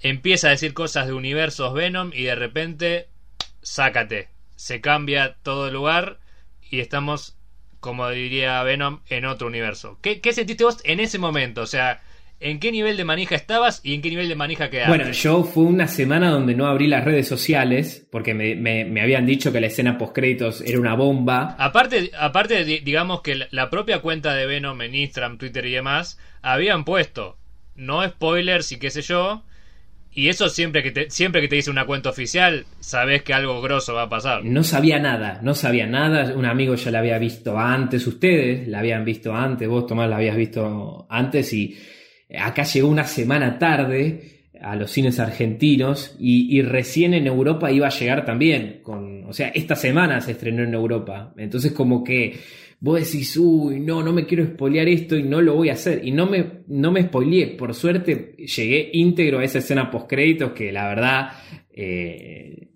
empieza 0.00 0.48
a 0.48 0.50
decir 0.50 0.74
cosas 0.74 1.06
de 1.06 1.12
universos 1.12 1.74
Venom 1.74 2.10
y 2.14 2.24
de 2.24 2.34
repente, 2.34 3.08
sácate. 3.62 4.28
Se 4.56 4.80
cambia 4.80 5.36
todo 5.42 5.68
el 5.68 5.74
lugar 5.74 6.18
y 6.70 6.80
estamos 6.80 7.38
como 7.80 8.08
diría 8.10 8.62
Venom, 8.62 9.00
en 9.08 9.24
otro 9.24 9.46
universo. 9.46 9.98
¿Qué, 10.02 10.20
sentiste 10.32 10.64
vos 10.64 10.78
en 10.84 11.00
ese 11.00 11.18
momento? 11.18 11.62
O 11.62 11.66
sea, 11.66 12.02
¿en 12.40 12.60
qué 12.60 12.70
nivel 12.72 12.96
de 12.96 13.04
manija 13.04 13.34
estabas 13.34 13.80
y 13.82 13.94
en 13.94 14.02
qué 14.02 14.10
nivel 14.10 14.28
de 14.28 14.36
manija 14.36 14.70
quedaste? 14.70 14.90
Bueno, 14.96 15.10
yo 15.12 15.44
fue 15.44 15.64
una 15.64 15.88
semana 15.88 16.30
donde 16.30 16.54
no 16.54 16.66
abrí 16.66 16.86
las 16.86 17.04
redes 17.04 17.26
sociales 17.26 18.06
porque 18.10 18.34
me, 18.34 19.00
habían 19.00 19.26
dicho 19.26 19.52
que 19.52 19.60
la 19.60 19.66
escena 19.66 19.98
post-créditos 19.98 20.60
era 20.62 20.78
una 20.78 20.94
bomba. 20.94 21.56
Aparte, 21.58 22.10
aparte 22.18 22.64
digamos 22.64 23.22
que 23.22 23.46
la 23.50 23.70
propia 23.70 24.00
cuenta 24.00 24.34
de 24.34 24.46
Venom 24.46 24.80
en 24.82 24.94
Instagram, 24.94 25.38
Twitter 25.38 25.66
y 25.66 25.72
demás, 25.72 26.18
habían 26.42 26.84
puesto, 26.84 27.38
no 27.74 28.06
spoilers 28.06 28.72
y 28.72 28.78
qué 28.78 28.90
sé 28.90 29.02
yo, 29.02 29.44
y 30.18 30.28
eso 30.28 30.48
siempre 30.48 30.82
que 30.82 30.90
te, 30.90 31.10
siempre 31.10 31.40
que 31.40 31.48
te 31.48 31.56
dice 31.56 31.70
una 31.70 31.86
cuenta 31.86 32.10
oficial, 32.10 32.66
sabes 32.80 33.22
que 33.22 33.34
algo 33.34 33.60
grosso 33.60 33.94
va 33.94 34.02
a 34.02 34.08
pasar. 34.08 34.44
No 34.44 34.64
sabía 34.64 34.98
nada, 34.98 35.38
no 35.42 35.54
sabía 35.54 35.86
nada. 35.86 36.34
Un 36.34 36.44
amigo 36.44 36.74
ya 36.74 36.90
la 36.90 36.98
había 37.00 37.18
visto 37.18 37.56
antes, 37.56 38.04
ustedes 38.06 38.66
la 38.66 38.80
habían 38.80 39.04
visto 39.04 39.34
antes, 39.34 39.68
vos 39.68 39.86
Tomás 39.86 40.08
la 40.08 40.16
habías 40.16 40.36
visto 40.36 41.06
antes 41.08 41.52
y 41.52 41.78
acá 42.36 42.64
llegó 42.64 42.88
una 42.88 43.04
semana 43.04 43.58
tarde 43.58 44.38
a 44.60 44.76
los 44.76 44.90
cines 44.90 45.20
argentinos 45.20 46.16
y, 46.18 46.60
recién 46.62 47.14
en 47.14 47.26
Europa 47.26 47.70
iba 47.70 47.86
a 47.86 47.90
llegar 47.90 48.24
también. 48.24 48.80
Con, 48.82 49.24
o 49.24 49.32
sea, 49.32 49.48
esta 49.48 49.76
semana 49.76 50.20
se 50.20 50.32
estrenó 50.32 50.62
en 50.62 50.74
Europa. 50.74 51.32
Entonces 51.36 51.72
como 51.72 52.02
que 52.02 52.36
vos 52.80 53.00
decís, 53.00 53.36
uy, 53.36 53.80
no, 53.80 54.02
no 54.02 54.12
me 54.12 54.26
quiero 54.26 54.44
spoilear 54.44 54.88
esto 54.88 55.16
y 55.16 55.22
no 55.22 55.40
lo 55.40 55.54
voy 55.54 55.70
a 55.70 55.74
hacer. 55.74 56.04
Y 56.04 56.10
no 56.10 56.26
me, 56.26 56.62
no 56.68 56.90
me 56.90 57.02
spoileé. 57.02 57.48
Por 57.48 57.74
suerte 57.74 58.34
llegué 58.36 58.90
íntegro 58.92 59.38
a 59.38 59.44
esa 59.44 59.58
escena 59.58 59.90
post 59.90 60.08
créditos 60.08 60.52
que 60.52 60.72
la 60.72 60.88
verdad 60.88 61.30
eh, 61.70 62.68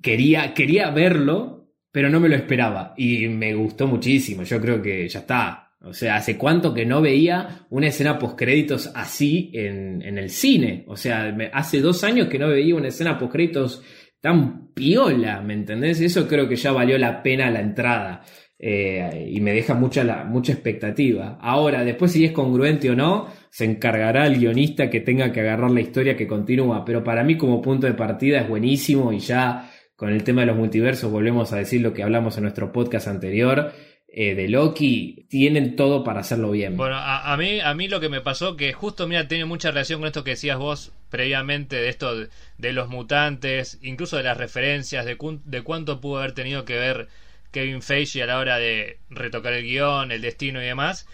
quería, 0.00 0.54
quería 0.54 0.90
verlo, 0.90 1.72
pero 1.90 2.08
no 2.08 2.20
me 2.20 2.28
lo 2.28 2.36
esperaba. 2.36 2.94
Y 2.96 3.26
me 3.28 3.54
gustó 3.54 3.86
muchísimo. 3.86 4.44
Yo 4.44 4.60
creo 4.60 4.80
que 4.80 5.08
ya 5.08 5.20
está. 5.20 5.69
O 5.82 5.94
sea, 5.94 6.16
hace 6.16 6.36
cuánto 6.36 6.74
que 6.74 6.84
no 6.84 7.00
veía 7.00 7.66
una 7.70 7.88
escena 7.88 8.18
post 8.18 8.38
créditos 8.38 8.90
así 8.94 9.50
en, 9.54 10.02
en 10.02 10.18
el 10.18 10.28
cine. 10.28 10.84
O 10.88 10.96
sea, 10.96 11.34
hace 11.52 11.80
dos 11.80 12.04
años 12.04 12.28
que 12.28 12.38
no 12.38 12.48
veía 12.48 12.74
una 12.74 12.88
escena 12.88 13.18
post 13.18 13.32
créditos 13.32 13.82
tan 14.20 14.72
piola, 14.74 15.40
¿me 15.40 15.54
entendés? 15.54 16.00
Eso 16.00 16.28
creo 16.28 16.48
que 16.48 16.56
ya 16.56 16.72
valió 16.72 16.98
la 16.98 17.22
pena 17.22 17.50
la 17.50 17.60
entrada. 17.60 18.22
Eh, 18.62 19.30
y 19.32 19.40
me 19.40 19.54
deja 19.54 19.72
mucha, 19.72 20.04
la, 20.04 20.24
mucha 20.24 20.52
expectativa. 20.52 21.38
Ahora, 21.40 21.82
después 21.82 22.12
si 22.12 22.26
es 22.26 22.32
congruente 22.32 22.90
o 22.90 22.94
no, 22.94 23.28
se 23.48 23.64
encargará 23.64 24.26
el 24.26 24.38
guionista 24.38 24.90
que 24.90 25.00
tenga 25.00 25.32
que 25.32 25.40
agarrar 25.40 25.70
la 25.70 25.80
historia 25.80 26.14
que 26.14 26.26
continúa, 26.26 26.84
pero 26.84 27.02
para 27.02 27.24
mí 27.24 27.38
como 27.38 27.62
punto 27.62 27.86
de 27.86 27.94
partida 27.94 28.40
es 28.40 28.48
buenísimo 28.48 29.14
y 29.14 29.18
ya 29.18 29.70
con 29.96 30.10
el 30.10 30.22
tema 30.24 30.42
de 30.42 30.48
los 30.48 30.58
multiversos 30.58 31.10
volvemos 31.10 31.54
a 31.54 31.56
decir 31.56 31.80
lo 31.80 31.94
que 31.94 32.02
hablamos 32.02 32.36
en 32.36 32.42
nuestro 32.42 32.70
podcast 32.70 33.08
anterior. 33.08 33.72
Eh, 34.12 34.34
de 34.34 34.48
Loki 34.48 35.24
tienen 35.28 35.76
todo 35.76 36.02
para 36.02 36.20
hacerlo 36.20 36.50
bien. 36.50 36.76
Bueno, 36.76 36.96
a, 36.98 37.36
mí, 37.36 37.60
a 37.60 37.72
mí 37.74 37.86
lo 37.86 38.00
que 38.00 38.08
me 38.08 38.20
pasó 38.20 38.56
que 38.56 38.72
justo, 38.72 39.06
mira, 39.06 39.28
tiene 39.28 39.44
mucha 39.44 39.70
relación 39.70 40.00
con 40.00 40.08
esto 40.08 40.24
que 40.24 40.32
decías 40.32 40.58
vos 40.58 40.92
previamente 41.10 41.76
de 41.76 41.88
esto 41.88 42.16
de, 42.16 42.72
los 42.72 42.88
mutantes, 42.88 43.78
incluso 43.82 44.16
de 44.16 44.24
las 44.24 44.36
referencias, 44.36 45.04
de, 45.04 45.16
de 45.44 45.62
cuánto 45.62 46.00
pudo 46.00 46.18
haber 46.18 46.32
tenido 46.32 46.64
que 46.64 46.76
ver 46.76 47.08
Kevin 47.52 47.82
Feige 47.82 48.24
a 48.24 48.26
la 48.26 48.38
hora 48.38 48.58
de 48.58 48.98
retocar 49.10 49.52
el 49.52 49.64
guion, 49.64 50.10
el 50.10 50.22
destino 50.22 50.60
y 50.60 50.66
demás, 50.66 51.06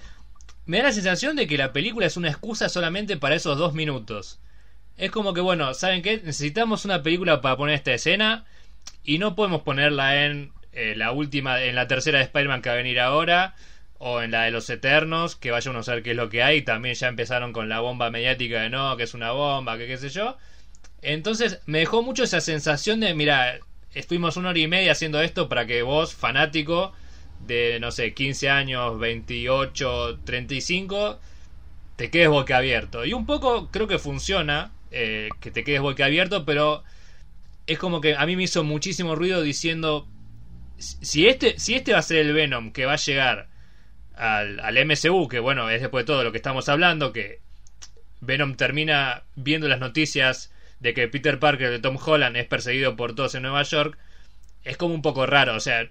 me 0.65 0.79
da 0.79 0.85
la 0.85 0.93
sensación 0.93 1.37
de 1.37 1.47
que 1.47 1.59
la 1.59 1.75
película 1.75 2.07
es 2.07 2.17
una 2.17 2.29
excusa 2.29 2.71
solamente 2.71 3.19
para 3.19 3.35
esos 3.35 3.59
dos 3.59 3.75
minutos. 3.75 4.41
Es 4.97 5.11
como 5.11 5.35
que, 5.35 5.43
bueno, 5.43 5.75
¿saben 5.75 6.01
qué? 6.01 6.17
Necesitamos 6.25 6.87
una 6.87 7.03
película 7.03 7.43
para 7.43 7.59
poner 7.59 7.75
esta 7.75 7.93
escena 7.93 8.47
y 9.05 9.19
no 9.19 9.35
podemos 9.35 9.63
ponerla 9.63 10.25
en 10.25 10.53
eh, 10.77 10.95
la 10.95 11.11
última, 11.11 11.63
en 11.63 11.75
la 11.75 11.89
tercera 11.89 12.19
de 12.19 12.25
Spider-Man 12.25 12.61
que 12.61 12.69
va 12.69 12.75
a 12.75 12.79
venir 12.79 13.01
ahora 13.01 13.55
o 13.99 14.21
en 14.21 14.31
la 14.31 14.43
de 14.43 14.51
los 14.51 14.69
Eternos, 14.69 15.35
que 15.35 15.51
vaya 15.51 15.71
uno 15.71 15.81
a 15.81 15.83
saber 15.83 16.03
qué 16.03 16.11
es 16.11 16.17
lo 16.17 16.29
que 16.29 16.43
hay. 16.43 16.63
También 16.63 16.95
ya 16.95 17.09
empezaron 17.09 17.53
con 17.55 17.71
la 17.71 17.81
bomba 17.81 18.11
mediática 18.11 18.61
de 18.61 18.69
no, 18.69 18.97
que 18.99 19.05
es 19.05 19.15
una 19.15 19.33
bomba, 19.33 19.79
que 19.79 19.87
qué 19.87 19.97
sé 19.97 20.11
yo. 20.11 20.37
Entonces 21.01 21.61
me 21.67 21.79
dejó 21.79 22.03
mucho 22.03 22.25
esa 22.25 22.43
sensación 22.43 23.01
de, 23.01 23.15
mira, 23.15 23.59
estuvimos 23.95 24.37
una 24.37 24.51
hora 24.51 24.59
y 24.59 24.69
media 24.69 24.93
haciendo 24.93 25.21
esto 25.23 25.49
para 25.49 25.67
que 25.67 25.81
vos, 25.83 26.15
fanático 26.15 26.93
de, 27.47 27.79
no 27.81 27.91
sé, 27.91 28.13
15 28.13 28.51
años, 28.51 28.99
28, 28.99 30.21
35, 30.25 31.19
te 31.97 32.11
quedes 32.11 32.29
boquiabierto. 32.29 33.07
Y 33.07 33.15
un 33.15 33.25
poco 33.25 33.71
creo 33.71 33.87
que 33.87 33.99
funciona 33.99 34.73
eh, 34.91 35.31
que 35.41 35.51
te 35.51 35.65
quedes 35.65 35.81
boquiabierto, 35.81 36.45
pero 36.45 36.85
es 37.67 37.79
como 37.79 38.03
que 38.03 38.15
a 38.15 38.27
mí 38.27 38.37
me 38.37 38.43
hizo 38.43 38.63
muchísimo 38.63 39.15
ruido 39.15 39.43
diciendo, 39.43 40.07
si 40.79 41.27
este, 41.27 41.59
si 41.59 41.75
este 41.75 41.93
va 41.93 41.99
a 41.99 42.03
ser 42.03 42.19
el 42.19 42.33
Venom 42.33 42.73
que 42.73 42.87
va 42.87 42.95
a 42.95 42.97
llegar 42.97 43.49
al, 44.15 44.61
al 44.61 44.87
MCU, 44.87 45.29
que 45.29 45.41
bueno, 45.41 45.71
es 45.71 45.81
después 45.81 46.05
de 46.05 46.07
todo 46.07 46.25
lo 46.25 46.33
que 46.33 46.39
estamos 46.39 46.69
hablando, 46.69 47.13
que 47.13 47.41
Venom 48.21 48.57
termina 48.57 49.23
viendo 49.35 49.69
las 49.69 49.81
noticias 49.81 50.53
de 50.81 50.95
que 50.95 51.09
Peter 51.09 51.39
Parker 51.39 51.71
de 51.71 51.79
Tom 51.79 51.97
Holland 52.05 52.37
es 52.37 52.47
perseguido 52.47 52.97
por 52.97 53.15
todos 53.15 53.35
en 53.35 53.43
Nueva 53.43 53.63
York, 53.63 53.99
es 54.65 54.77
como 54.77 54.95
un 54.95 55.03
poco 55.03 55.27
raro. 55.27 55.55
O 55.55 55.61
sea, 55.61 55.89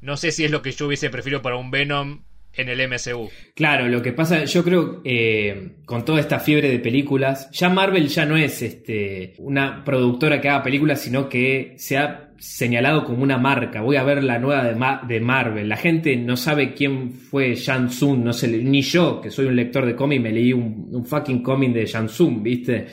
no 0.00 0.16
sé 0.16 0.32
si 0.32 0.44
es 0.44 0.50
lo 0.50 0.62
que 0.62 0.72
yo 0.72 0.86
hubiese 0.86 1.10
preferido 1.10 1.42
para 1.42 1.56
un 1.56 1.70
Venom 1.70 2.22
en 2.56 2.68
el 2.68 2.88
MCU. 2.88 3.28
Claro, 3.54 3.88
lo 3.88 4.02
que 4.02 4.12
pasa, 4.12 4.44
yo 4.44 4.64
creo, 4.64 5.00
eh, 5.04 5.76
con 5.84 6.04
toda 6.04 6.20
esta 6.20 6.38
fiebre 6.38 6.70
de 6.70 6.78
películas, 6.78 7.48
ya 7.52 7.68
Marvel 7.68 8.08
ya 8.08 8.24
no 8.26 8.36
es 8.36 8.62
este, 8.62 9.34
una 9.38 9.84
productora 9.84 10.40
que 10.40 10.48
haga 10.48 10.62
películas, 10.62 11.00
sino 11.00 11.28
que 11.28 11.74
se 11.76 11.98
ha 11.98 12.30
señalado 12.38 13.04
como 13.04 13.22
una 13.22 13.38
marca. 13.38 13.80
Voy 13.80 13.96
a 13.96 14.04
ver 14.04 14.22
la 14.22 14.38
nueva 14.38 14.64
de, 14.64 15.14
de 15.14 15.20
Marvel. 15.20 15.68
La 15.68 15.76
gente 15.76 16.16
no 16.16 16.36
sabe 16.36 16.74
quién 16.74 17.12
fue 17.12 17.54
Shang 17.54 17.88
Tsung, 17.88 18.22
no 18.22 18.32
sé, 18.32 18.48
ni 18.48 18.82
yo, 18.82 19.20
que 19.20 19.30
soy 19.30 19.46
un 19.46 19.56
lector 19.56 19.86
de 19.86 19.96
cómic, 19.96 20.20
me 20.20 20.32
leí 20.32 20.52
un, 20.52 21.04
fucking 21.04 21.42
cómic 21.42 21.72
de 21.72 21.86
Shang 21.86 22.06
Tsung, 22.06 22.42
¿viste? 22.42 22.86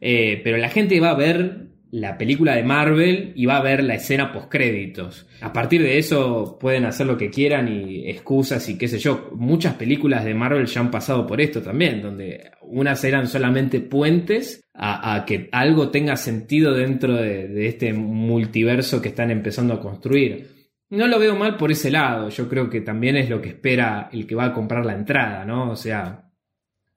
Eh, 0.00 0.40
pero 0.44 0.56
la 0.58 0.68
gente 0.68 1.00
va 1.00 1.10
a 1.10 1.14
ver 1.14 1.67
la 1.90 2.18
película 2.18 2.54
de 2.54 2.62
Marvel 2.62 3.32
y 3.34 3.46
va 3.46 3.56
a 3.56 3.62
ver 3.62 3.82
la 3.82 3.94
escena 3.94 4.32
post 4.32 4.48
créditos. 4.50 5.26
A 5.40 5.52
partir 5.52 5.82
de 5.82 5.98
eso 5.98 6.58
pueden 6.60 6.84
hacer 6.84 7.06
lo 7.06 7.16
que 7.16 7.30
quieran 7.30 7.68
y 7.68 8.08
excusas 8.08 8.68
y 8.68 8.76
qué 8.76 8.88
sé 8.88 8.98
yo. 8.98 9.30
Muchas 9.34 9.74
películas 9.74 10.24
de 10.24 10.34
Marvel 10.34 10.66
ya 10.66 10.80
han 10.80 10.90
pasado 10.90 11.26
por 11.26 11.40
esto 11.40 11.62
también, 11.62 12.02
donde 12.02 12.50
unas 12.62 13.02
eran 13.04 13.26
solamente 13.26 13.80
puentes 13.80 14.62
a, 14.74 15.24
que 15.26 15.48
algo 15.50 15.90
tenga 15.90 16.16
sentido 16.16 16.74
dentro 16.74 17.14
de, 17.14 17.48
de 17.48 17.66
este 17.66 17.92
multiverso 17.92 19.02
que 19.02 19.08
están 19.08 19.30
empezando 19.30 19.74
a 19.74 19.80
construir. 19.80 20.58
No 20.90 21.06
lo 21.06 21.18
veo 21.18 21.36
mal 21.36 21.56
por 21.56 21.70
ese 21.70 21.90
lado, 21.90 22.30
yo 22.30 22.48
creo 22.48 22.70
que 22.70 22.80
también 22.80 23.16
es 23.16 23.28
lo 23.28 23.42
que 23.42 23.50
espera 23.50 24.08
el 24.12 24.26
que 24.26 24.34
va 24.34 24.46
a 24.46 24.54
comprar 24.54 24.86
la 24.86 24.94
entrada, 24.94 25.44
¿no? 25.44 25.70
O 25.70 25.76
sea, 25.76 26.27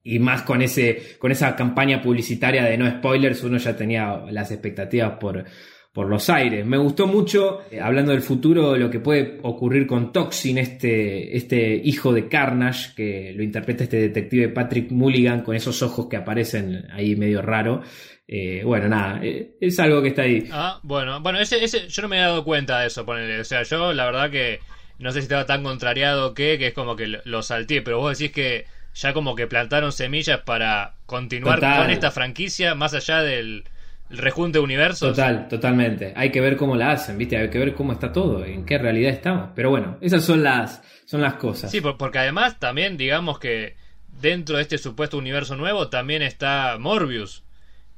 y 0.03 0.19
más 0.19 0.43
con, 0.43 0.61
ese, 0.61 1.17
con 1.19 1.31
esa 1.31 1.55
campaña 1.55 2.01
publicitaria 2.01 2.63
de 2.63 2.77
no 2.77 2.89
spoilers, 2.89 3.43
uno 3.43 3.57
ya 3.57 3.75
tenía 3.75 4.23
las 4.31 4.51
expectativas 4.51 5.17
por, 5.19 5.45
por 5.93 6.07
los 6.07 6.29
aires. 6.29 6.65
Me 6.65 6.77
gustó 6.77 7.05
mucho, 7.05 7.59
eh, 7.69 7.79
hablando 7.79 8.11
del 8.11 8.21
futuro, 8.21 8.77
lo 8.77 8.89
que 8.89 8.99
puede 8.99 9.39
ocurrir 9.43 9.85
con 9.85 10.11
Toxin, 10.11 10.57
este, 10.57 11.35
este 11.35 11.75
hijo 11.83 12.13
de 12.13 12.27
Carnage, 12.27 12.93
que 12.95 13.33
lo 13.35 13.43
interpreta 13.43 13.83
este 13.83 13.97
detective 13.97 14.49
Patrick 14.49 14.91
Mulligan 14.91 15.41
con 15.41 15.55
esos 15.55 15.81
ojos 15.83 16.07
que 16.09 16.17
aparecen 16.17 16.85
ahí 16.91 17.15
medio 17.15 17.41
raro. 17.41 17.81
Eh, 18.27 18.63
bueno, 18.63 18.87
nada, 18.87 19.19
eh, 19.21 19.55
es 19.59 19.77
algo 19.79 20.01
que 20.01 20.09
está 20.09 20.21
ahí. 20.21 20.47
Ah, 20.51 20.79
bueno, 20.83 21.19
bueno, 21.19 21.39
ese, 21.39 21.63
ese, 21.63 21.89
yo 21.89 22.01
no 22.01 22.07
me 22.07 22.17
he 22.17 22.21
dado 22.21 22.45
cuenta 22.45 22.79
de 22.79 22.87
eso, 22.87 23.05
ponele. 23.05 23.39
O 23.39 23.43
sea, 23.43 23.63
yo 23.63 23.93
la 23.93 24.05
verdad 24.05 24.31
que 24.31 24.59
no 24.99 25.11
sé 25.11 25.19
si 25.19 25.23
estaba 25.23 25.45
tan 25.45 25.63
contrariado 25.63 26.33
que, 26.33 26.57
que 26.57 26.67
es 26.67 26.73
como 26.73 26.95
que 26.95 27.07
lo, 27.07 27.19
lo 27.25 27.43
salté, 27.43 27.81
pero 27.81 27.99
vos 27.99 28.17
decís 28.17 28.33
que 28.33 28.65
ya 28.93 29.13
como 29.13 29.35
que 29.35 29.47
plantaron 29.47 29.91
semillas 29.91 30.41
para 30.41 30.95
continuar 31.05 31.59
con 31.59 31.89
esta 31.89 32.11
franquicia 32.11 32.75
más 32.75 32.93
allá 32.93 33.21
del 33.21 33.63
rejunte 34.09 34.59
universo. 34.59 35.09
Total, 35.09 35.47
totalmente. 35.47 36.13
Hay 36.15 36.31
que 36.31 36.41
ver 36.41 36.57
cómo 36.57 36.75
la 36.75 36.91
hacen, 36.91 37.17
¿viste? 37.17 37.37
Hay 37.37 37.49
que 37.49 37.59
ver 37.59 37.73
cómo 37.73 37.93
está 37.93 38.11
todo, 38.11 38.43
en 38.45 38.65
qué 38.65 38.77
realidad 38.77 39.11
estamos. 39.11 39.49
Pero 39.55 39.69
bueno, 39.69 39.97
esas 40.01 40.23
son 40.23 40.43
las, 40.43 40.81
son 41.05 41.21
las 41.21 41.35
cosas. 41.35 41.71
Sí, 41.71 41.81
porque 41.81 42.19
además 42.19 42.59
también 42.59 42.97
digamos 42.97 43.39
que 43.39 43.75
dentro 44.19 44.57
de 44.57 44.63
este 44.63 44.77
supuesto 44.77 45.17
universo 45.17 45.55
nuevo 45.55 45.89
también 45.89 46.21
está 46.21 46.77
Morbius. 46.79 47.43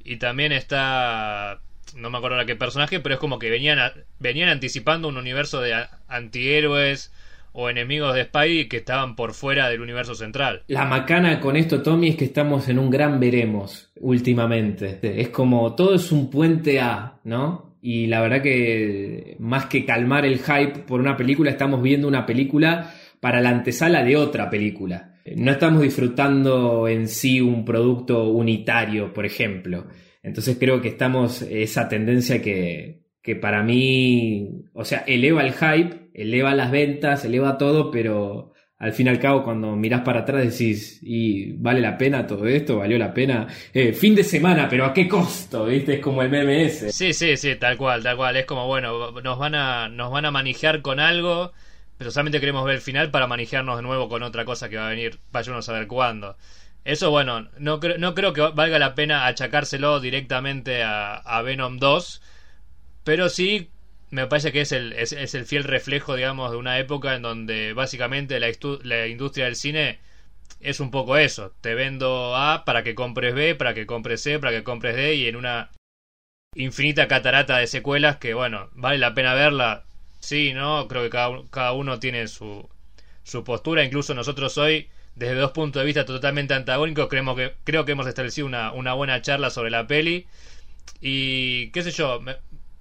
Y 0.04 0.16
también 0.16 0.52
está... 0.52 1.60
No 1.96 2.10
me 2.10 2.18
acuerdo 2.18 2.36
ahora 2.36 2.46
qué 2.46 2.56
personaje, 2.56 3.00
pero 3.00 3.14
es 3.14 3.20
como 3.20 3.38
que 3.38 3.50
venían, 3.50 3.78
venían 4.18 4.48
anticipando 4.48 5.08
un 5.08 5.16
universo 5.16 5.60
de 5.60 5.86
antihéroes 6.08 7.12
o 7.54 7.70
enemigos 7.70 8.14
de 8.14 8.24
Spidey 8.24 8.68
que 8.68 8.78
estaban 8.78 9.14
por 9.14 9.32
fuera 9.32 9.68
del 9.68 9.80
universo 9.80 10.14
central. 10.14 10.64
La 10.66 10.84
macana 10.84 11.40
con 11.40 11.56
esto, 11.56 11.82
Tommy, 11.82 12.08
es 12.08 12.16
que 12.16 12.24
estamos 12.24 12.68
en 12.68 12.80
un 12.80 12.90
gran 12.90 13.20
veremos 13.20 13.92
últimamente. 14.00 14.98
Es 15.02 15.28
como 15.28 15.74
todo 15.74 15.94
es 15.94 16.10
un 16.10 16.30
puente 16.30 16.80
A, 16.80 17.20
¿no? 17.22 17.76
Y 17.80 18.08
la 18.08 18.20
verdad 18.22 18.42
que 18.42 19.36
más 19.38 19.66
que 19.66 19.84
calmar 19.84 20.26
el 20.26 20.40
hype 20.40 20.80
por 20.80 21.00
una 21.00 21.16
película, 21.16 21.50
estamos 21.50 21.80
viendo 21.80 22.08
una 22.08 22.26
película 22.26 22.92
para 23.20 23.40
la 23.40 23.50
antesala 23.50 24.02
de 24.02 24.16
otra 24.16 24.50
película. 24.50 25.14
No 25.36 25.52
estamos 25.52 25.82
disfrutando 25.82 26.88
en 26.88 27.08
sí 27.08 27.40
un 27.40 27.64
producto 27.64 28.30
unitario, 28.30 29.12
por 29.12 29.24
ejemplo. 29.24 29.86
Entonces 30.22 30.56
creo 30.58 30.80
que 30.80 30.88
estamos 30.88 31.42
esa 31.42 31.88
tendencia 31.88 32.42
que, 32.42 33.04
que 33.22 33.36
para 33.36 33.62
mí, 33.62 34.64
o 34.72 34.84
sea, 34.84 35.04
eleva 35.06 35.42
el 35.42 35.52
hype, 35.52 36.03
eleva 36.14 36.54
las 36.54 36.70
ventas, 36.70 37.24
eleva 37.24 37.58
todo, 37.58 37.90
pero 37.90 38.52
al 38.78 38.92
fin 38.92 39.06
y 39.06 39.10
al 39.10 39.18
cabo 39.20 39.42
cuando 39.42 39.74
mirás 39.76 40.02
para 40.02 40.20
atrás 40.20 40.44
decís, 40.44 41.00
¿y 41.02 41.52
vale 41.52 41.80
la 41.80 41.98
pena 41.98 42.26
todo 42.26 42.46
esto? 42.46 42.78
¿Valió 42.78 42.98
la 42.98 43.12
pena? 43.12 43.46
Eh, 43.72 43.92
fin 43.92 44.14
de 44.14 44.24
semana, 44.24 44.68
pero 44.68 44.84
¿a 44.84 44.92
qué 44.92 45.08
costo? 45.08 45.66
¿Viste? 45.66 45.94
Es 45.94 46.00
como 46.00 46.22
el 46.22 46.30
MMS. 46.30 46.94
Sí, 46.94 47.12
sí, 47.12 47.36
sí, 47.36 47.56
tal 47.56 47.76
cual, 47.76 48.02
tal 48.02 48.16
cual. 48.16 48.36
Es 48.36 48.46
como, 48.46 48.66
bueno, 48.66 49.10
nos 49.22 49.38
van 49.38 49.54
a, 49.54 49.88
nos 49.88 50.10
van 50.12 50.24
a 50.24 50.30
manejar 50.30 50.82
con 50.82 51.00
algo, 51.00 51.52
pero 51.98 52.10
solamente 52.10 52.40
queremos 52.40 52.64
ver 52.64 52.76
el 52.76 52.80
final 52.80 53.10
para 53.10 53.26
manejarnos 53.26 53.76
de 53.76 53.82
nuevo 53.82 54.08
con 54.08 54.22
otra 54.22 54.44
cosa 54.44 54.68
que 54.68 54.76
va 54.76 54.86
a 54.86 54.90
venir, 54.90 55.18
vaya 55.32 55.56
a 55.56 55.62
saber 55.62 55.86
cuándo. 55.86 56.36
Eso, 56.84 57.10
bueno, 57.10 57.48
no, 57.58 57.80
no 57.98 58.14
creo 58.14 58.32
que 58.34 58.42
valga 58.42 58.78
la 58.78 58.94
pena 58.94 59.26
achacárselo 59.26 60.00
directamente 60.00 60.82
a 60.82 61.40
Venom 61.42 61.78
2 61.78 62.20
pero 63.04 63.28
sí, 63.28 63.70
me 64.14 64.28
parece 64.28 64.52
que 64.52 64.60
es 64.60 64.70
el, 64.70 64.92
es, 64.92 65.12
el 65.12 65.44
fiel 65.44 65.64
reflejo, 65.64 66.14
digamos, 66.14 66.52
de 66.52 66.56
una 66.56 66.78
época 66.78 67.16
en 67.16 67.22
donde 67.22 67.72
básicamente 67.72 68.38
la, 68.38 68.48
la 68.82 69.08
industria 69.08 69.46
del 69.46 69.56
cine 69.56 69.98
es 70.60 70.78
un 70.78 70.92
poco 70.92 71.16
eso. 71.16 71.52
Te 71.60 71.74
vendo 71.74 72.36
A 72.36 72.64
para 72.64 72.84
que 72.84 72.94
compres 72.94 73.34
B, 73.34 73.56
para 73.56 73.74
que 73.74 73.86
compres 73.86 74.22
C, 74.22 74.38
para 74.38 74.52
que 74.52 74.62
compres 74.62 74.94
D 74.94 75.16
y 75.16 75.26
en 75.26 75.34
una 75.34 75.70
infinita 76.54 77.08
catarata 77.08 77.58
de 77.58 77.66
secuelas 77.66 78.18
que, 78.18 78.34
bueno, 78.34 78.70
vale 78.74 78.98
la 78.98 79.14
pena 79.14 79.34
verla. 79.34 79.84
Sí, 80.20 80.52
¿no? 80.54 80.86
Creo 80.86 81.02
que 81.02 81.10
cada, 81.10 81.30
cada 81.50 81.72
uno 81.72 81.98
tiene 81.98 82.28
su, 82.28 82.68
su 83.24 83.42
postura. 83.42 83.84
Incluso 83.84 84.14
nosotros 84.14 84.56
hoy, 84.58 84.88
desde 85.16 85.34
dos 85.34 85.50
puntos 85.50 85.82
de 85.82 85.86
vista 85.86 86.04
totalmente 86.04 86.54
antagónicos, 86.54 87.08
creemos 87.08 87.36
que, 87.36 87.54
creo 87.64 87.84
que 87.84 87.92
hemos 87.92 88.06
establecido 88.06 88.46
una, 88.46 88.72
una 88.72 88.94
buena 88.94 89.20
charla 89.22 89.50
sobre 89.50 89.70
la 89.70 89.88
peli. 89.88 90.26
Y 91.00 91.70
qué 91.72 91.82
sé 91.82 91.90
yo, 91.90 92.20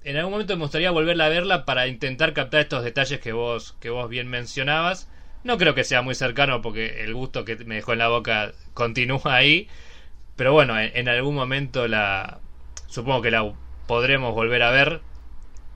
en 0.03 0.17
algún 0.17 0.33
momento 0.33 0.55
me 0.55 0.63
gustaría 0.63 0.91
volverla 0.91 1.27
a 1.27 1.29
verla 1.29 1.65
para 1.65 1.87
intentar 1.87 2.33
captar 2.33 2.61
estos 2.61 2.83
detalles 2.83 3.19
que 3.19 3.31
vos, 3.31 3.75
que 3.79 3.89
vos 3.89 4.09
bien 4.09 4.27
mencionabas. 4.27 5.09
No 5.43 5.57
creo 5.57 5.75
que 5.75 5.83
sea 5.83 6.01
muy 6.01 6.15
cercano 6.15 6.61
porque 6.61 7.03
el 7.03 7.13
gusto 7.13 7.45
que 7.45 7.55
me 7.57 7.75
dejó 7.75 7.93
en 7.93 7.99
la 7.99 8.09
boca 8.09 8.53
continúa 8.73 9.21
ahí. 9.35 9.67
Pero 10.35 10.53
bueno, 10.53 10.79
en, 10.79 11.07
algún 11.07 11.35
momento 11.35 11.87
la. 11.87 12.39
Supongo 12.87 13.21
que 13.21 13.31
la 13.31 13.53
podremos 13.87 14.33
volver 14.33 14.63
a 14.63 14.71
ver. 14.71 15.01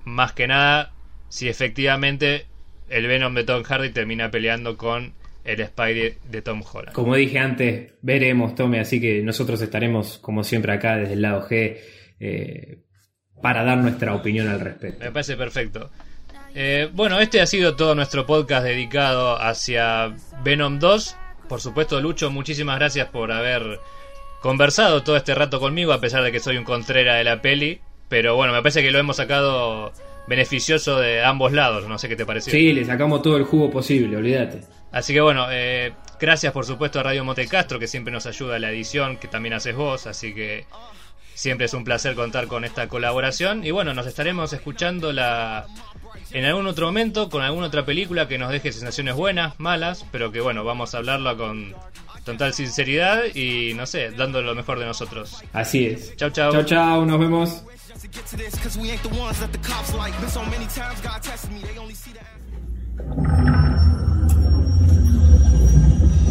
Más 0.03 0.31
que 0.31 0.47
nada, 0.47 0.93
si 1.29 1.49
efectivamente 1.49 2.45
el 2.89 3.07
Venom 3.07 3.33
de 3.33 3.43
Tom 3.43 3.63
Hardy 3.63 3.89
termina 3.89 4.31
peleando 4.31 4.77
con 4.77 5.13
el 5.43 5.65
Spidey 5.65 6.15
de 6.29 6.41
Tom 6.41 6.61
Holland. 6.61 6.93
Como 6.93 7.15
dije 7.15 7.39
antes, 7.39 7.93
veremos, 8.01 8.55
Tommy, 8.55 8.79
así 8.79 8.99
que 9.01 9.21
nosotros 9.21 9.61
estaremos, 9.61 10.17
como 10.17 10.43
siempre, 10.43 10.73
acá 10.73 10.97
desde 10.97 11.13
el 11.13 11.21
lado 11.21 11.47
G. 11.47 11.77
Eh, 12.19 12.79
para 13.41 13.63
dar 13.63 13.77
nuestra 13.77 14.13
opinión 14.13 14.47
al 14.47 14.59
respecto. 14.59 15.03
Me 15.03 15.11
parece 15.11 15.35
perfecto. 15.35 15.89
Eh, 16.55 16.89
bueno, 16.93 17.19
este 17.19 17.39
ha 17.41 17.45
sido 17.45 17.75
todo 17.75 17.93
nuestro 17.93 18.25
podcast 18.25 18.65
dedicado 18.65 19.39
hacia 19.39 20.13
Venom 20.43 20.79
2. 20.79 21.15
Por 21.47 21.61
supuesto, 21.61 22.01
Lucho, 22.01 22.31
muchísimas 22.31 22.77
gracias 22.79 23.09
por 23.09 23.31
haber 23.31 23.79
conversado 24.41 25.03
todo 25.03 25.17
este 25.17 25.35
rato 25.35 25.59
conmigo, 25.59 25.93
a 25.93 26.01
pesar 26.01 26.23
de 26.23 26.31
que 26.31 26.39
soy 26.39 26.57
un 26.57 26.63
contrera 26.63 27.15
de 27.15 27.23
la 27.23 27.41
peli. 27.41 27.79
Pero 28.09 28.35
bueno, 28.35 28.53
me 28.53 28.59
parece 28.61 28.81
que 28.81 28.91
lo 28.91 28.99
hemos 28.99 29.17
sacado 29.17 29.91
beneficioso 30.27 30.99
de 30.99 31.23
ambos 31.23 31.51
lados. 31.51 31.87
No 31.87 31.97
sé 31.97 32.09
qué 32.09 32.15
te 32.15 32.25
pareció. 32.25 32.51
Sí, 32.51 32.73
le 32.73 32.85
sacamos 32.85 33.21
todo 33.21 33.37
el 33.37 33.43
jugo 33.43 33.69
posible, 33.69 34.17
olvídate. 34.17 34.61
Así 34.91 35.13
que 35.13 35.21
bueno, 35.21 35.47
eh, 35.51 35.93
gracias 36.19 36.53
por 36.53 36.65
supuesto 36.65 36.99
a 36.99 37.03
Radio 37.03 37.23
Montecastro, 37.23 37.77
que 37.77 37.87
siempre 37.87 38.11
nos 38.11 38.25
ayuda 38.25 38.55
a 38.55 38.59
la 38.59 38.71
edición, 38.71 39.17
que 39.17 39.27
también 39.27 39.53
haces 39.53 39.75
vos. 39.75 40.07
Así 40.07 40.33
que 40.33 40.65
Siempre 41.37 41.67
es 41.67 41.73
un 41.75 41.83
placer 41.83 42.15
contar 42.15 42.47
con 42.47 42.65
esta 42.65 42.87
colaboración. 42.87 43.63
Y 43.63 43.69
bueno, 43.69 43.93
nos 43.93 44.07
estaremos 44.07 44.53
escuchando 44.53 45.13
la 45.13 45.67
en 46.31 46.45
algún 46.45 46.65
otro 46.65 46.87
momento 46.87 47.29
con 47.29 47.43
alguna 47.43 47.67
otra 47.67 47.85
película 47.85 48.27
que 48.27 48.39
nos 48.39 48.49
deje 48.49 48.71
sensaciones 48.71 49.13
buenas, 49.13 49.53
malas, 49.59 50.03
pero 50.11 50.31
que 50.31 50.41
bueno, 50.41 50.63
vamos 50.63 50.95
a 50.95 50.97
hablarlo 50.97 51.37
con 51.37 51.75
total 52.25 52.55
sinceridad 52.55 53.23
y 53.35 53.75
no 53.75 53.85
sé, 53.85 54.09
dando 54.09 54.41
lo 54.41 54.55
mejor 54.55 54.79
de 54.79 54.87
nosotros. 54.87 55.43
Así 55.53 55.85
es. 55.85 56.15
Chau, 56.15 56.31
chau. 56.31 56.51
Chau, 56.53 56.63
chau, 56.63 57.05
nos 57.05 57.19
vemos. 57.19 57.63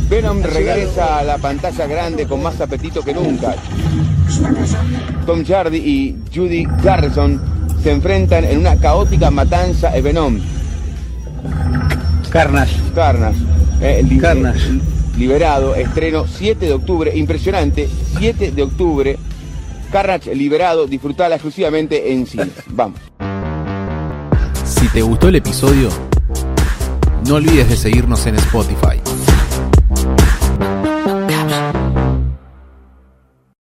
Venom 0.09 0.41
regresa 0.41 1.19
a 1.19 1.25
la 1.25 1.37
pantalla 1.39 1.87
grande 1.87 2.27
con 2.27 2.41
más 2.41 2.61
apetito 2.61 3.03
que 3.03 3.13
nunca. 3.13 3.57
Tom 5.27 5.45
Hardy 5.45 5.79
y 5.79 6.17
Judy 6.33 6.65
Garrison 6.83 7.41
se 7.83 7.91
enfrentan 7.91 8.45
en 8.45 8.59
una 8.59 8.77
caótica 8.77 9.31
matanza 9.31 9.97
en 9.97 10.05
Venom. 10.05 10.41
Carnage. 12.31 12.77
Carnage. 12.95 13.39
Eh, 13.81 14.05
Liberado, 15.17 15.75
estreno 15.75 16.27
7 16.27 16.67
de 16.67 16.73
octubre, 16.75 17.17
impresionante, 17.17 17.89
7 18.19 18.53
de 18.53 18.63
octubre. 18.63 19.19
Carnage 19.91 20.35
liberado, 20.35 20.87
disfrutala 20.87 21.37
exclusivamente 21.37 22.13
en 22.13 22.27
cine. 22.27 22.51
Vamos. 22.69 23.01
Si 24.65 24.87
te 24.89 25.01
gustó 25.03 25.29
el 25.29 25.37
episodio, 25.37 25.89
no 27.27 27.37
olvides 27.37 27.69
de 27.71 27.77
seguirnos 27.77 28.27
en 28.27 28.37
Spotify 28.37 29.01